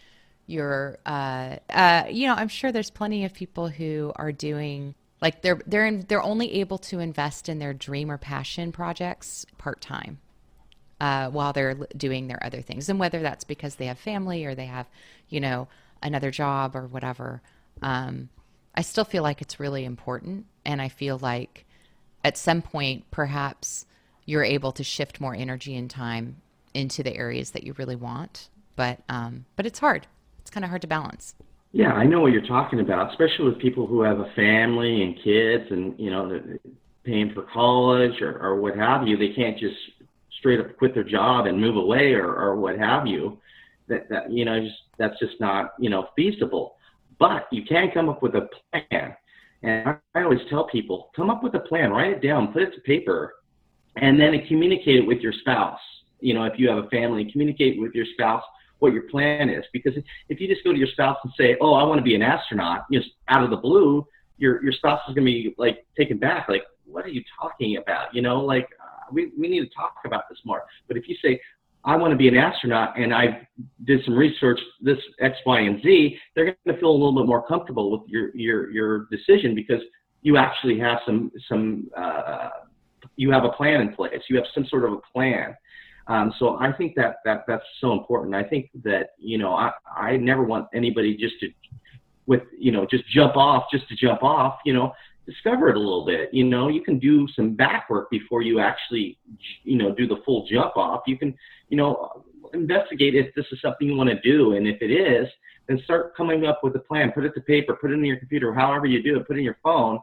you're, 0.46 0.96
uh, 1.04 1.56
uh, 1.68 2.04
you 2.10 2.26
know, 2.26 2.34
I'm 2.36 2.48
sure 2.48 2.72
there's 2.72 2.88
plenty 2.88 3.26
of 3.26 3.34
people 3.34 3.68
who 3.68 4.12
are 4.16 4.32
doing 4.32 4.94
like 5.20 5.42
they're 5.42 5.60
they're 5.66 5.86
in, 5.86 6.04
they're 6.08 6.22
only 6.22 6.60
able 6.60 6.78
to 6.78 7.00
invest 7.00 7.48
in 7.48 7.58
their 7.58 7.74
dream 7.74 8.10
or 8.10 8.18
passion 8.18 8.72
projects 8.72 9.46
part 9.56 9.80
time 9.80 10.18
uh, 11.00 11.28
while 11.30 11.52
they're 11.52 11.74
doing 11.96 12.28
their 12.28 12.44
other 12.44 12.60
things, 12.60 12.88
and 12.88 12.98
whether 12.98 13.20
that's 13.20 13.44
because 13.44 13.76
they 13.76 13.86
have 13.86 13.98
family 13.98 14.44
or 14.44 14.54
they 14.54 14.66
have 14.66 14.88
you 15.28 15.40
know 15.40 15.68
another 16.02 16.30
job 16.30 16.76
or 16.76 16.86
whatever. 16.86 17.42
Um, 17.82 18.28
I 18.74 18.82
still 18.82 19.04
feel 19.04 19.22
like 19.22 19.42
it's 19.42 19.58
really 19.58 19.84
important, 19.84 20.46
and 20.64 20.80
I 20.80 20.88
feel 20.88 21.18
like 21.18 21.64
at 22.24 22.36
some 22.36 22.62
point 22.62 23.10
perhaps 23.10 23.86
you're 24.24 24.44
able 24.44 24.72
to 24.72 24.84
shift 24.84 25.20
more 25.20 25.34
energy 25.34 25.74
and 25.76 25.88
time 25.88 26.36
into 26.74 27.02
the 27.02 27.16
areas 27.16 27.52
that 27.52 27.64
you 27.64 27.72
really 27.74 27.96
want. 27.96 28.50
But 28.76 29.00
um, 29.08 29.46
but 29.56 29.66
it's 29.66 29.78
hard. 29.80 30.06
It's 30.40 30.50
kind 30.50 30.64
of 30.64 30.70
hard 30.70 30.82
to 30.82 30.88
balance. 30.88 31.34
Yeah, 31.78 31.92
I 31.92 32.06
know 32.06 32.18
what 32.18 32.32
you're 32.32 32.44
talking 32.44 32.80
about, 32.80 33.12
especially 33.12 33.44
with 33.44 33.60
people 33.60 33.86
who 33.86 34.02
have 34.02 34.18
a 34.18 34.32
family 34.34 35.04
and 35.04 35.14
kids 35.22 35.62
and, 35.70 35.94
you 35.96 36.10
know, 36.10 36.40
paying 37.04 37.32
for 37.32 37.42
college 37.54 38.20
or, 38.20 38.36
or 38.40 38.60
what 38.60 38.76
have 38.76 39.06
you. 39.06 39.16
They 39.16 39.32
can't 39.32 39.56
just 39.56 39.76
straight 40.40 40.58
up 40.58 40.76
quit 40.76 40.92
their 40.92 41.04
job 41.04 41.46
and 41.46 41.60
move 41.60 41.76
away 41.76 42.14
or, 42.14 42.34
or 42.34 42.56
what 42.56 42.76
have 42.80 43.06
you. 43.06 43.38
That, 43.86 44.08
that, 44.08 44.28
you 44.28 44.44
know, 44.44 44.58
just, 44.58 44.74
that's 44.98 45.16
just 45.20 45.38
not, 45.38 45.74
you 45.78 45.88
know, 45.88 46.08
feasible. 46.16 46.74
But 47.20 47.46
you 47.52 47.62
can 47.64 47.92
come 47.92 48.08
up 48.08 48.24
with 48.24 48.34
a 48.34 48.48
plan. 48.72 49.14
And 49.62 50.00
I, 50.16 50.22
always 50.24 50.40
tell 50.50 50.66
people, 50.66 51.12
come 51.14 51.30
up 51.30 51.44
with 51.44 51.54
a 51.54 51.60
plan, 51.60 51.92
write 51.92 52.10
it 52.10 52.22
down, 52.26 52.52
put 52.52 52.62
it 52.62 52.74
to 52.74 52.80
paper, 52.80 53.34
and 53.94 54.18
then 54.18 54.44
communicate 54.48 54.96
it 54.96 55.06
with 55.06 55.20
your 55.20 55.32
spouse. 55.32 55.78
You 56.18 56.34
know, 56.34 56.42
if 56.42 56.58
you 56.58 56.70
have 56.70 56.84
a 56.84 56.88
family, 56.88 57.30
communicate 57.30 57.80
with 57.80 57.94
your 57.94 58.06
spouse 58.14 58.42
what 58.78 58.92
your 58.92 59.02
plan 59.02 59.48
is. 59.48 59.64
Because 59.72 59.94
if 60.28 60.40
you 60.40 60.48
just 60.48 60.64
go 60.64 60.72
to 60.72 60.78
your 60.78 60.88
spouse 60.88 61.18
and 61.24 61.32
say, 61.36 61.56
"Oh, 61.60 61.74
I 61.74 61.84
want 61.84 61.98
to 61.98 62.04
be 62.04 62.14
an 62.14 62.22
astronaut," 62.22 62.86
just 62.92 63.10
out 63.28 63.42
of 63.44 63.50
the 63.50 63.56
blue, 63.56 64.06
your 64.38 64.62
your 64.62 64.72
spouse 64.72 65.00
is 65.08 65.14
going 65.14 65.26
to 65.26 65.32
be 65.32 65.54
like 65.58 65.86
taken 65.96 66.18
back, 66.18 66.48
like, 66.48 66.64
"What 66.84 67.04
are 67.04 67.10
you 67.10 67.22
talking 67.40 67.76
about?" 67.76 68.14
You 68.14 68.22
know, 68.22 68.40
like 68.40 68.68
uh, 68.80 69.06
we 69.12 69.32
we 69.38 69.48
need 69.48 69.60
to 69.60 69.74
talk 69.74 69.94
about 70.04 70.28
this 70.28 70.38
more. 70.44 70.64
But 70.86 70.96
if 70.96 71.08
you 71.08 71.16
say, 71.22 71.40
I 71.84 71.96
want 71.96 72.12
to 72.12 72.16
be 72.16 72.28
an 72.28 72.36
astronaut 72.36 72.98
and 72.98 73.14
I 73.14 73.48
did 73.84 74.04
some 74.04 74.14
research, 74.14 74.60
this 74.80 74.98
X, 75.20 75.36
Y, 75.46 75.60
and 75.60 75.80
Z, 75.82 76.18
they're 76.34 76.44
going 76.44 76.56
to 76.66 76.78
feel 76.78 76.90
a 76.90 76.92
little 76.92 77.14
bit 77.14 77.26
more 77.26 77.46
comfortable 77.46 77.90
with 77.90 78.08
your 78.08 78.34
your 78.36 78.70
your 78.70 79.06
decision 79.10 79.54
because 79.54 79.80
you 80.22 80.36
actually 80.36 80.78
have 80.78 80.98
some 81.06 81.30
some 81.48 81.88
uh, 81.96 82.50
you 83.16 83.30
have 83.30 83.44
a 83.44 83.50
plan 83.50 83.80
in 83.80 83.94
place. 83.94 84.20
You 84.28 84.36
have 84.36 84.46
some 84.54 84.66
sort 84.66 84.84
of 84.84 84.92
a 84.92 85.00
plan. 85.12 85.56
Um, 86.08 86.32
so 86.38 86.58
I 86.58 86.72
think 86.72 86.94
that, 86.96 87.16
that 87.24 87.44
that's 87.46 87.64
so 87.80 87.92
important. 87.92 88.34
I 88.34 88.42
think 88.42 88.70
that, 88.82 89.10
you 89.18 89.38
know, 89.38 89.52
I, 89.52 89.72
I 89.94 90.16
never 90.16 90.42
want 90.42 90.66
anybody 90.74 91.16
just 91.16 91.38
to, 91.40 91.48
with, 92.26 92.42
you 92.58 92.72
know, 92.72 92.86
just 92.86 93.06
jump 93.08 93.36
off, 93.36 93.64
just 93.70 93.88
to 93.88 93.94
jump 93.96 94.22
off, 94.22 94.58
you 94.64 94.72
know, 94.72 94.94
discover 95.26 95.68
it 95.68 95.76
a 95.76 95.78
little 95.78 96.06
bit. 96.06 96.30
You 96.32 96.44
know, 96.44 96.68
you 96.68 96.82
can 96.82 96.98
do 96.98 97.28
some 97.36 97.54
back 97.54 97.90
work 97.90 98.10
before 98.10 98.40
you 98.40 98.58
actually, 98.58 99.18
you 99.64 99.76
know, 99.76 99.94
do 99.94 100.06
the 100.06 100.22
full 100.24 100.46
jump 100.50 100.76
off. 100.76 101.02
You 101.06 101.18
can, 101.18 101.36
you 101.68 101.76
know, 101.76 102.24
investigate 102.54 103.14
if 103.14 103.34
this 103.34 103.44
is 103.52 103.60
something 103.60 103.86
you 103.86 103.94
want 103.94 104.08
to 104.08 104.20
do. 104.20 104.54
And 104.54 104.66
if 104.66 104.80
it 104.80 104.90
is, 104.90 105.28
then 105.66 105.78
start 105.84 106.16
coming 106.16 106.46
up 106.46 106.60
with 106.62 106.74
a 106.76 106.78
plan, 106.78 107.12
put 107.12 107.26
it 107.26 107.34
to 107.34 107.42
paper, 107.42 107.76
put 107.78 107.90
it 107.90 107.94
in 107.94 108.04
your 108.04 108.16
computer, 108.16 108.54
however 108.54 108.86
you 108.86 109.02
do 109.02 109.18
it, 109.18 109.26
put 109.26 109.36
it 109.36 109.40
in 109.40 109.44
your 109.44 109.58
phone, 109.62 110.00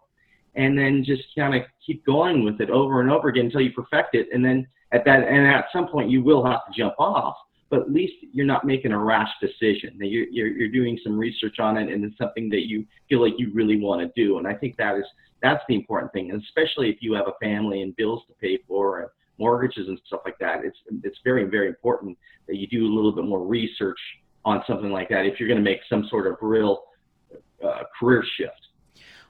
and 0.54 0.78
then 0.78 1.04
just 1.04 1.24
kind 1.36 1.56
of 1.56 1.64
keep 1.84 2.06
going 2.06 2.46
with 2.46 2.62
it 2.62 2.70
over 2.70 3.02
and 3.02 3.10
over 3.10 3.30
again 3.30 3.46
until 3.46 3.62
you 3.62 3.72
perfect 3.72 4.14
it. 4.14 4.28
And 4.32 4.46
then 4.46 4.68
at 4.96 5.06
that 5.06 5.20
and 5.28 5.46
at 5.48 5.66
some 5.74 5.88
point 5.88 6.10
you 6.10 6.24
will 6.24 6.46
have 6.46 6.66
to 6.66 6.72
jump 6.78 6.96
off 6.98 7.36
but 7.70 7.82
at 7.82 7.92
least 7.92 8.14
you're 8.32 8.46
not 8.46 8.64
making 8.64 8.92
a 8.92 8.98
rash 8.98 9.30
decision. 9.42 9.98
You're, 10.00 10.28
you're, 10.30 10.48
you're 10.48 10.70
doing 10.70 11.00
some 11.04 11.18
research 11.18 11.60
on 11.60 11.78
it 11.78 11.92
and 11.92 12.06
it's 12.06 12.18
something 12.18 12.48
that 12.50 12.68
you 12.68 12.86
feel 13.10 13.22
like 13.22 13.34
you 13.38 13.52
really 13.54 13.80
want 13.80 14.02
to 14.02 14.24
do. 14.24 14.38
And 14.38 14.48
i 14.48 14.54
think 14.54 14.78
that 14.78 14.96
is 14.96 15.06
that's 15.42 15.64
the 15.68 15.76
important 15.76 16.14
thing. 16.14 16.32
And 16.32 16.42
especially 16.42 16.90
if 16.90 16.98
you 17.02 17.14
have 17.14 17.28
a 17.28 17.34
family 17.44 17.82
and 17.82 17.96
bills 17.96 18.22
to 18.28 18.34
pay 18.36 18.60
for 18.68 19.02
and 19.02 19.10
mortgages 19.38 19.88
and 19.88 20.00
stuff 20.08 20.22
like 20.24 20.38
that 20.40 20.64
it's 20.64 20.78
it's 21.04 21.18
very 21.24 21.44
very 21.44 21.68
important 21.68 22.18
that 22.48 22.56
you 22.56 22.68
do 22.68 22.86
a 22.86 22.94
little 22.94 23.12
bit 23.12 23.26
more 23.26 23.46
research 23.46 24.00
on 24.46 24.64
something 24.66 24.92
like 24.92 25.10
that 25.10 25.26
if 25.26 25.40
you're 25.40 25.50
going 25.50 25.62
to 25.62 25.70
make 25.70 25.82
some 25.90 26.08
sort 26.10 26.26
of 26.26 26.38
real 26.42 26.84
uh, 27.62 27.84
career 28.00 28.24
shift 28.38 28.68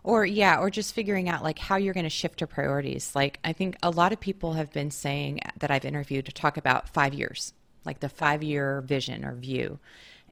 or 0.05 0.23
yeah 0.25 0.57
or 0.59 0.69
just 0.69 0.93
figuring 0.93 1.27
out 1.27 1.43
like 1.43 1.59
how 1.59 1.75
you're 1.75 1.93
going 1.93 2.05
to 2.05 2.09
shift 2.09 2.39
your 2.39 2.47
priorities 2.47 3.13
like 3.15 3.39
i 3.43 3.51
think 3.51 3.75
a 3.83 3.89
lot 3.89 4.13
of 4.13 4.19
people 4.19 4.53
have 4.53 4.71
been 4.71 4.91
saying 4.91 5.39
that 5.57 5.71
i've 5.71 5.83
interviewed 5.83 6.25
to 6.25 6.31
talk 6.31 6.55
about 6.55 6.87
five 6.87 7.13
years 7.13 7.53
like 7.85 7.99
the 7.99 8.09
five 8.09 8.43
year 8.43 8.81
vision 8.81 9.25
or 9.25 9.35
view 9.35 9.79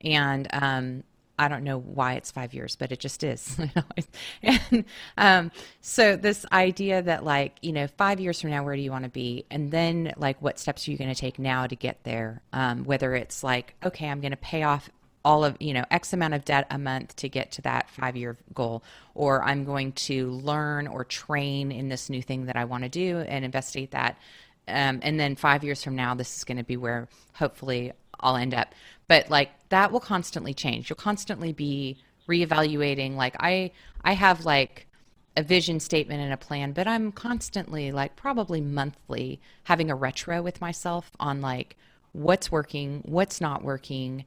and 0.01 0.47
um, 0.53 1.03
I 1.39 1.47
don't 1.47 1.63
know 1.63 1.79
why 1.79 2.13
it's 2.13 2.29
five 2.29 2.53
years, 2.53 2.75
but 2.75 2.91
it 2.91 2.99
just 2.99 3.23
is. 3.23 3.57
and 4.43 4.85
um, 5.17 5.51
so 5.81 6.15
this 6.15 6.45
idea 6.51 7.01
that 7.01 7.23
like 7.23 7.57
you 7.61 7.71
know 7.71 7.87
five 7.87 8.19
years 8.19 8.39
from 8.39 8.51
now, 8.51 8.63
where 8.63 8.75
do 8.75 8.81
you 8.81 8.91
want 8.91 9.05
to 9.05 9.09
be, 9.09 9.45
and 9.49 9.71
then 9.71 10.13
like 10.17 10.41
what 10.41 10.59
steps 10.59 10.87
are 10.87 10.91
you 10.91 10.97
going 10.97 11.13
to 11.13 11.19
take 11.19 11.39
now 11.39 11.65
to 11.65 11.75
get 11.75 12.03
there? 12.03 12.41
Um, 12.51 12.83
whether 12.83 13.15
it's 13.15 13.43
like 13.43 13.73
okay, 13.83 14.07
I'm 14.07 14.21
going 14.21 14.31
to 14.31 14.37
pay 14.37 14.63
off 14.63 14.89
all 15.25 15.45
of 15.45 15.55
you 15.59 15.73
know 15.73 15.83
x 15.91 16.13
amount 16.13 16.33
of 16.33 16.43
debt 16.43 16.67
a 16.69 16.77
month 16.77 17.15
to 17.15 17.29
get 17.29 17.51
to 17.51 17.61
that 17.61 17.89
five 17.89 18.15
year 18.15 18.37
goal 18.53 18.83
or 19.15 19.43
i'm 19.43 19.63
going 19.63 19.91
to 19.93 20.31
learn 20.31 20.87
or 20.87 21.03
train 21.03 21.71
in 21.71 21.89
this 21.89 22.09
new 22.09 22.21
thing 22.21 22.45
that 22.45 22.55
i 22.55 22.65
want 22.65 22.83
to 22.83 22.89
do 22.89 23.19
and 23.19 23.45
investigate 23.45 23.91
that. 23.91 24.17
Um, 24.65 25.01
and 25.03 25.19
then 25.19 25.35
five 25.35 25.65
years 25.65 25.83
from 25.83 25.95
now 25.95 26.15
this 26.15 26.37
is 26.37 26.43
going 26.45 26.57
to 26.57 26.63
be 26.63 26.77
where 26.77 27.09
hopefully 27.33 27.91
i'll 28.19 28.37
end 28.37 28.53
up. 28.53 28.73
But 29.07 29.29
like 29.29 29.51
that 29.69 29.91
will 29.91 29.99
constantly 29.99 30.53
change. 30.53 30.89
You'll 30.89 30.95
constantly 30.95 31.51
be 31.51 31.97
reevaluating 32.27 33.15
like 33.15 33.35
i 33.39 33.71
i 34.03 34.13
have 34.13 34.45
like 34.45 34.87
a 35.35 35.43
vision 35.43 35.79
statement 35.79 36.21
and 36.21 36.31
a 36.31 36.37
plan 36.37 36.71
but 36.71 36.87
i'm 36.87 37.11
constantly 37.11 37.91
like 37.91 38.15
probably 38.15 38.61
monthly 38.61 39.39
having 39.63 39.89
a 39.89 39.95
retro 39.95 40.41
with 40.41 40.61
myself 40.61 41.11
on 41.19 41.41
like 41.41 41.75
what's 42.11 42.51
working 42.51 43.01
what's 43.05 43.41
not 43.41 43.63
working 43.63 44.23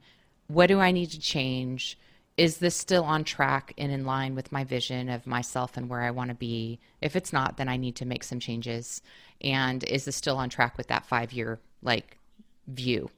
what 0.47 0.67
do 0.67 0.79
I 0.79 0.91
need 0.91 1.11
to 1.11 1.19
change? 1.19 1.97
Is 2.37 2.59
this 2.59 2.75
still 2.75 3.03
on 3.03 3.23
track 3.23 3.73
and 3.77 3.91
in 3.91 4.05
line 4.05 4.35
with 4.35 4.51
my 4.51 4.63
vision 4.63 5.09
of 5.09 5.25
myself 5.25 5.75
and 5.75 5.89
where 5.89 6.01
I 6.01 6.11
want 6.11 6.29
to 6.29 6.35
be? 6.35 6.79
If 7.01 7.15
it's 7.15 7.33
not, 7.33 7.57
then 7.57 7.67
I 7.67 7.77
need 7.77 7.95
to 7.97 8.05
make 8.05 8.23
some 8.23 8.39
changes. 8.39 9.01
And 9.41 9.83
is 9.83 10.05
this 10.05 10.15
still 10.15 10.37
on 10.37 10.49
track 10.49 10.77
with 10.77 10.87
that 10.87 11.05
five 11.05 11.33
year 11.33 11.59
like 11.81 12.17
view? 12.67 13.09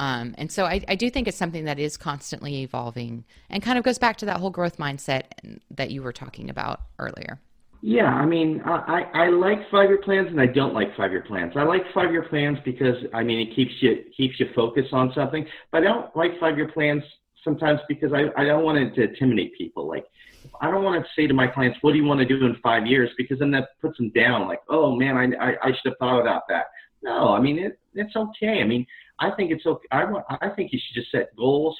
Um, 0.00 0.34
and 0.36 0.50
so 0.50 0.64
I, 0.64 0.82
I 0.88 0.96
do 0.96 1.08
think 1.10 1.28
it's 1.28 1.36
something 1.36 1.64
that 1.64 1.78
is 1.78 1.96
constantly 1.96 2.62
evolving 2.62 3.24
and 3.48 3.62
kind 3.62 3.78
of 3.78 3.84
goes 3.84 3.98
back 3.98 4.16
to 4.18 4.26
that 4.26 4.38
whole 4.38 4.50
growth 4.50 4.76
mindset 4.76 5.24
that 5.70 5.90
you 5.90 6.02
were 6.02 6.12
talking 6.12 6.50
about 6.50 6.80
earlier. 6.98 7.40
Yeah, 7.84 8.06
I 8.06 8.24
mean, 8.24 8.62
I, 8.64 9.06
I 9.12 9.28
like 9.30 9.58
five 9.68 9.88
year 9.88 9.98
plans 9.98 10.28
and 10.28 10.40
I 10.40 10.46
don't 10.46 10.72
like 10.72 10.96
five 10.96 11.10
year 11.10 11.24
plans. 11.26 11.54
I 11.56 11.64
like 11.64 11.82
five 11.92 12.12
year 12.12 12.22
plans 12.22 12.58
because 12.64 12.94
I 13.12 13.24
mean 13.24 13.40
it 13.40 13.56
keeps 13.56 13.72
you 13.80 14.04
keeps 14.16 14.38
you 14.38 14.46
focused 14.54 14.92
on 14.92 15.12
something. 15.16 15.44
But 15.72 15.78
I 15.78 15.84
don't 15.86 16.16
like 16.16 16.38
five 16.38 16.56
year 16.56 16.68
plans 16.68 17.02
sometimes 17.42 17.80
because 17.88 18.12
I, 18.12 18.26
I 18.40 18.44
don't 18.44 18.62
want 18.62 18.78
it 18.78 18.94
to 18.94 19.10
intimidate 19.10 19.58
people. 19.58 19.88
Like 19.88 20.04
I 20.60 20.70
don't 20.70 20.84
want 20.84 21.04
to 21.04 21.10
say 21.16 21.26
to 21.26 21.34
my 21.34 21.48
clients, 21.48 21.76
"What 21.80 21.90
do 21.90 21.98
you 21.98 22.04
want 22.04 22.20
to 22.20 22.24
do 22.24 22.46
in 22.46 22.54
five 22.62 22.86
years?" 22.86 23.10
Because 23.18 23.40
then 23.40 23.50
that 23.50 23.70
puts 23.80 23.98
them 23.98 24.10
down. 24.10 24.46
Like, 24.46 24.60
oh 24.68 24.94
man, 24.94 25.16
I 25.16 25.44
I, 25.44 25.56
I 25.60 25.68
should 25.70 25.86
have 25.86 25.98
thought 25.98 26.20
about 26.20 26.42
that. 26.50 26.66
No, 27.02 27.34
I 27.34 27.40
mean 27.40 27.58
it, 27.58 27.80
it's 27.94 28.14
okay. 28.14 28.60
I 28.60 28.64
mean, 28.64 28.86
I 29.18 29.32
think 29.32 29.50
it's 29.50 29.66
okay. 29.66 29.88
I 29.90 30.04
want 30.04 30.24
I 30.28 30.50
think 30.50 30.72
you 30.72 30.78
should 30.78 30.94
just 30.94 31.10
set 31.10 31.34
goals 31.34 31.76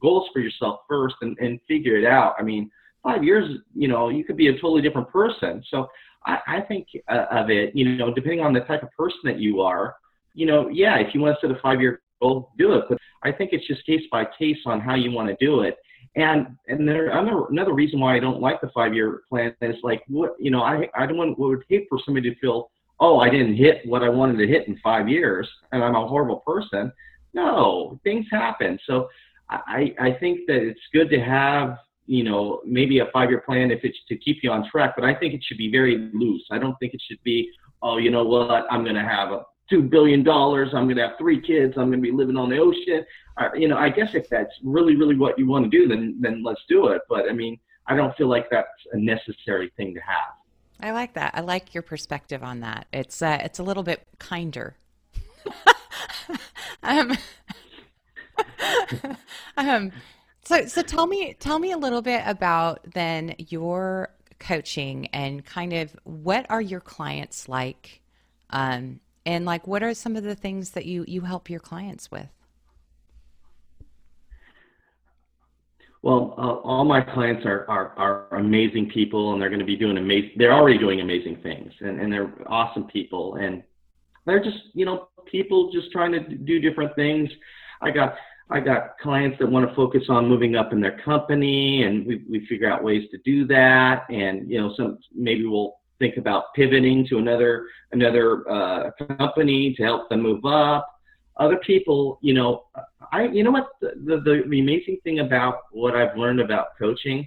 goals 0.00 0.28
for 0.32 0.38
yourself 0.38 0.82
first 0.88 1.16
and 1.20 1.36
and 1.40 1.58
figure 1.66 1.96
it 1.96 2.04
out. 2.04 2.36
I 2.38 2.44
mean 2.44 2.70
five 3.02 3.24
years, 3.24 3.58
you 3.74 3.88
know, 3.88 4.08
you 4.08 4.24
could 4.24 4.36
be 4.36 4.48
a 4.48 4.52
totally 4.52 4.82
different 4.82 5.08
person. 5.08 5.62
So 5.70 5.88
I, 6.24 6.38
I 6.46 6.60
think 6.60 6.86
uh, 7.08 7.26
of 7.30 7.50
it, 7.50 7.74
you 7.74 7.96
know, 7.96 8.12
depending 8.12 8.40
on 8.40 8.52
the 8.52 8.60
type 8.60 8.82
of 8.82 8.90
person 8.92 9.20
that 9.24 9.38
you 9.38 9.60
are, 9.60 9.96
you 10.34 10.46
know, 10.46 10.68
yeah, 10.68 10.98
if 10.98 11.14
you 11.14 11.20
want 11.20 11.36
to 11.40 11.46
set 11.46 11.56
a 11.56 11.60
five 11.60 11.80
year 11.80 12.00
goal, 12.20 12.50
do 12.58 12.74
it. 12.74 12.84
But 12.88 12.98
I 13.22 13.32
think 13.32 13.50
it's 13.52 13.66
just 13.66 13.84
case 13.84 14.02
by 14.10 14.24
case 14.38 14.58
on 14.66 14.80
how 14.80 14.94
you 14.94 15.10
want 15.10 15.28
to 15.28 15.44
do 15.44 15.60
it. 15.60 15.76
And 16.14 16.56
and 16.68 16.86
there 16.86 17.08
another 17.08 17.46
another 17.50 17.72
reason 17.72 17.98
why 17.98 18.16
I 18.16 18.20
don't 18.20 18.40
like 18.40 18.60
the 18.60 18.70
five 18.74 18.92
year 18.92 19.22
plan 19.30 19.54
is 19.62 19.76
like 19.82 20.02
what 20.08 20.34
you 20.38 20.50
know 20.50 20.62
I 20.62 20.86
I 20.94 21.06
don't 21.06 21.16
want 21.16 21.38
what 21.38 21.48
would 21.48 21.64
hate 21.68 21.86
for 21.88 21.98
somebody 22.04 22.28
to 22.28 22.38
feel 22.38 22.70
oh 23.00 23.18
I 23.18 23.30
didn't 23.30 23.56
hit 23.56 23.80
what 23.86 24.02
I 24.02 24.10
wanted 24.10 24.36
to 24.38 24.46
hit 24.46 24.68
in 24.68 24.78
five 24.84 25.08
years 25.08 25.48
and 25.72 25.82
I'm 25.82 25.94
a 25.94 26.06
horrible 26.06 26.40
person. 26.46 26.92
No, 27.32 27.98
things 28.04 28.26
happen. 28.30 28.78
So 28.86 29.08
I 29.48 29.94
I 29.98 30.12
think 30.20 30.40
that 30.48 30.56
it's 30.56 30.80
good 30.92 31.08
to 31.10 31.20
have 31.20 31.78
you 32.06 32.24
know 32.24 32.60
maybe 32.64 32.98
a 32.98 33.06
five 33.12 33.30
year 33.30 33.40
plan 33.40 33.70
if 33.70 33.80
it's 33.84 33.98
to 34.08 34.16
keep 34.16 34.38
you 34.42 34.50
on 34.50 34.68
track, 34.70 34.94
but 34.96 35.04
I 35.04 35.14
think 35.14 35.34
it 35.34 35.42
should 35.44 35.58
be 35.58 35.70
very 35.70 36.10
loose. 36.12 36.44
I 36.50 36.58
don't 36.58 36.76
think 36.78 36.94
it 36.94 37.02
should 37.08 37.22
be 37.22 37.50
oh 37.82 37.98
you 37.98 38.10
know 38.10 38.24
what 38.24 38.66
I'm 38.70 38.82
going 38.84 38.96
to 38.96 39.02
have 39.02 39.30
a 39.32 39.42
two 39.70 39.82
billion 39.82 40.22
dollars. 40.22 40.70
I'm 40.74 40.84
going 40.84 40.96
to 40.96 41.08
have 41.08 41.18
three 41.18 41.40
kids. 41.40 41.74
I'm 41.76 41.88
going 41.88 42.02
to 42.02 42.10
be 42.10 42.12
living 42.12 42.36
on 42.36 42.50
the 42.50 42.58
ocean 42.58 43.04
you 43.54 43.68
know, 43.68 43.76
I 43.76 43.88
guess 43.88 44.14
if 44.14 44.28
that's 44.28 44.52
really, 44.62 44.96
really 44.96 45.16
what 45.16 45.38
you 45.38 45.46
want 45.46 45.70
to 45.70 45.70
do, 45.70 45.88
then 45.88 46.16
then 46.20 46.42
let's 46.42 46.60
do 46.68 46.88
it. 46.88 47.02
But 47.08 47.28
I 47.28 47.32
mean, 47.32 47.58
I 47.86 47.96
don't 47.96 48.14
feel 48.16 48.28
like 48.28 48.48
that's 48.50 48.68
a 48.92 48.98
necessary 48.98 49.72
thing 49.76 49.94
to 49.94 50.00
have. 50.00 50.34
I 50.80 50.90
like 50.92 51.14
that. 51.14 51.32
I 51.34 51.40
like 51.40 51.74
your 51.74 51.82
perspective 51.82 52.42
on 52.42 52.60
that. 52.60 52.86
It's 52.92 53.22
uh, 53.22 53.38
it's 53.42 53.58
a 53.58 53.62
little 53.62 53.82
bit 53.82 54.06
kinder. 54.18 54.76
um, 56.82 57.16
um, 59.56 59.92
so 60.44 60.66
so 60.66 60.82
tell 60.82 61.06
me 61.06 61.34
tell 61.38 61.58
me 61.58 61.72
a 61.72 61.78
little 61.78 62.02
bit 62.02 62.22
about 62.26 62.80
then 62.94 63.34
your 63.38 64.10
coaching 64.38 65.06
and 65.12 65.44
kind 65.44 65.72
of 65.72 65.96
what 66.04 66.46
are 66.50 66.60
your 66.60 66.80
clients 66.80 67.48
like, 67.48 68.00
um, 68.50 69.00
and 69.24 69.44
like 69.44 69.66
what 69.66 69.82
are 69.82 69.94
some 69.94 70.16
of 70.16 70.24
the 70.24 70.34
things 70.34 70.70
that 70.70 70.86
you 70.86 71.04
you 71.06 71.22
help 71.22 71.48
your 71.48 71.60
clients 71.60 72.10
with? 72.10 72.28
Well, 76.02 76.34
uh, 76.36 76.68
all 76.68 76.84
my 76.84 77.00
clients 77.00 77.46
are, 77.46 77.64
are, 77.70 77.94
are 77.96 78.36
amazing 78.36 78.90
people 78.90 79.32
and 79.32 79.40
they're 79.40 79.48
going 79.48 79.60
to 79.60 79.64
be 79.64 79.76
doing 79.76 79.96
amazing, 79.98 80.32
they're 80.36 80.52
already 80.52 80.76
doing 80.76 81.00
amazing 81.00 81.36
things 81.36 81.72
and, 81.80 82.00
and 82.00 82.12
they're 82.12 82.32
awesome 82.48 82.84
people. 82.84 83.36
And 83.36 83.62
they're 84.26 84.42
just, 84.42 84.58
you 84.74 84.84
know, 84.84 85.08
people 85.26 85.70
just 85.72 85.92
trying 85.92 86.10
to 86.10 86.20
do 86.20 86.58
different 86.58 86.94
things. 86.96 87.30
I 87.80 87.92
got, 87.92 88.16
I 88.52 88.60
got 88.60 88.98
clients 88.98 89.38
that 89.38 89.50
want 89.50 89.66
to 89.66 89.74
focus 89.74 90.04
on 90.10 90.28
moving 90.28 90.56
up 90.56 90.72
in 90.72 90.80
their 90.80 90.98
company 90.98 91.84
and 91.84 92.06
we, 92.06 92.22
we 92.28 92.46
figure 92.46 92.70
out 92.70 92.84
ways 92.84 93.08
to 93.10 93.18
do 93.24 93.46
that. 93.46 94.04
And, 94.10 94.48
you 94.50 94.60
know, 94.60 94.74
some, 94.76 94.98
maybe 95.14 95.46
we'll 95.46 95.76
think 95.98 96.18
about 96.18 96.52
pivoting 96.54 97.06
to 97.08 97.18
another, 97.18 97.66
another, 97.92 98.48
uh, 98.50 98.90
company 99.16 99.74
to 99.78 99.82
help 99.82 100.10
them 100.10 100.20
move 100.20 100.44
up. 100.44 100.86
Other 101.38 101.56
people, 101.56 102.18
you 102.20 102.34
know, 102.34 102.64
I, 103.10 103.24
you 103.28 103.42
know 103.42 103.52
what, 103.52 103.68
the, 103.80 103.92
the, 104.04 104.44
the 104.48 104.60
amazing 104.60 104.98
thing 105.02 105.20
about 105.20 105.62
what 105.70 105.96
I've 105.96 106.16
learned 106.16 106.40
about 106.40 106.76
coaching, 106.78 107.26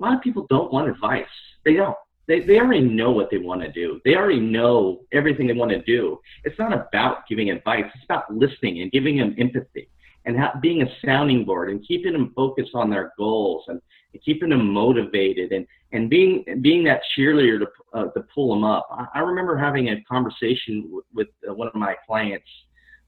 a 0.00 0.02
lot 0.02 0.14
of 0.14 0.22
people 0.22 0.46
don't 0.50 0.72
want 0.72 0.88
advice. 0.88 1.24
They 1.64 1.74
don't. 1.74 1.96
They, 2.26 2.40
they 2.40 2.58
already 2.58 2.80
know 2.80 3.12
what 3.12 3.30
they 3.30 3.38
want 3.38 3.62
to 3.62 3.70
do. 3.70 4.00
They 4.04 4.16
already 4.16 4.40
know 4.40 5.02
everything 5.12 5.46
they 5.46 5.52
want 5.52 5.70
to 5.70 5.82
do. 5.82 6.18
It's 6.42 6.58
not 6.58 6.72
about 6.72 7.28
giving 7.28 7.50
advice. 7.50 7.84
It's 7.94 8.04
about 8.04 8.32
listening 8.32 8.80
and 8.80 8.90
giving 8.90 9.18
them 9.18 9.36
empathy 9.38 9.88
and 10.24 10.38
ha- 10.38 10.54
being 10.60 10.82
a 10.82 10.86
sounding 11.04 11.44
board 11.44 11.70
and 11.70 11.86
keeping 11.86 12.12
them 12.12 12.32
focused 12.34 12.74
on 12.74 12.90
their 12.90 13.12
goals 13.18 13.64
and, 13.68 13.80
and 14.12 14.22
keeping 14.22 14.50
them 14.50 14.72
motivated 14.72 15.52
and, 15.52 15.66
and 15.92 16.08
being, 16.08 16.44
being 16.60 16.84
that 16.84 17.02
cheerleader 17.16 17.60
to, 17.60 17.66
uh, 17.94 18.04
to 18.12 18.24
pull 18.34 18.54
them 18.54 18.64
up. 18.64 18.88
I, 18.90 19.18
I 19.18 19.20
remember 19.20 19.56
having 19.56 19.88
a 19.88 20.02
conversation 20.04 20.82
w- 20.82 21.02
with 21.12 21.28
uh, 21.48 21.54
one 21.54 21.68
of 21.68 21.74
my 21.74 21.96
clients 22.06 22.46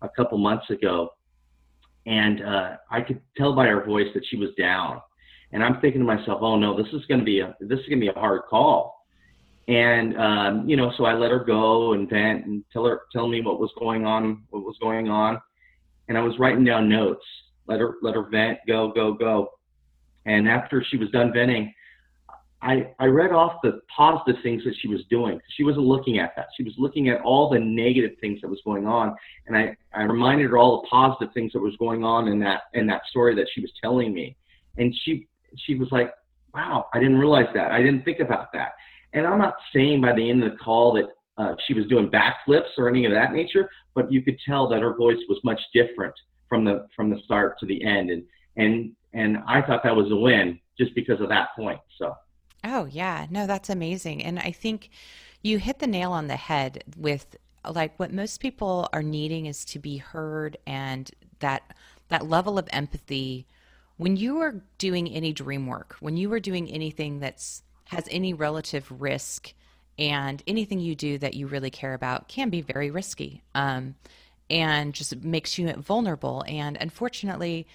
a 0.02 0.08
couple 0.08 0.38
months 0.38 0.70
ago 0.70 1.10
and 2.06 2.44
uh, 2.44 2.76
I 2.90 3.00
could 3.00 3.20
tell 3.36 3.54
by 3.54 3.66
her 3.66 3.84
voice 3.84 4.08
that 4.14 4.24
she 4.26 4.36
was 4.36 4.50
down. 4.58 5.00
And 5.52 5.62
I'm 5.62 5.80
thinking 5.80 6.00
to 6.00 6.06
myself, 6.06 6.40
oh 6.42 6.56
no, 6.56 6.76
this 6.76 6.92
is 6.92 7.04
going 7.06 7.20
to 7.20 7.24
be 7.24 7.40
a 7.40 7.54
this 7.60 7.78
is 7.78 7.86
going 7.86 8.00
to 8.00 8.06
be 8.06 8.08
a 8.08 8.18
hard 8.18 8.42
call. 8.48 9.06
And 9.68 10.18
um, 10.18 10.68
you 10.68 10.76
know, 10.76 10.92
so 10.96 11.04
I 11.04 11.14
let 11.14 11.30
her 11.30 11.42
go 11.42 11.92
and 11.92 12.08
vent 12.08 12.44
and 12.44 12.64
tell 12.72 12.84
her 12.84 13.02
tell 13.12 13.28
me 13.28 13.40
what 13.40 13.60
was 13.60 13.70
going 13.78 14.04
on, 14.04 14.42
what 14.50 14.64
was 14.64 14.76
going 14.80 15.08
on. 15.08 15.40
And 16.08 16.18
I 16.18 16.22
was 16.22 16.38
writing 16.38 16.64
down 16.64 16.88
notes. 16.88 17.24
Let 17.66 17.80
her 17.80 17.96
let 18.02 18.14
her 18.14 18.28
vent, 18.30 18.58
go, 18.68 18.92
go, 18.92 19.14
go. 19.14 19.50
And 20.26 20.48
after 20.48 20.84
she 20.90 20.96
was 20.96 21.10
done 21.10 21.32
venting, 21.32 21.72
I, 22.64 22.88
I 22.98 23.06
read 23.06 23.32
off 23.32 23.60
the 23.62 23.80
positive 23.94 24.42
things 24.42 24.64
that 24.64 24.74
she 24.80 24.88
was 24.88 25.00
doing. 25.10 25.38
She 25.54 25.64
wasn't 25.64 25.84
looking 25.84 26.18
at 26.18 26.32
that. 26.36 26.46
She 26.56 26.62
was 26.62 26.72
looking 26.78 27.10
at 27.10 27.20
all 27.20 27.50
the 27.50 27.58
negative 27.58 28.12
things 28.22 28.40
that 28.40 28.48
was 28.48 28.60
going 28.64 28.86
on. 28.86 29.14
And 29.46 29.56
I, 29.56 29.76
I 29.94 30.04
reminded 30.04 30.48
her 30.48 30.56
all 30.56 30.80
the 30.80 30.88
positive 30.88 31.32
things 31.34 31.52
that 31.52 31.60
was 31.60 31.76
going 31.76 32.04
on 32.04 32.28
in 32.28 32.38
that 32.40 32.62
in 32.72 32.86
that 32.86 33.02
story 33.10 33.34
that 33.34 33.48
she 33.54 33.60
was 33.60 33.70
telling 33.82 34.14
me. 34.14 34.36
And 34.78 34.94
she 35.04 35.28
she 35.58 35.74
was 35.74 35.88
like, 35.92 36.10
Wow, 36.54 36.86
I 36.94 37.00
didn't 37.00 37.18
realize 37.18 37.48
that. 37.54 37.70
I 37.70 37.82
didn't 37.82 38.02
think 38.04 38.20
about 38.20 38.52
that. 38.54 38.72
And 39.12 39.26
I'm 39.26 39.38
not 39.38 39.56
saying 39.74 40.00
by 40.00 40.14
the 40.14 40.28
end 40.28 40.42
of 40.42 40.52
the 40.52 40.56
call 40.56 40.94
that 40.94 41.06
uh, 41.36 41.54
she 41.66 41.74
was 41.74 41.86
doing 41.86 42.10
backflips 42.10 42.70
or 42.78 42.88
any 42.88 43.04
of 43.04 43.12
that 43.12 43.32
nature, 43.32 43.68
but 43.94 44.10
you 44.10 44.22
could 44.22 44.38
tell 44.46 44.68
that 44.68 44.80
her 44.80 44.94
voice 44.94 45.18
was 45.28 45.38
much 45.44 45.60
different 45.72 46.14
from 46.48 46.64
the 46.64 46.86
from 46.94 47.10
the 47.10 47.18
start 47.24 47.58
to 47.60 47.66
the 47.66 47.84
end. 47.84 48.10
And 48.10 48.22
and 48.56 48.92
and 49.12 49.38
I 49.46 49.62
thought 49.62 49.82
that 49.84 49.96
was 49.96 50.10
a 50.10 50.16
win 50.16 50.60
just 50.78 50.94
because 50.94 51.20
of 51.20 51.28
that 51.28 51.48
point. 51.56 51.80
So 51.98 52.14
Oh, 52.64 52.86
yeah. 52.86 53.26
No, 53.30 53.46
that's 53.46 53.68
amazing. 53.68 54.24
And 54.24 54.38
I 54.38 54.50
think 54.50 54.90
you 55.42 55.58
hit 55.58 55.78
the 55.78 55.86
nail 55.86 56.12
on 56.12 56.28
the 56.28 56.36
head 56.36 56.82
with 56.96 57.36
like 57.68 57.98
what 57.98 58.12
most 58.12 58.40
people 58.40 58.88
are 58.92 59.02
needing 59.02 59.46
is 59.46 59.64
to 59.66 59.78
be 59.78 59.98
heard 59.98 60.56
and 60.66 61.10
that 61.40 61.74
that 62.08 62.26
level 62.28 62.58
of 62.58 62.68
empathy 62.72 63.46
when 63.96 64.16
you 64.16 64.40
are 64.40 64.62
doing 64.78 65.08
any 65.08 65.32
dream 65.32 65.66
work, 65.66 65.96
when 66.00 66.16
you 66.16 66.32
are 66.32 66.40
doing 66.40 66.68
anything 66.70 67.20
that's 67.20 67.62
has 67.86 68.08
any 68.10 68.32
relative 68.32 68.90
risk 68.90 69.54
and 69.98 70.42
anything 70.46 70.80
you 70.80 70.94
do 70.94 71.18
that 71.18 71.34
you 71.34 71.46
really 71.46 71.70
care 71.70 71.94
about 71.94 72.28
can 72.28 72.50
be 72.50 72.60
very 72.60 72.90
risky 72.90 73.42
um, 73.54 73.94
and 74.50 74.92
just 74.92 75.22
makes 75.22 75.58
you 75.58 75.72
vulnerable. 75.74 76.44
And 76.46 76.76
unfortunately 76.80 77.66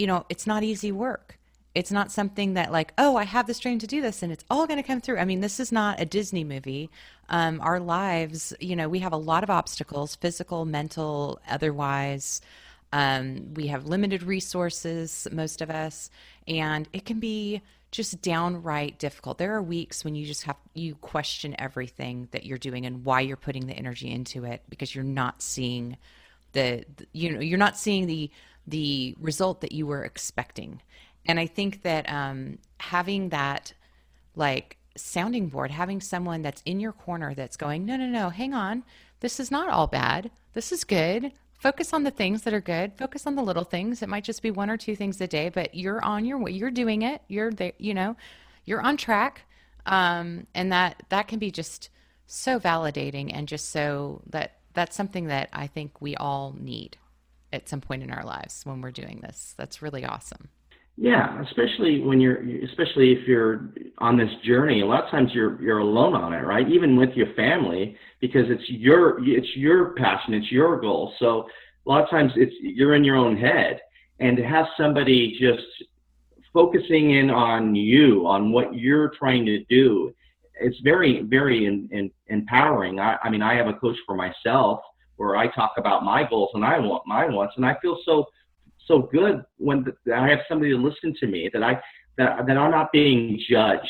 you 0.00 0.06
know 0.06 0.24
it's 0.30 0.46
not 0.46 0.62
easy 0.62 0.90
work. 0.90 1.38
It's 1.74 1.92
not 1.92 2.10
something 2.10 2.54
that 2.54 2.72
like 2.72 2.92
oh 2.96 3.16
i 3.16 3.24
have 3.24 3.46
the 3.46 3.54
strain 3.54 3.78
to 3.78 3.86
do 3.86 4.00
this 4.00 4.22
and 4.22 4.32
it's 4.32 4.44
all 4.50 4.66
going 4.66 4.78
to 4.78 4.86
come 4.86 5.00
through. 5.00 5.18
I 5.18 5.26
mean 5.26 5.40
this 5.40 5.60
is 5.60 5.70
not 5.70 6.00
a 6.00 6.06
disney 6.06 6.42
movie. 6.42 6.90
Um, 7.28 7.60
our 7.60 7.78
lives 7.78 8.54
you 8.60 8.76
know 8.76 8.88
we 8.88 9.00
have 9.00 9.12
a 9.12 9.18
lot 9.18 9.44
of 9.44 9.50
obstacles 9.50 10.16
physical 10.16 10.64
mental 10.64 11.38
otherwise. 11.48 12.40
Um, 12.92 13.54
we 13.54 13.68
have 13.68 13.86
limited 13.86 14.22
resources 14.22 15.28
most 15.30 15.60
of 15.60 15.70
us 15.70 16.10
and 16.48 16.88
it 16.92 17.04
can 17.04 17.20
be 17.20 17.60
just 17.90 18.22
downright 18.22 18.98
difficult 18.98 19.38
there 19.38 19.54
are 19.54 19.62
weeks 19.62 20.04
when 20.04 20.14
you 20.14 20.24
just 20.24 20.44
have 20.44 20.56
you 20.74 20.94
question 20.96 21.54
everything 21.58 22.28
that 22.30 22.44
you're 22.46 22.58
doing 22.58 22.86
and 22.86 23.04
why 23.04 23.20
you're 23.20 23.36
putting 23.36 23.66
the 23.66 23.74
energy 23.74 24.10
into 24.10 24.44
it 24.44 24.62
because 24.68 24.94
you're 24.94 25.04
not 25.04 25.42
seeing 25.42 25.96
the, 26.52 26.84
the 26.96 27.06
you 27.12 27.32
know 27.32 27.40
you're 27.40 27.58
not 27.58 27.76
seeing 27.76 28.06
the 28.06 28.30
the 28.66 29.14
result 29.18 29.60
that 29.60 29.72
you 29.72 29.86
were 29.86 30.04
expecting 30.04 30.80
and 31.26 31.38
I 31.38 31.46
think 31.46 31.82
that 31.82 32.10
um, 32.10 32.58
having 32.78 33.28
that 33.30 33.72
like 34.34 34.78
sounding 34.96 35.48
board, 35.48 35.70
having 35.70 36.00
someone 36.00 36.42
that's 36.42 36.62
in 36.64 36.80
your 36.80 36.92
corner 36.92 37.34
that's 37.34 37.56
going, 37.56 37.84
no, 37.84 37.96
no, 37.96 38.06
no, 38.06 38.30
hang 38.30 38.54
on, 38.54 38.84
this 39.20 39.38
is 39.40 39.50
not 39.50 39.68
all 39.68 39.86
bad. 39.86 40.30
This 40.54 40.72
is 40.72 40.84
good. 40.84 41.32
Focus 41.60 41.92
on 41.92 42.04
the 42.04 42.10
things 42.10 42.42
that 42.42 42.54
are 42.54 42.60
good. 42.60 42.94
Focus 42.96 43.26
on 43.26 43.34
the 43.34 43.42
little 43.42 43.64
things. 43.64 44.00
It 44.00 44.08
might 44.08 44.24
just 44.24 44.42
be 44.42 44.50
one 44.50 44.70
or 44.70 44.78
two 44.78 44.96
things 44.96 45.20
a 45.20 45.26
day, 45.26 45.50
but 45.50 45.74
you're 45.74 46.02
on 46.02 46.24
your 46.24 46.38
way. 46.38 46.52
You're 46.52 46.70
doing 46.70 47.02
it. 47.02 47.20
You're 47.28 47.52
there. 47.52 47.74
You 47.76 47.92
know, 47.92 48.16
you're 48.64 48.80
on 48.80 48.96
track, 48.96 49.42
um, 49.84 50.46
and 50.54 50.72
that 50.72 51.02
that 51.10 51.28
can 51.28 51.38
be 51.38 51.50
just 51.50 51.90
so 52.26 52.58
validating 52.58 53.30
and 53.34 53.46
just 53.46 53.68
so 53.68 54.22
that 54.30 54.56
that's 54.72 54.96
something 54.96 55.26
that 55.26 55.50
I 55.52 55.66
think 55.66 56.00
we 56.00 56.16
all 56.16 56.54
need 56.58 56.96
at 57.52 57.68
some 57.68 57.82
point 57.82 58.02
in 58.02 58.10
our 58.10 58.24
lives 58.24 58.62
when 58.64 58.80
we're 58.80 58.90
doing 58.90 59.20
this. 59.22 59.54
That's 59.58 59.82
really 59.82 60.04
awesome. 60.04 60.48
Yeah, 61.02 61.42
especially 61.44 62.02
when 62.02 62.20
you're, 62.20 62.42
especially 62.62 63.12
if 63.12 63.26
you're 63.26 63.70
on 64.00 64.18
this 64.18 64.28
journey. 64.44 64.82
A 64.82 64.86
lot 64.86 65.04
of 65.04 65.10
times 65.10 65.30
you're 65.32 65.58
you're 65.62 65.78
alone 65.78 66.12
on 66.12 66.34
it, 66.34 66.44
right? 66.44 66.68
Even 66.70 66.94
with 66.94 67.08
your 67.14 67.32
family, 67.32 67.96
because 68.20 68.44
it's 68.50 68.68
your 68.68 69.18
it's 69.26 69.48
your 69.56 69.94
passion, 69.94 70.34
it's 70.34 70.52
your 70.52 70.78
goal. 70.78 71.14
So 71.18 71.46
a 71.86 71.88
lot 71.88 72.04
of 72.04 72.10
times 72.10 72.32
it's 72.36 72.52
you're 72.60 72.94
in 72.96 73.02
your 73.02 73.16
own 73.16 73.34
head, 73.34 73.80
and 74.18 74.36
to 74.36 74.42
have 74.44 74.66
somebody 74.76 75.38
just 75.40 75.64
focusing 76.52 77.12
in 77.12 77.30
on 77.30 77.74
you, 77.74 78.26
on 78.26 78.52
what 78.52 78.74
you're 78.74 79.10
trying 79.18 79.46
to 79.46 79.64
do, 79.70 80.12
it's 80.60 80.76
very 80.80 81.22
very 81.22 81.64
in, 81.64 81.88
in, 81.92 82.10
empowering. 82.26 83.00
I, 83.00 83.16
I 83.24 83.30
mean, 83.30 83.40
I 83.40 83.54
have 83.54 83.68
a 83.68 83.72
coach 83.72 83.96
for 84.04 84.16
myself 84.16 84.80
where 85.16 85.34
I 85.34 85.46
talk 85.54 85.72
about 85.78 86.04
my 86.04 86.28
goals 86.28 86.50
and 86.52 86.62
I 86.62 86.78
want 86.78 87.06
my 87.06 87.24
wants, 87.24 87.54
and 87.56 87.64
I 87.64 87.74
feel 87.80 87.98
so 88.04 88.26
so 88.90 89.08
good 89.12 89.44
when 89.58 89.84
the, 89.84 90.14
I 90.14 90.28
have 90.28 90.40
somebody 90.48 90.70
to 90.72 90.76
listen 90.76 91.14
to 91.20 91.26
me 91.26 91.48
that 91.52 91.62
I 91.62 91.80
that 92.18 92.46
that 92.46 92.56
I'm 92.56 92.70
not 92.70 92.92
being 92.92 93.40
judged. 93.48 93.88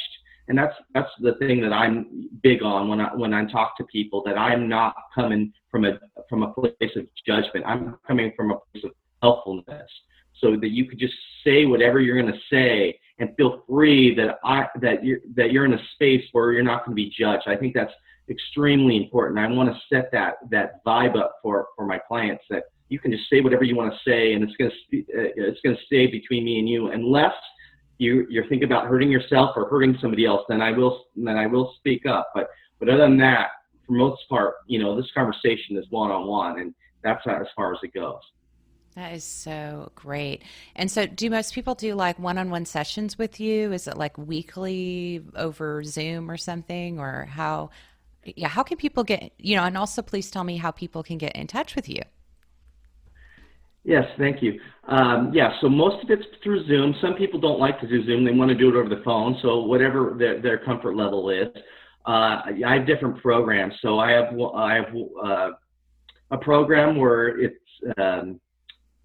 And 0.48 0.59
that's 0.59 0.74
that's 0.94 1.11
the 1.20 1.34
thing 1.34 1.61
that 1.62 1.72
I'm 1.72 2.28
big 2.42 2.62
on 2.62 2.88
when 2.88 3.01
I 3.01 3.14
when 3.14 3.32
I 3.32 3.44
talk 3.51 3.76
to 3.78 3.84
people 3.84 4.22
that 4.26 4.36
I'm 4.36 4.68
not 4.68 4.94
coming 5.14 5.53
from 5.70 5.84
a 5.84 5.98
from 6.28 6.42
a 6.42 6.53
place 6.53 6.96
of 6.96 7.07
judgment. 7.26 7.64
I'm 7.66 7.96
coming 8.07 8.32
from 8.36 8.51
a 8.51 8.59
place 8.72 8.84
of 8.84 8.90
helpfulness, 9.22 9.90
so 10.40 10.57
that 10.57 10.70
you 10.70 10.86
could 10.86 10.98
just 10.98 11.14
say 11.44 11.66
whatever 11.66 12.01
you're 12.01 12.20
going 12.20 12.32
to 12.32 12.40
say 12.51 12.98
and 13.20 13.34
feel 13.36 13.62
free 13.68 14.14
that 14.16 14.38
I 14.42 14.66
that 14.80 15.05
you're 15.05 15.20
that 15.36 15.53
you're 15.53 15.66
in 15.66 15.74
a 15.74 15.84
space 15.94 16.24
where 16.32 16.53
you're 16.53 16.64
not 16.64 16.84
going 16.84 16.96
to 16.96 17.03
be 17.03 17.14
judged. 17.16 17.44
I 17.46 17.57
think 17.57 17.74
that's 17.74 17.92
extremely 18.28 18.96
important. 18.96 19.38
I 19.38 19.46
want 19.48 19.72
to 19.72 19.80
set 19.94 20.11
that 20.12 20.34
that 20.51 20.84
vibe 20.84 21.16
up 21.16 21.36
for 21.42 21.68
for 21.76 21.86
my 21.86 21.98
clients 21.98 22.42
that 22.51 22.64
you 22.91 22.99
can 22.99 23.12
just 23.12 23.30
say 23.30 23.41
whatever 23.41 23.64
you 23.64 23.76
want 23.76 23.93
to 23.93 23.99
say, 24.05 24.34
and 24.34 24.45
it's 24.45 24.55
going 24.57 24.70
to 24.70 24.99
uh, 25.01 25.30
it's 25.36 25.61
to 25.62 25.76
stay 25.86 26.07
between 26.09 26.45
me 26.45 26.59
and 26.59 26.68
you, 26.68 26.91
unless 26.91 27.32
you 27.99 28.26
you're 28.28 28.47
thinking 28.49 28.64
about 28.64 28.86
hurting 28.86 29.11
yourself 29.11 29.57
or 29.57 29.68
hurting 29.68 29.97
somebody 30.01 30.26
else. 30.26 30.45
Then 30.49 30.61
I 30.61 30.72
will 30.72 31.07
then 31.16 31.38
I 31.38 31.47
will 31.47 31.72
speak 31.78 32.05
up. 32.05 32.30
But 32.34 32.51
but 32.78 32.88
other 32.88 33.03
than 33.03 33.16
that, 33.18 33.51
for 33.86 33.93
most 33.93 34.28
part, 34.28 34.57
you 34.66 34.78
know, 34.78 34.97
this 34.97 35.11
conversation 35.14 35.76
is 35.76 35.86
one 35.91 36.11
on 36.11 36.26
one, 36.26 36.59
and 36.59 36.74
that's 37.03 37.24
as 37.26 37.47
far 37.57 37.72
as 37.72 37.78
it 37.82 37.95
goes. 37.95 38.20
That 38.97 39.12
is 39.12 39.22
so 39.22 39.93
great. 39.95 40.43
And 40.74 40.91
so, 40.91 41.07
do 41.07 41.30
most 41.30 41.55
people 41.55 41.76
do 41.76 41.95
like 41.95 42.18
one 42.18 42.38
on 42.38 42.51
one 42.51 42.66
sessions 42.66 43.16
with 43.16 43.38
you? 43.38 43.72
Is 43.72 43.86
it 43.86 43.97
like 43.97 44.18
weekly 44.18 45.22
over 45.36 45.84
Zoom 45.84 46.28
or 46.28 46.36
something? 46.36 46.99
Or 46.99 47.26
how, 47.26 47.70
yeah, 48.24 48.49
how 48.49 48.64
can 48.64 48.78
people 48.78 49.05
get, 49.05 49.30
you 49.38 49.55
know, 49.55 49.62
and 49.62 49.78
also 49.78 50.03
please 50.03 50.28
tell 50.28 50.43
me 50.43 50.57
how 50.57 50.72
people 50.72 51.05
can 51.05 51.18
get 51.18 51.36
in 51.36 51.47
touch 51.47 51.76
with 51.76 51.88
you. 51.88 52.03
Yes, 53.91 54.05
thank 54.18 54.41
you. 54.41 54.61
Um, 54.86 55.32
yeah, 55.34 55.51
so 55.61 55.68
most 55.68 56.05
of 56.05 56.11
it's 56.11 56.22
through 56.45 56.64
Zoom. 56.68 56.95
Some 57.03 57.14
people 57.14 57.41
don't 57.41 57.59
like 57.59 57.80
to 57.80 57.88
do 57.88 58.07
Zoom; 58.07 58.24
they 58.24 58.30
want 58.30 58.49
to 58.49 58.55
do 58.55 58.68
it 58.68 58.76
over 58.78 58.88
the 58.88 59.03
phone. 59.05 59.36
So 59.43 59.64
whatever 59.64 60.14
their, 60.16 60.41
their 60.41 60.59
comfort 60.59 60.95
level 60.95 61.28
is, 61.28 61.49
uh, 62.07 62.38
I 62.64 62.76
have 62.76 62.86
different 62.86 63.20
programs. 63.20 63.74
So 63.82 63.99
I 63.99 64.12
have 64.12 64.26
I 64.55 64.74
have 64.74 64.95
uh, 65.24 65.51
a 66.30 66.38
program 66.38 66.99
where 66.99 67.41
it's 67.41 67.57
um, 67.99 68.41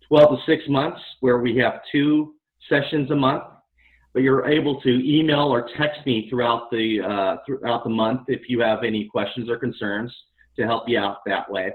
12 0.08 0.38
to 0.38 0.46
six 0.46 0.62
months, 0.70 1.02
where 1.20 1.40
we 1.40 1.58
have 1.58 1.82
two 1.92 2.36
sessions 2.70 3.10
a 3.10 3.16
month. 3.16 3.44
But 4.14 4.22
you're 4.22 4.46
able 4.46 4.80
to 4.82 4.90
email 5.04 5.52
or 5.52 5.68
text 5.80 6.06
me 6.06 6.28
throughout 6.30 6.70
the 6.70 7.02
uh, 7.02 7.38
throughout 7.44 7.86
the 7.86 7.90
month 7.90 8.22
if 8.28 8.42
you 8.50 8.60
have 8.60 8.84
any 8.84 9.06
questions 9.06 9.50
or 9.50 9.58
concerns 9.58 10.16
to 10.58 10.64
help 10.68 10.88
you 10.88 11.00
out 11.00 11.26
that 11.26 11.50
way 11.50 11.72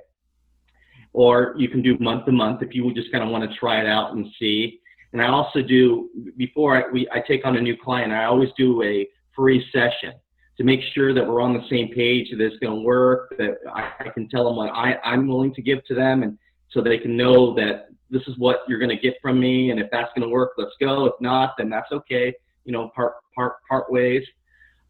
or 1.12 1.54
you 1.56 1.68
can 1.68 1.82
do 1.82 1.96
month 1.98 2.26
to 2.26 2.32
month 2.32 2.62
if 2.62 2.74
you 2.74 2.92
just 2.94 3.10
kind 3.12 3.24
of 3.24 3.30
want 3.30 3.48
to 3.48 3.56
try 3.58 3.80
it 3.80 3.86
out 3.86 4.12
and 4.12 4.26
see. 4.38 4.80
And 5.12 5.20
I 5.20 5.28
also 5.28 5.60
do 5.62 6.08
before 6.36 6.76
I, 6.76 6.90
we, 6.90 7.08
I 7.12 7.20
take 7.20 7.44
on 7.44 7.56
a 7.56 7.60
new 7.60 7.76
client, 7.76 8.12
I 8.12 8.24
always 8.24 8.50
do 8.56 8.82
a 8.82 9.08
free 9.34 9.64
session 9.72 10.12
to 10.56 10.64
make 10.64 10.80
sure 10.94 11.14
that 11.14 11.26
we're 11.26 11.40
on 11.40 11.54
the 11.54 11.66
same 11.70 11.88
page, 11.88 12.30
that 12.30 12.40
it's 12.40 12.58
going 12.58 12.78
to 12.78 12.82
work, 12.82 13.34
that 13.38 13.56
I, 13.74 13.92
I 14.00 14.08
can 14.10 14.28
tell 14.28 14.44
them 14.44 14.56
what 14.56 14.70
I, 14.70 14.96
I'm 15.04 15.26
willing 15.26 15.54
to 15.54 15.62
give 15.62 15.84
to 15.86 15.94
them, 15.94 16.22
and 16.22 16.38
so 16.68 16.82
they 16.82 16.98
can 16.98 17.16
know 17.16 17.54
that 17.54 17.88
this 18.10 18.22
is 18.26 18.36
what 18.38 18.60
you're 18.68 18.78
going 18.78 18.90
to 18.90 19.00
get 19.00 19.14
from 19.22 19.40
me, 19.40 19.70
and 19.70 19.80
if 19.80 19.90
that's 19.90 20.10
going 20.14 20.28
to 20.28 20.32
work, 20.32 20.52
let's 20.58 20.74
go. 20.80 21.06
If 21.06 21.14
not, 21.20 21.54
then 21.56 21.70
that's 21.70 21.90
okay. 21.92 22.34
You 22.64 22.72
know, 22.72 22.90
part 22.94 23.14
part 23.34 23.54
part 23.68 23.90
ways. 23.90 24.22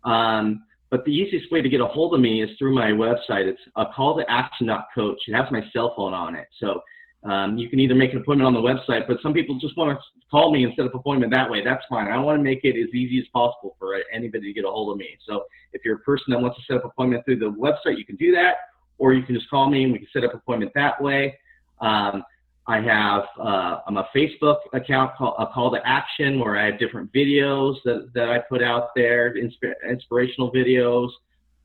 Um, 0.05 0.65
but 0.91 1.05
the 1.05 1.13
easiest 1.13 1.51
way 1.53 1.63
to 1.63 1.69
get 1.69 1.81
a 1.81 1.87
hold 1.87 2.15
of 2.15 2.21
me 2.21 2.43
is 2.43 2.51
through 2.59 2.75
my 2.75 2.91
website. 2.91 3.47
It's 3.47 3.61
a 3.77 3.87
call 3.95 4.17
to 4.17 4.29
action.coach. 4.29 5.19
It 5.27 5.35
has 5.35 5.51
my 5.51 5.63
cell 5.73 5.95
phone 5.97 6.13
on 6.13 6.35
it. 6.35 6.49
So 6.59 6.81
um, 7.23 7.59
you 7.59 7.69
can 7.69 7.79
either 7.79 7.95
make 7.95 8.13
an 8.13 8.19
appointment 8.19 8.47
on 8.47 8.55
the 8.55 8.61
website, 8.61 9.07
but 9.07 9.19
some 9.23 9.33
people 9.33 9.59
just 9.61 9.77
want 9.77 9.97
to 9.97 10.05
call 10.31 10.53
me 10.53 10.65
instead 10.65 10.87
of 10.87 10.95
appointment 10.95 11.33
that 11.33 11.49
way. 11.49 11.63
That's 11.63 11.85
fine. 11.89 12.09
I 12.09 12.19
want 12.19 12.39
to 12.39 12.43
make 12.43 12.61
it 12.65 12.81
as 12.81 12.93
easy 12.95 13.19
as 13.19 13.27
possible 13.33 13.77
for 13.79 13.95
anybody 14.13 14.49
to 14.49 14.53
get 14.53 14.65
a 14.65 14.71
hold 14.71 14.93
of 14.93 14.99
me. 14.99 15.17
So 15.29 15.45
if 15.73 15.85
you're 15.85 15.97
a 15.97 16.01
person 16.01 16.27
that 16.31 16.41
wants 16.41 16.57
to 16.59 16.65
set 16.65 16.77
up 16.77 16.85
appointment 16.85 17.25
through 17.25 17.39
the 17.39 17.51
website, 17.51 17.99
you 17.99 18.05
can 18.05 18.17
do 18.17 18.33
that, 18.33 18.55
or 18.99 19.13
you 19.13 19.23
can 19.23 19.35
just 19.35 19.49
call 19.49 19.71
me 19.71 19.85
and 19.85 19.93
we 19.93 19.99
can 19.99 20.09
set 20.13 20.25
up 20.25 20.35
appointment 20.35 20.73
that 20.75 21.01
way. 21.01 21.39
Um, 21.81 22.25
I 22.67 22.81
have 22.81 23.25
uh, 23.39 23.81
I'm 23.87 23.97
a 23.97 24.09
Facebook 24.15 24.59
account 24.73 25.17
called 25.17 25.35
a 25.39 25.47
call 25.47 25.71
to 25.73 25.81
action 25.85 26.39
where 26.39 26.59
I 26.59 26.67
have 26.67 26.79
different 26.79 27.13
videos 27.13 27.77
that, 27.85 28.11
that 28.15 28.29
I 28.31 28.39
put 28.39 28.63
out 28.63 28.91
there, 28.95 29.35
insp- 29.35 29.75
inspirational 29.89 30.53
videos. 30.53 31.09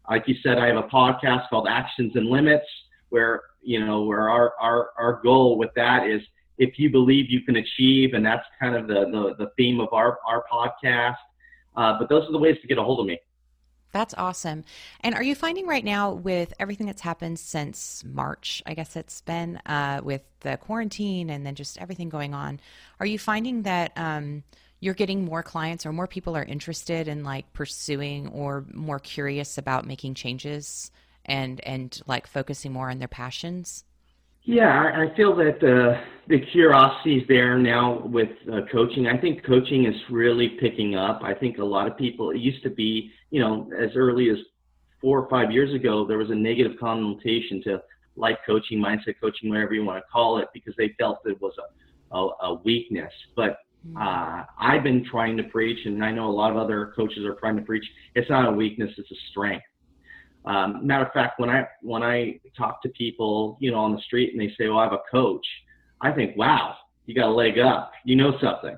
Like 0.09 0.27
you 0.27 0.35
said, 0.41 0.57
I 0.57 0.67
have 0.67 0.77
a 0.77 0.87
podcast 0.87 1.49
called 1.49 1.67
Actions 1.69 2.13
and 2.15 2.27
Limits 2.27 2.65
where 3.09 3.41
you 3.61 3.85
know 3.85 4.03
where 4.03 4.29
our 4.29 4.53
our, 4.59 4.89
our 4.97 5.21
goal 5.21 5.57
with 5.57 5.71
that 5.75 6.07
is 6.07 6.21
if 6.57 6.79
you 6.79 6.89
believe 6.89 7.29
you 7.29 7.41
can 7.41 7.57
achieve, 7.57 8.13
and 8.13 8.25
that's 8.25 8.45
kind 8.59 8.75
of 8.75 8.87
the 8.87 9.05
the, 9.11 9.45
the 9.45 9.51
theme 9.57 9.79
of 9.79 9.89
our 9.91 10.19
our 10.25 10.43
podcast. 10.51 11.17
Uh, 11.75 11.99
but 11.99 12.07
those 12.07 12.27
are 12.27 12.31
the 12.31 12.37
ways 12.37 12.57
to 12.61 12.67
get 12.67 12.77
a 12.77 12.83
hold 12.83 13.01
of 13.01 13.05
me. 13.05 13.19
That's 13.95 14.13
awesome. 14.17 14.65
And 14.99 15.15
are 15.15 15.23
you 15.23 15.35
finding 15.35 15.67
right 15.67 15.85
now 15.85 16.11
with 16.11 16.53
everything 16.59 16.85
that's 16.85 17.01
happened 17.01 17.39
since 17.39 18.03
March, 18.03 18.61
I 18.65 18.73
guess 18.73 18.97
it's 18.97 19.21
been 19.21 19.55
uh, 19.65 20.01
with 20.03 20.21
the 20.41 20.57
quarantine 20.57 21.29
and 21.29 21.45
then 21.45 21.55
just 21.55 21.77
everything 21.77 22.09
going 22.09 22.33
on, 22.33 22.59
are 22.99 23.05
you 23.05 23.17
finding 23.17 23.61
that 23.61 23.93
um, 23.95 24.43
you're 24.81 24.95
getting 24.95 25.23
more 25.23 25.43
clients 25.43 25.85
or 25.85 25.93
more 25.93 26.07
people 26.07 26.35
are 26.35 26.43
interested 26.43 27.07
in 27.07 27.23
like 27.23 27.53
pursuing 27.53 28.27
or 28.27 28.65
more 28.73 28.99
curious 28.99 29.57
about 29.57 29.87
making 29.87 30.15
changes 30.15 30.91
and 31.23 31.61
and 31.61 32.01
like 32.05 32.27
focusing 32.27 32.73
more 32.73 32.89
on 32.89 32.99
their 32.99 33.07
passions? 33.07 33.85
Yeah, 34.45 34.91
I 34.95 35.15
feel 35.15 35.35
that 35.37 35.57
uh, 35.57 35.99
the 36.27 36.39
curiosity 36.51 37.17
is 37.17 37.27
there 37.27 37.57
now 37.57 38.05
with 38.05 38.29
uh, 38.51 38.61
coaching. 38.71 39.07
I 39.07 39.17
think 39.17 39.43
coaching 39.43 39.85
is 39.85 39.95
really 40.11 40.49
picking 40.59 40.95
up. 40.95 41.21
I 41.23 41.33
think 41.33 41.57
a 41.57 41.63
lot 41.63 41.87
of 41.87 41.97
people, 41.97 42.29
it 42.29 42.37
used 42.37 42.61
to 42.61 42.69
be, 42.69 43.11
you 43.31 43.39
know, 43.39 43.67
as 43.75 43.89
early 43.95 44.29
as 44.29 44.37
four 45.01 45.19
or 45.19 45.27
five 45.29 45.51
years 45.51 45.73
ago, 45.73 46.05
there 46.05 46.19
was 46.19 46.29
a 46.29 46.35
negative 46.35 46.73
connotation 46.79 47.63
to 47.63 47.81
life 48.15 48.37
coaching, 48.45 48.79
mindset 48.79 49.15
coaching, 49.19 49.49
whatever 49.49 49.73
you 49.73 49.83
want 49.83 49.97
to 49.97 50.11
call 50.11 50.37
it, 50.37 50.47
because 50.53 50.75
they 50.77 50.93
felt 50.99 51.19
it 51.25 51.41
was 51.41 51.53
a, 52.11 52.15
a, 52.15 52.51
a 52.51 52.53
weakness. 52.63 53.11
But 53.35 53.57
mm. 53.87 53.99
uh, 53.99 54.45
I've 54.59 54.83
been 54.83 55.03
trying 55.09 55.37
to 55.37 55.43
preach, 55.43 55.87
and 55.87 56.05
I 56.05 56.11
know 56.11 56.29
a 56.29 56.31
lot 56.31 56.51
of 56.51 56.57
other 56.57 56.93
coaches 56.95 57.25
are 57.25 57.33
trying 57.33 57.55
to 57.55 57.63
preach, 57.63 57.85
it's 58.13 58.29
not 58.29 58.47
a 58.47 58.51
weakness, 58.51 58.91
it's 58.95 59.11
a 59.11 59.15
strength 59.31 59.65
um, 60.45 60.85
matter 60.85 61.05
of 61.05 61.11
fact, 61.11 61.39
when 61.39 61.49
I 61.49 61.67
when 61.81 62.03
I 62.03 62.39
talk 62.57 62.81
to 62.83 62.89
people, 62.89 63.57
you 63.59 63.71
know, 63.71 63.77
on 63.77 63.93
the 63.95 64.01
street 64.01 64.31
and 64.33 64.41
they 64.41 64.53
say, 64.57 64.69
"Well, 64.69 64.79
I 64.79 64.83
have 64.83 64.93
a 64.93 65.01
coach," 65.11 65.45
I 66.01 66.11
think, 66.11 66.37
"Wow, 66.37 66.75
you 67.05 67.15
got 67.15 67.29
a 67.29 67.33
leg 67.33 67.57
up. 67.57 67.91
You 68.05 68.15
know 68.15 68.33
something." 68.41 68.77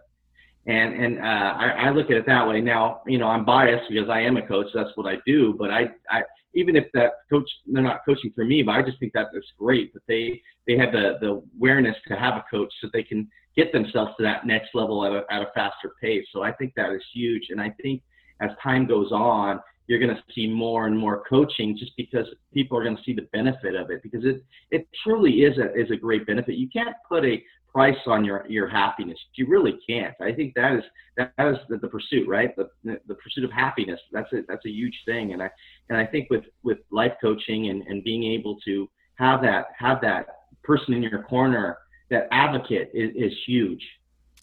And 0.66 0.94
and 0.94 1.20
uh, 1.20 1.22
I, 1.24 1.88
I 1.88 1.90
look 1.92 2.06
at 2.06 2.18
it 2.18 2.26
that 2.26 2.48
way. 2.48 2.62
Now, 2.62 3.02
you 3.06 3.18
know, 3.18 3.28
I'm 3.28 3.46
biased 3.46 3.90
because 3.90 4.10
I 4.10 4.22
am 4.22 4.38
a 4.38 4.48
coach. 4.48 4.68
That's 4.74 4.90
what 4.96 5.08
I 5.08 5.18
do. 5.26 5.56
But 5.58 5.72
I, 5.72 5.90
I 6.10 6.24
even 6.54 6.76
if 6.76 6.86
that 6.94 7.12
coach 7.30 7.50
they're 7.66 7.84
not 7.84 8.02
coaching 8.06 8.32
for 8.34 8.46
me, 8.46 8.64
but 8.64 8.74
I 8.74 8.82
just 8.82 9.00
think 9.00 9.14
that 9.14 9.28
it's 9.34 9.48
great 9.60 9.94
that 9.94 10.04
they 10.08 10.42
they 10.68 10.78
have 10.78 10.92
the 10.94 11.18
the 11.20 11.42
awareness 11.58 11.96
to 12.08 12.16
have 12.16 12.36
a 12.36 12.46
coach 12.50 12.72
so 12.82 12.90
they 12.94 13.04
can 13.04 13.30
get 13.58 13.74
themselves 13.74 14.12
to 14.18 14.24
that 14.24 14.46
next 14.46 14.70
level 14.74 15.04
at 15.06 15.12
a, 15.12 15.24
at 15.34 15.42
a 15.42 15.52
faster 15.54 15.92
pace. 16.02 16.26
So 16.32 16.44
I 16.44 16.52
think 16.54 16.74
that 16.76 16.92
is 16.94 17.02
huge. 17.14 17.48
And 17.50 17.60
I 17.60 17.74
think 17.82 18.04
as 18.40 18.52
time 18.62 18.86
goes 18.86 19.12
on, 19.12 19.60
you're 19.88 20.00
going 20.00 20.14
to 20.14 20.22
see 20.34 20.48
more 20.48 20.86
and 20.86 20.98
more 20.98 21.24
coaching 21.30 21.76
just 21.78 21.94
because 21.98 22.26
people 22.54 22.78
are 22.78 22.84
going 22.84 22.98
to 22.98 23.04
see 23.04 23.14
the 23.14 23.28
benefit 23.34 23.76
of 23.76 23.90
it 23.90 24.04
because 24.04 24.24
it 24.24 24.44
it 24.70 24.88
truly 25.04 25.32
is 25.44 25.58
a 25.58 25.74
is 25.74 25.90
a 25.92 25.96
great 25.96 26.28
benefit. 26.28 26.56
You 26.56 26.70
can't 26.70 26.96
put 27.10 27.26
a 27.26 27.42
price 27.72 27.98
on 28.06 28.26
your 28.26 28.46
your 28.50 28.68
happiness. 28.68 29.18
You 29.36 29.48
really 29.48 29.80
can't. 29.88 30.14
I 30.22 30.32
think 30.32 30.54
that 30.56 30.74
is 30.74 30.84
that 31.18 31.32
is 31.40 31.58
the, 31.70 31.78
the 31.78 31.88
pursuit, 31.88 32.28
right? 32.28 32.56
The, 32.56 32.70
the 32.84 33.16
pursuit 33.16 33.44
of 33.44 33.52
happiness. 33.52 34.00
That's 34.12 34.32
a 34.34 34.42
that's 34.48 34.66
a 34.66 34.70
huge 34.70 34.98
thing. 35.06 35.34
And 35.34 35.42
I 35.42 35.50
and 35.90 35.98
I 35.98 36.06
think 36.06 36.30
with 36.30 36.44
with 36.64 36.80
life 36.92 37.14
coaching 37.22 37.70
and 37.70 37.82
and 37.84 38.04
being 38.04 38.24
able 38.24 38.58
to 38.66 38.90
have 39.16 39.42
that 39.42 39.68
have 39.78 40.02
that 40.02 40.26
person 40.64 40.94
in 40.94 41.02
your 41.02 41.24
corner, 41.24 41.78
that 42.10 42.28
advocate 42.32 42.92
is, 42.94 43.12
is 43.16 43.34
huge. 43.46 43.84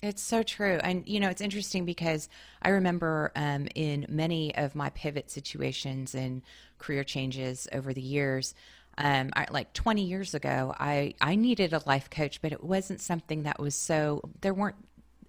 It's 0.05 0.22
so 0.22 0.42
true. 0.42 0.78
And, 0.82 1.09
you 1.09 1.18
know, 1.18 1.30
it's 1.30 1.40
interesting 1.40 1.86
because 1.86 2.28
I 2.61 2.70
remember 2.70 3.32
um, 3.34 3.68
in 3.74 4.05
many 4.11 4.55
of 4.55 4.74
my 4.74 4.90
pivot 4.90 5.30
situations 5.30 6.14
and 6.14 6.42
career 6.78 7.05
changes 7.05 7.66
over 7.72 7.94
the 7.94 8.02
years, 8.02 8.55
um, 8.98 9.30
I, 9.34 9.46
like 9.50 9.72
20 9.72 10.05
years 10.05 10.34
ago, 10.34 10.74
I, 10.78 11.14
I 11.22 11.36
needed 11.36 11.72
a 11.72 11.80
life 11.86 12.11
coach, 12.11 12.42
but 12.42 12.52
it 12.52 12.62
wasn't 12.62 13.00
something 13.00 13.44
that 13.44 13.59
was 13.59 13.74
so, 13.74 14.20
there 14.42 14.52
weren't, 14.52 14.76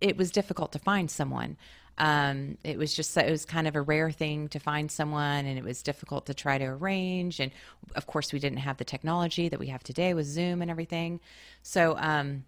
it 0.02 0.18
was 0.18 0.30
difficult 0.30 0.74
to 0.74 0.80
find 0.80 1.10
someone. 1.10 1.56
Um, 1.98 2.58
it 2.66 2.78
was 2.78 2.94
just, 2.94 3.16
it 3.16 3.32
was 3.32 3.46
kind 3.46 3.70
of 3.70 3.78
a 3.78 3.82
rare 3.82 4.12
thing 4.12 4.50
to 4.50 4.60
find 4.60 4.92
someone 4.92 5.46
and 5.46 5.58
it 5.58 5.64
was 5.64 5.82
difficult 5.84 6.26
to 6.26 6.34
try 6.34 6.58
to 6.58 6.66
arrange. 6.66 7.40
And 7.40 7.54
of 7.96 8.08
course, 8.08 8.34
we 8.34 8.40
didn't 8.40 8.58
have 8.58 8.76
the 8.76 8.84
technology 8.84 9.48
that 9.48 9.60
we 9.60 9.68
have 9.68 9.84
today 9.84 10.14
with 10.14 10.26
Zoom 10.26 10.62
and 10.62 10.70
everything. 10.70 11.22
So 11.64 11.96
um, 11.98 12.44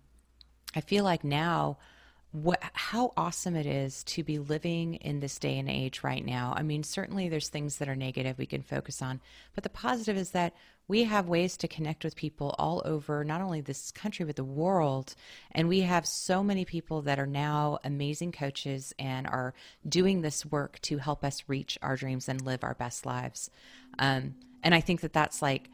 I 0.76 0.82
feel 0.82 1.06
like 1.06 1.24
now, 1.24 1.78
what 2.32 2.62
how 2.74 3.14
awesome 3.16 3.56
it 3.56 3.66
is 3.66 4.04
to 4.04 4.24
be 4.24 4.38
living 4.38 4.96
in 4.96 5.22
this 5.22 5.40
day 5.40 5.58
and 5.58 5.70
age 5.70 6.04
right 6.04 6.26
now. 6.26 6.54
I 6.56 6.62
mean, 6.62 6.84
certainly 6.84 7.30
there's 7.30 7.50
things 7.50 7.78
that 7.78 7.90
are 7.90 7.96
negative 7.96 8.38
we 8.38 8.46
can 8.46 8.62
focus 8.62 9.02
on, 9.02 9.22
but 9.56 9.64
the 9.64 9.70
positive 9.70 10.18
is 10.18 10.32
that 10.32 10.54
we 10.90 11.06
have 11.06 11.28
ways 11.28 11.58
to 11.58 11.68
connect 11.68 12.04
with 12.04 12.16
people 12.16 12.56
all 12.58 12.82
over 12.86 13.24
not 13.24 13.42
only 13.42 13.62
this 13.62 13.92
country 13.92 14.26
but 14.26 14.36
the 14.36 14.44
world, 14.44 15.16
and 15.52 15.68
we 15.68 15.82
have 15.82 16.06
so 16.06 16.44
many 16.44 16.66
people 16.66 17.02
that 17.04 17.20
are 17.20 17.28
now 17.28 17.80
amazing 17.84 18.32
coaches 18.32 18.94
and 19.00 19.26
are 19.28 19.54
doing 19.88 20.22
this 20.22 20.46
work 20.46 20.80
to 20.82 20.98
help 20.98 21.24
us 21.24 21.44
reach 21.48 21.78
our 21.82 21.96
dreams 21.96 22.30
and 22.30 22.42
live 22.42 22.64
our 22.64 22.76
best 22.76 23.06
lives. 23.06 23.50
Um, 24.00 24.36
and 24.64 24.76
I 24.76 24.82
think 24.82 25.02
that 25.02 25.14
that's 25.14 25.42
like 25.42 25.70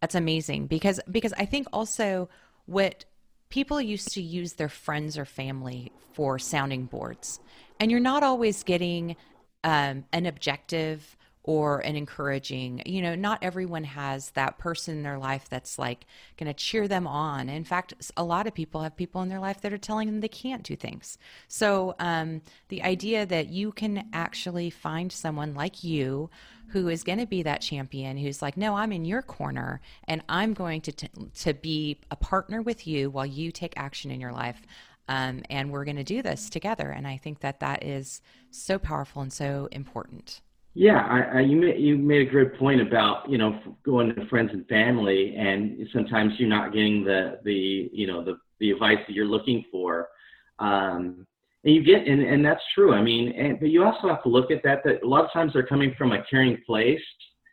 That's 0.00 0.16
amazing 0.16 0.66
because 0.66 0.98
because 1.08 1.32
I 1.32 1.46
think 1.46 1.68
also 1.72 2.28
what 2.66 3.04
people 3.52 3.82
used 3.82 4.14
to 4.14 4.22
use 4.22 4.54
their 4.54 4.70
friends 4.70 5.18
or 5.18 5.26
family 5.26 5.92
for 6.14 6.38
sounding 6.38 6.86
boards, 6.86 7.38
and 7.78 7.90
you're 7.90 8.00
not 8.00 8.22
always 8.22 8.62
getting 8.62 9.14
um, 9.62 10.04
an 10.10 10.24
objective 10.24 11.18
or 11.44 11.80
an 11.80 11.96
encouraging 11.96 12.82
you 12.86 13.02
know 13.02 13.14
not 13.14 13.38
everyone 13.42 13.84
has 13.84 14.30
that 14.30 14.58
person 14.58 14.96
in 14.96 15.02
their 15.02 15.18
life 15.18 15.48
that's 15.48 15.78
like 15.78 16.06
going 16.36 16.46
to 16.46 16.54
cheer 16.54 16.88
them 16.88 17.06
on. 17.06 17.48
In 17.48 17.64
fact 17.64 17.94
a 18.16 18.24
lot 18.24 18.46
of 18.46 18.54
people 18.54 18.82
have 18.82 18.96
people 18.96 19.22
in 19.22 19.28
their 19.28 19.40
life 19.40 19.60
that 19.62 19.72
are 19.72 19.78
telling 19.78 20.06
them 20.06 20.20
they 20.20 20.28
can't 20.28 20.62
do 20.62 20.76
things. 20.76 21.18
So 21.48 21.94
um, 21.98 22.42
the 22.68 22.82
idea 22.82 23.26
that 23.26 23.48
you 23.48 23.72
can 23.72 24.08
actually 24.12 24.70
find 24.70 25.10
someone 25.10 25.54
like 25.54 25.82
you 25.84 26.30
who 26.68 26.88
is 26.88 27.04
going 27.04 27.18
to 27.18 27.26
be 27.26 27.42
that 27.42 27.60
champion 27.60 28.16
who's 28.16 28.40
like 28.40 28.56
no 28.56 28.74
i'm 28.74 28.92
in 28.92 29.04
your 29.04 29.22
corner 29.22 29.80
and 30.08 30.22
i'm 30.28 30.54
going 30.54 30.80
to 30.80 30.92
t- 30.92 31.08
to 31.34 31.52
be 31.52 31.98
a 32.10 32.16
partner 32.16 32.62
with 32.62 32.86
you 32.86 33.10
while 33.10 33.26
you 33.26 33.52
take 33.52 33.74
action 33.76 34.10
in 34.10 34.20
your 34.20 34.32
life 34.32 34.62
um, 35.08 35.42
and 35.50 35.70
we're 35.70 35.84
going 35.84 35.96
to 35.96 36.04
do 36.04 36.22
this 36.22 36.48
together 36.48 36.88
and 36.88 37.06
i 37.06 37.16
think 37.16 37.40
that 37.40 37.60
that 37.60 37.84
is 37.84 38.20
so 38.50 38.78
powerful 38.78 39.20
and 39.20 39.32
so 39.32 39.68
important 39.70 40.40
yeah, 40.74 41.00
I, 41.00 41.38
I, 41.38 41.40
you 41.40 41.56
made 41.56 41.80
you 41.80 41.98
made 41.98 42.26
a 42.26 42.30
great 42.30 42.58
point 42.58 42.80
about 42.80 43.28
you 43.28 43.36
know 43.36 43.60
going 43.84 44.14
to 44.14 44.26
friends 44.26 44.50
and 44.52 44.66
family, 44.68 45.34
and 45.36 45.86
sometimes 45.92 46.32
you're 46.38 46.48
not 46.48 46.72
getting 46.72 47.04
the 47.04 47.40
the 47.44 47.90
you 47.92 48.06
know 48.06 48.24
the 48.24 48.38
the 48.58 48.70
advice 48.70 48.98
that 49.06 49.12
you're 49.12 49.26
looking 49.26 49.64
for, 49.70 50.08
um, 50.60 51.26
and 51.64 51.74
you 51.74 51.84
get 51.84 52.06
and, 52.06 52.22
and 52.22 52.42
that's 52.42 52.62
true. 52.74 52.94
I 52.94 53.02
mean, 53.02 53.32
and, 53.32 53.60
but 53.60 53.68
you 53.68 53.84
also 53.84 54.08
have 54.08 54.22
to 54.22 54.30
look 54.30 54.50
at 54.50 54.62
that 54.62 54.82
that 54.84 55.02
a 55.02 55.06
lot 55.06 55.26
of 55.26 55.32
times 55.32 55.52
they're 55.52 55.66
coming 55.66 55.94
from 55.98 56.12
a 56.12 56.24
caring 56.24 56.58
place. 56.64 57.02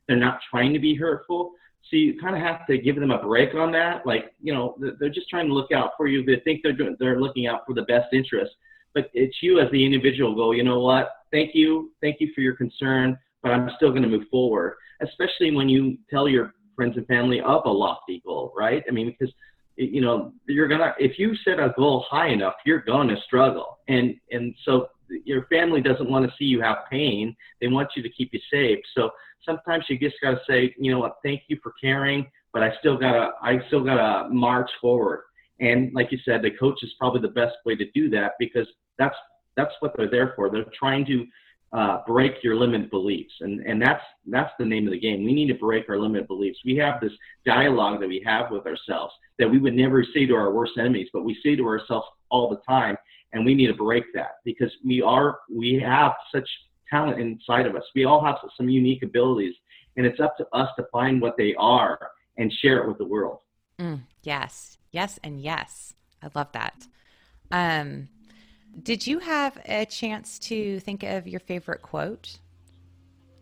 They're 0.07 0.17
not 0.17 0.39
trying 0.49 0.71
to 0.71 0.79
be 0.79 0.95
hurtful, 0.95 1.51
so 1.89 1.97
you 1.97 2.17
kind 2.21 2.37
of 2.37 2.41
have 2.41 2.65
to 2.67 2.77
give 2.77 2.95
them 2.95 3.11
a 3.11 3.21
break 3.21 3.53
on 3.53 3.73
that. 3.73 4.05
Like 4.05 4.33
you 4.41 4.53
know 4.53 4.77
they're 4.97 5.09
just 5.09 5.29
trying 5.29 5.47
to 5.47 5.53
look 5.53 5.73
out 5.73 5.91
for 5.97 6.07
you. 6.07 6.23
They 6.23 6.41
think 6.45 6.61
they're 6.63 6.71
doing, 6.71 6.95
they're 7.01 7.19
looking 7.19 7.47
out 7.47 7.63
for 7.67 7.73
the 7.73 7.81
best 7.81 8.13
interest, 8.13 8.53
but 8.93 9.09
it's 9.13 9.37
you 9.41 9.59
as 9.59 9.69
the 9.71 9.85
individual 9.85 10.35
go, 10.35 10.51
you 10.51 10.63
know 10.63 10.79
what? 10.79 11.11
Thank 11.31 11.53
you. 11.53 11.91
Thank 12.01 12.17
you 12.19 12.31
for 12.33 12.41
your 12.41 12.55
concern, 12.55 13.17
but 13.43 13.51
I'm 13.51 13.69
still 13.75 13.89
going 13.89 14.03
to 14.03 14.09
move 14.09 14.27
forward, 14.31 14.77
especially 15.01 15.55
when 15.55 15.69
you 15.69 15.97
tell 16.09 16.27
your 16.27 16.53
friends 16.75 16.97
and 16.97 17.05
family 17.07 17.41
of 17.41 17.61
a 17.65 17.69
lofty 17.69 18.21
goal, 18.25 18.53
right? 18.57 18.83
I 18.87 18.91
mean, 18.91 19.07
because 19.07 19.33
you 19.79 20.01
know 20.01 20.33
you're 20.45 20.67
gonna 20.67 20.93
if 20.99 21.17
you 21.17 21.35
set 21.45 21.59
a 21.59 21.73
goal 21.77 22.05
high 22.09 22.27
enough 22.27 22.55
you're 22.65 22.81
gonna 22.81 23.15
struggle 23.25 23.79
and 23.87 24.15
and 24.31 24.53
so 24.65 24.87
your 25.23 25.45
family 25.45 25.81
doesn't 25.81 26.09
want 26.09 26.29
to 26.29 26.35
see 26.37 26.43
you 26.43 26.61
have 26.61 26.79
pain 26.91 27.35
they 27.61 27.67
want 27.67 27.89
you 27.95 28.03
to 28.03 28.09
keep 28.09 28.33
you 28.33 28.39
safe 28.51 28.79
so 28.93 29.09
sometimes 29.45 29.85
you 29.87 29.97
just 29.97 30.17
got 30.21 30.31
to 30.31 30.39
say 30.47 30.75
you 30.77 30.91
know 30.91 30.99
what 30.99 31.15
thank 31.23 31.43
you 31.47 31.57
for 31.63 31.73
caring 31.81 32.29
but 32.51 32.61
i 32.61 32.71
still 32.79 32.97
gotta 32.97 33.29
i 33.41 33.57
still 33.67 33.83
gotta 33.83 34.27
march 34.29 34.69
forward 34.81 35.23
and 35.59 35.93
like 35.93 36.11
you 36.11 36.17
said, 36.23 36.41
the 36.41 36.51
coach 36.51 36.81
is 36.83 36.93
probably 36.99 37.21
the 37.21 37.33
best 37.33 37.55
way 37.65 37.75
to 37.75 37.89
do 37.91 38.09
that 38.11 38.33
because 38.39 38.67
that's 38.97 39.15
that's 39.55 39.73
what 39.79 39.93
they're 39.97 40.09
there 40.09 40.33
for. 40.35 40.49
They're 40.49 40.65
trying 40.77 41.05
to 41.07 41.25
uh, 41.71 41.97
break 42.07 42.43
your 42.43 42.55
limit 42.55 42.89
beliefs, 42.89 43.33
and 43.41 43.59
and 43.61 43.81
that's 43.81 44.03
that's 44.27 44.51
the 44.57 44.65
name 44.65 44.87
of 44.87 44.93
the 44.93 44.99
game. 44.99 45.23
We 45.23 45.33
need 45.33 45.47
to 45.49 45.53
break 45.53 45.87
our 45.89 45.99
limit 45.99 46.27
beliefs. 46.27 46.59
We 46.65 46.75
have 46.77 46.99
this 46.99 47.11
dialogue 47.45 47.99
that 47.99 48.07
we 48.07 48.23
have 48.25 48.49
with 48.51 48.65
ourselves 48.65 49.13
that 49.37 49.49
we 49.49 49.59
would 49.59 49.75
never 49.75 50.03
say 50.03 50.25
to 50.25 50.35
our 50.35 50.51
worst 50.51 50.73
enemies, 50.79 51.09
but 51.13 51.23
we 51.23 51.37
say 51.43 51.55
to 51.55 51.67
ourselves 51.67 52.07
all 52.29 52.49
the 52.49 52.61
time, 52.67 52.97
and 53.33 53.45
we 53.45 53.53
need 53.53 53.67
to 53.67 53.73
break 53.73 54.05
that 54.13 54.37
because 54.43 54.71
we 54.83 55.01
are 55.01 55.39
we 55.53 55.79
have 55.79 56.13
such 56.33 56.49
talent 56.89 57.19
inside 57.19 57.67
of 57.67 57.75
us. 57.75 57.83
We 57.93 58.05
all 58.05 58.23
have 58.23 58.37
some 58.57 58.67
unique 58.67 59.03
abilities, 59.03 59.53
and 59.95 60.05
it's 60.05 60.19
up 60.19 60.37
to 60.37 60.47
us 60.53 60.69
to 60.77 60.85
find 60.91 61.21
what 61.21 61.37
they 61.37 61.53
are 61.55 61.99
and 62.37 62.51
share 62.51 62.79
it 62.79 62.87
with 62.87 62.97
the 62.97 63.05
world. 63.05 63.39
Mm, 63.79 64.01
yes, 64.23 64.78
yes, 64.91 65.19
and 65.23 65.39
yes. 65.39 65.93
I 66.21 66.29
love 66.35 66.51
that. 66.53 66.87
Um, 67.51 68.09
did 68.83 69.07
you 69.07 69.19
have 69.19 69.57
a 69.65 69.85
chance 69.85 70.37
to 70.39 70.79
think 70.81 71.03
of 71.03 71.27
your 71.27 71.39
favorite 71.39 71.81
quote 71.81 72.39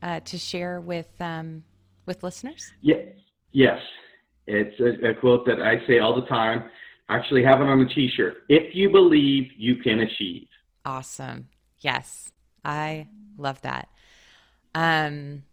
uh, 0.01 0.19
to 0.21 0.37
share 0.37 0.79
with 0.79 1.09
um, 1.19 1.63
with 2.05 2.23
listeners? 2.23 2.71
Yes, 2.81 3.07
yes. 3.51 3.79
It's 4.45 4.79
a, 4.79 5.09
a 5.09 5.13
quote 5.13 5.45
that 5.45 5.61
I 5.61 5.85
say 5.87 5.99
all 5.99 6.15
the 6.15 6.27
time. 6.27 6.69
I 7.09 7.17
actually 7.17 7.43
have 7.43 7.59
it 7.61 7.67
on 7.67 7.81
a 7.81 7.87
T-shirt. 7.93 8.43
If 8.49 8.75
you 8.75 8.89
believe, 8.89 9.51
you 9.57 9.77
can 9.77 9.99
achieve. 10.01 10.47
Awesome. 10.85 11.49
Yes, 11.79 12.31
I 12.63 13.07
love 13.37 13.61
that. 13.61 13.89
Um, 14.73 15.43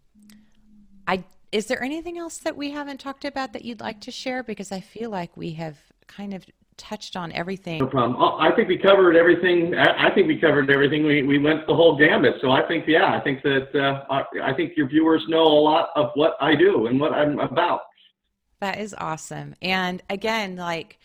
I 1.07 1.23
is 1.55 1.67
there 1.67 1.81
anything 1.81 2.17
else 2.17 2.39
that 2.39 2.57
we 2.57 2.71
haven't 2.71 2.99
talked 2.99 3.23
about 3.23 3.53
that 3.53 3.63
you'd 3.63 3.79
like 3.79 4.01
to 4.01 4.11
share? 4.11 4.43
Because 4.43 4.73
I 4.73 4.81
feel 4.81 5.09
like 5.09 5.37
we 5.37 5.51
have 5.53 5.77
kind 6.05 6.33
of 6.33 6.45
touched 6.75 7.15
on 7.15 7.31
everything. 7.31 7.79
No 7.79 7.87
problem. 7.87 8.21
Oh, 8.21 8.37
I 8.37 8.53
think 8.53 8.67
we 8.67 8.77
covered 8.77 9.15
everything. 9.15 9.73
I 9.73 10.13
think 10.13 10.27
we 10.27 10.37
covered 10.37 10.69
everything. 10.69 11.05
We, 11.05 11.23
we 11.23 11.39
went 11.39 11.65
the 11.65 11.73
whole 11.73 11.97
gamut. 11.97 12.33
So 12.41 12.51
I 12.51 12.67
think, 12.67 12.83
yeah, 12.89 13.15
I 13.15 13.21
think 13.21 13.41
that 13.43 13.73
uh, 13.73 14.23
I 14.43 14.53
think 14.53 14.75
your 14.75 14.89
viewers 14.89 15.23
know 15.29 15.43
a 15.43 15.61
lot 15.61 15.91
of 15.95 16.11
what 16.15 16.35
I 16.41 16.55
do 16.55 16.87
and 16.87 16.99
what 16.99 17.13
I'm 17.13 17.39
about. 17.39 17.83
That 18.59 18.77
is 18.77 18.93
awesome. 18.97 19.55
And 19.61 20.03
again, 20.09 20.57
like, 20.57 20.99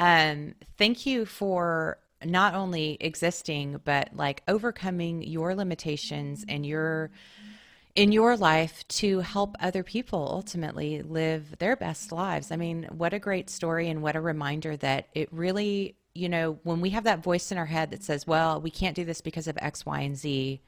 um, 0.00 0.56
thank 0.76 1.06
you 1.06 1.24
for 1.24 1.98
not 2.24 2.56
only 2.56 2.96
existing, 3.00 3.80
but 3.84 4.10
like 4.12 4.42
overcoming 4.48 5.22
your 5.22 5.54
limitations 5.54 6.44
and 6.48 6.66
your 6.66 7.12
in 7.94 8.10
your 8.10 8.36
life 8.36 8.86
to 8.88 9.20
help 9.20 9.56
other 9.60 9.84
people 9.84 10.28
ultimately 10.30 11.02
live 11.02 11.58
their 11.58 11.76
best 11.76 12.10
lives. 12.10 12.50
I 12.50 12.56
mean, 12.56 12.88
what 12.90 13.14
a 13.14 13.20
great 13.20 13.48
story 13.48 13.88
and 13.88 14.02
what 14.02 14.16
a 14.16 14.20
reminder 14.20 14.76
that 14.78 15.08
it 15.14 15.28
really, 15.32 15.96
you 16.14 16.28
know, 16.28 16.58
when 16.64 16.80
we 16.80 16.90
have 16.90 17.04
that 17.04 17.22
voice 17.22 17.52
in 17.52 17.58
our 17.58 17.66
head 17.66 17.90
that 17.90 18.02
says, 18.02 18.26
"Well, 18.26 18.60
we 18.60 18.70
can't 18.70 18.96
do 18.96 19.04
this 19.04 19.20
because 19.20 19.46
of 19.46 19.56
X, 19.60 19.86
Y, 19.86 20.00
and 20.00 20.16
Z," 20.16 20.60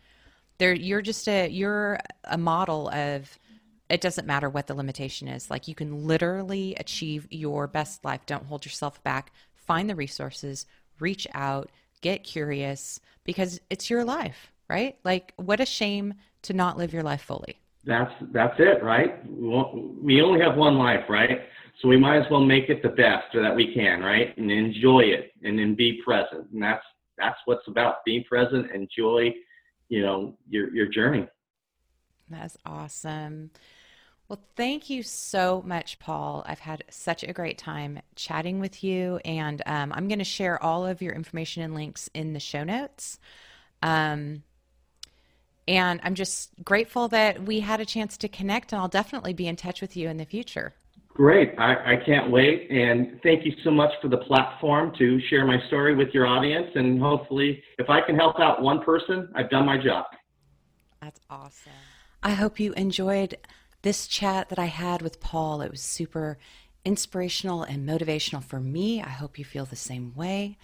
there 0.59 0.72
you're 0.72 1.03
just 1.03 1.29
a 1.29 1.49
you're 1.49 1.99
a 2.24 2.39
model 2.39 2.89
of 2.91 3.39
it 3.89 4.01
doesn't 4.01 4.27
matter 4.27 4.49
what 4.49 4.66
the 4.66 4.74
limitation 4.74 5.29
is. 5.29 5.51
Like 5.51 5.68
you 5.68 5.74
can 5.74 6.07
literally 6.07 6.74
achieve 6.77 7.27
your 7.31 7.66
best 7.66 8.05
life. 8.05 8.20
Don't 8.27 8.47
hold 8.47 8.64
yourself 8.64 9.03
back. 9.03 9.33
Find 9.55 9.89
the 9.89 9.95
resources, 9.95 10.66
reach 11.01 11.27
out, 11.35 11.70
get 12.01 12.24
curious 12.24 13.01
because 13.24 13.61
it's 13.70 13.91
your 13.91 14.05
life, 14.05 14.53
right? 14.68 14.97
Like 15.05 15.33
what 15.37 15.61
a 15.61 15.66
shame 15.66 16.14
to 16.47 16.53
not 16.53 16.76
live 16.76 16.92
your 16.92 17.03
life 17.03 17.22
fully. 17.22 17.59
That's 17.84 18.12
that's 18.32 18.55
it, 18.59 18.82
right? 18.82 19.24
We 19.30 20.20
only 20.20 20.40
have 20.40 20.57
one 20.57 20.76
life, 20.76 21.05
right? 21.09 21.42
So 21.80 21.88
we 21.88 21.97
might 21.97 22.18
as 22.18 22.30
well 22.30 22.44
make 22.44 22.68
it 22.68 22.82
the 22.82 22.88
best 22.88 23.26
that 23.34 23.55
we 23.55 23.72
can, 23.72 24.01
right? 24.01 24.36
And 24.36 24.51
enjoy 24.51 25.01
it, 25.01 25.32
and 25.44 25.59
then 25.59 25.74
be 25.74 26.01
present. 26.05 26.49
And 26.53 26.62
that's 26.62 26.84
that's 27.16 27.38
what's 27.44 27.66
about 27.68 28.05
being 28.05 28.24
present. 28.24 28.70
Enjoy, 28.72 29.32
you 29.88 30.03
know, 30.03 30.36
your 30.49 30.74
your 30.74 30.86
journey. 30.86 31.28
That's 32.28 32.57
awesome. 32.66 33.51
Well, 34.28 34.42
thank 34.57 34.90
you 34.90 35.05
so 35.05 35.62
much, 35.64 36.01
Paul. 36.01 36.44
I've 36.49 36.59
had 36.59 36.82
such 36.90 37.22
a 37.22 37.32
great 37.32 37.59
time 37.59 38.01
chatting 38.16 38.59
with 38.59 38.82
you, 38.82 39.20
and 39.24 39.62
um, 39.66 39.92
I'm 39.92 40.09
going 40.09 40.18
to 40.18 40.24
share 40.24 40.61
all 40.61 40.84
of 40.84 41.01
your 41.01 41.12
information 41.12 41.62
and 41.62 41.74
links 41.74 42.11
in 42.12 42.32
the 42.32 42.40
show 42.40 42.64
notes. 42.64 43.20
Um, 43.82 44.42
and 45.69 46.01
I'm 46.03 46.14
just 46.14 46.51
grateful 46.64 47.09
that 47.09 47.43
we 47.43 47.61
had 47.61 47.81
a 47.81 47.85
chance 47.85 48.17
to 48.19 48.29
connect, 48.29 48.73
and 48.73 48.81
I'll 48.81 48.89
definitely 48.89 49.33
be 49.33 49.47
in 49.47 49.57
touch 49.57 49.81
with 49.81 49.97
you 49.97 50.09
in 50.09 50.17
the 50.17 50.25
future. 50.25 50.75
Great. 51.09 51.55
I, 51.59 51.95
I 51.95 51.97
can't 52.05 52.31
wait. 52.31 52.71
And 52.71 53.19
thank 53.23 53.47
you 53.47 53.53
so 53.64 53.71
much 53.71 53.91
for 54.03 54.09
the 54.09 54.19
platform 54.19 54.93
to 54.99 55.19
share 55.29 55.47
my 55.47 55.59
story 55.69 55.95
with 55.95 56.09
your 56.12 56.27
audience. 56.27 56.69
And 56.75 57.01
hopefully, 57.01 57.62
if 57.79 57.89
I 57.89 58.03
can 58.03 58.17
help 58.17 58.39
out 58.39 58.61
one 58.61 58.83
person, 58.83 59.31
I've 59.35 59.49
done 59.49 59.64
my 59.64 59.83
job. 59.83 60.05
That's 61.01 61.21
awesome. 61.31 61.73
I 62.23 62.33
hope 62.33 62.61
you 62.61 62.75
enjoyed 62.75 63.39
this 63.81 64.07
chat 64.07 64.51
that 64.51 64.59
I 64.59 64.67
had 64.67 65.01
with 65.01 65.21
Paul. 65.21 65.62
It 65.62 65.71
was 65.71 65.81
super 65.81 66.39
inspirational 66.85 67.62
and 67.62 67.89
motivational 67.89 68.45
for 68.45 68.61
me. 68.61 69.01
I 69.01 69.09
hope 69.09 69.39
you 69.39 69.45
feel 69.45 69.64
the 69.64 69.75
same 69.75 70.14
way. 70.14 70.59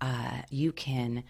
Uh, 0.00 0.42
you 0.50 0.72
can 0.72 1.22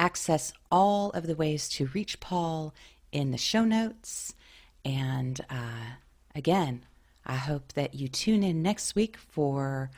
access 0.00 0.54
all 0.72 1.10
of 1.10 1.26
the 1.26 1.36
ways 1.36 1.68
to 1.68 1.90
reach 1.92 2.18
Paul 2.20 2.74
in 3.12 3.32
the 3.32 3.38
show 3.38 3.64
notes. 3.64 4.34
And 4.82 5.38
uh, 5.50 5.98
again, 6.34 6.86
I 7.26 7.36
hope 7.36 7.74
that 7.74 7.94
you 7.94 8.08
tune 8.08 8.42
in 8.42 8.62
next 8.62 8.94
week 8.94 9.18
for 9.18 9.90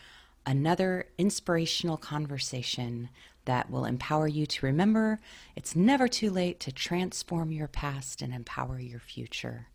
another 0.44 1.06
inspirational 1.18 1.96
conversation 1.96 3.10
that 3.44 3.70
will 3.70 3.84
empower 3.84 4.26
you 4.26 4.44
to 4.44 4.66
remember 4.66 5.20
it's 5.54 5.76
never 5.76 6.08
too 6.08 6.30
late 6.30 6.58
to 6.60 6.72
transform 6.72 7.52
your 7.52 7.68
past 7.68 8.22
and 8.22 8.34
empower 8.34 8.80
your 8.80 9.00
future. 9.00 9.68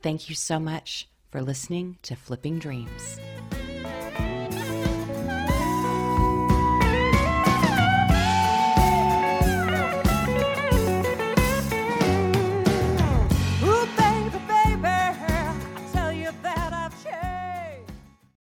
Thank 0.00 0.28
you 0.28 0.36
so 0.36 0.60
much 0.60 1.08
for 1.30 1.42
listening 1.42 1.98
to 2.02 2.14
Flipping 2.14 2.60
Dreams. 2.60 3.18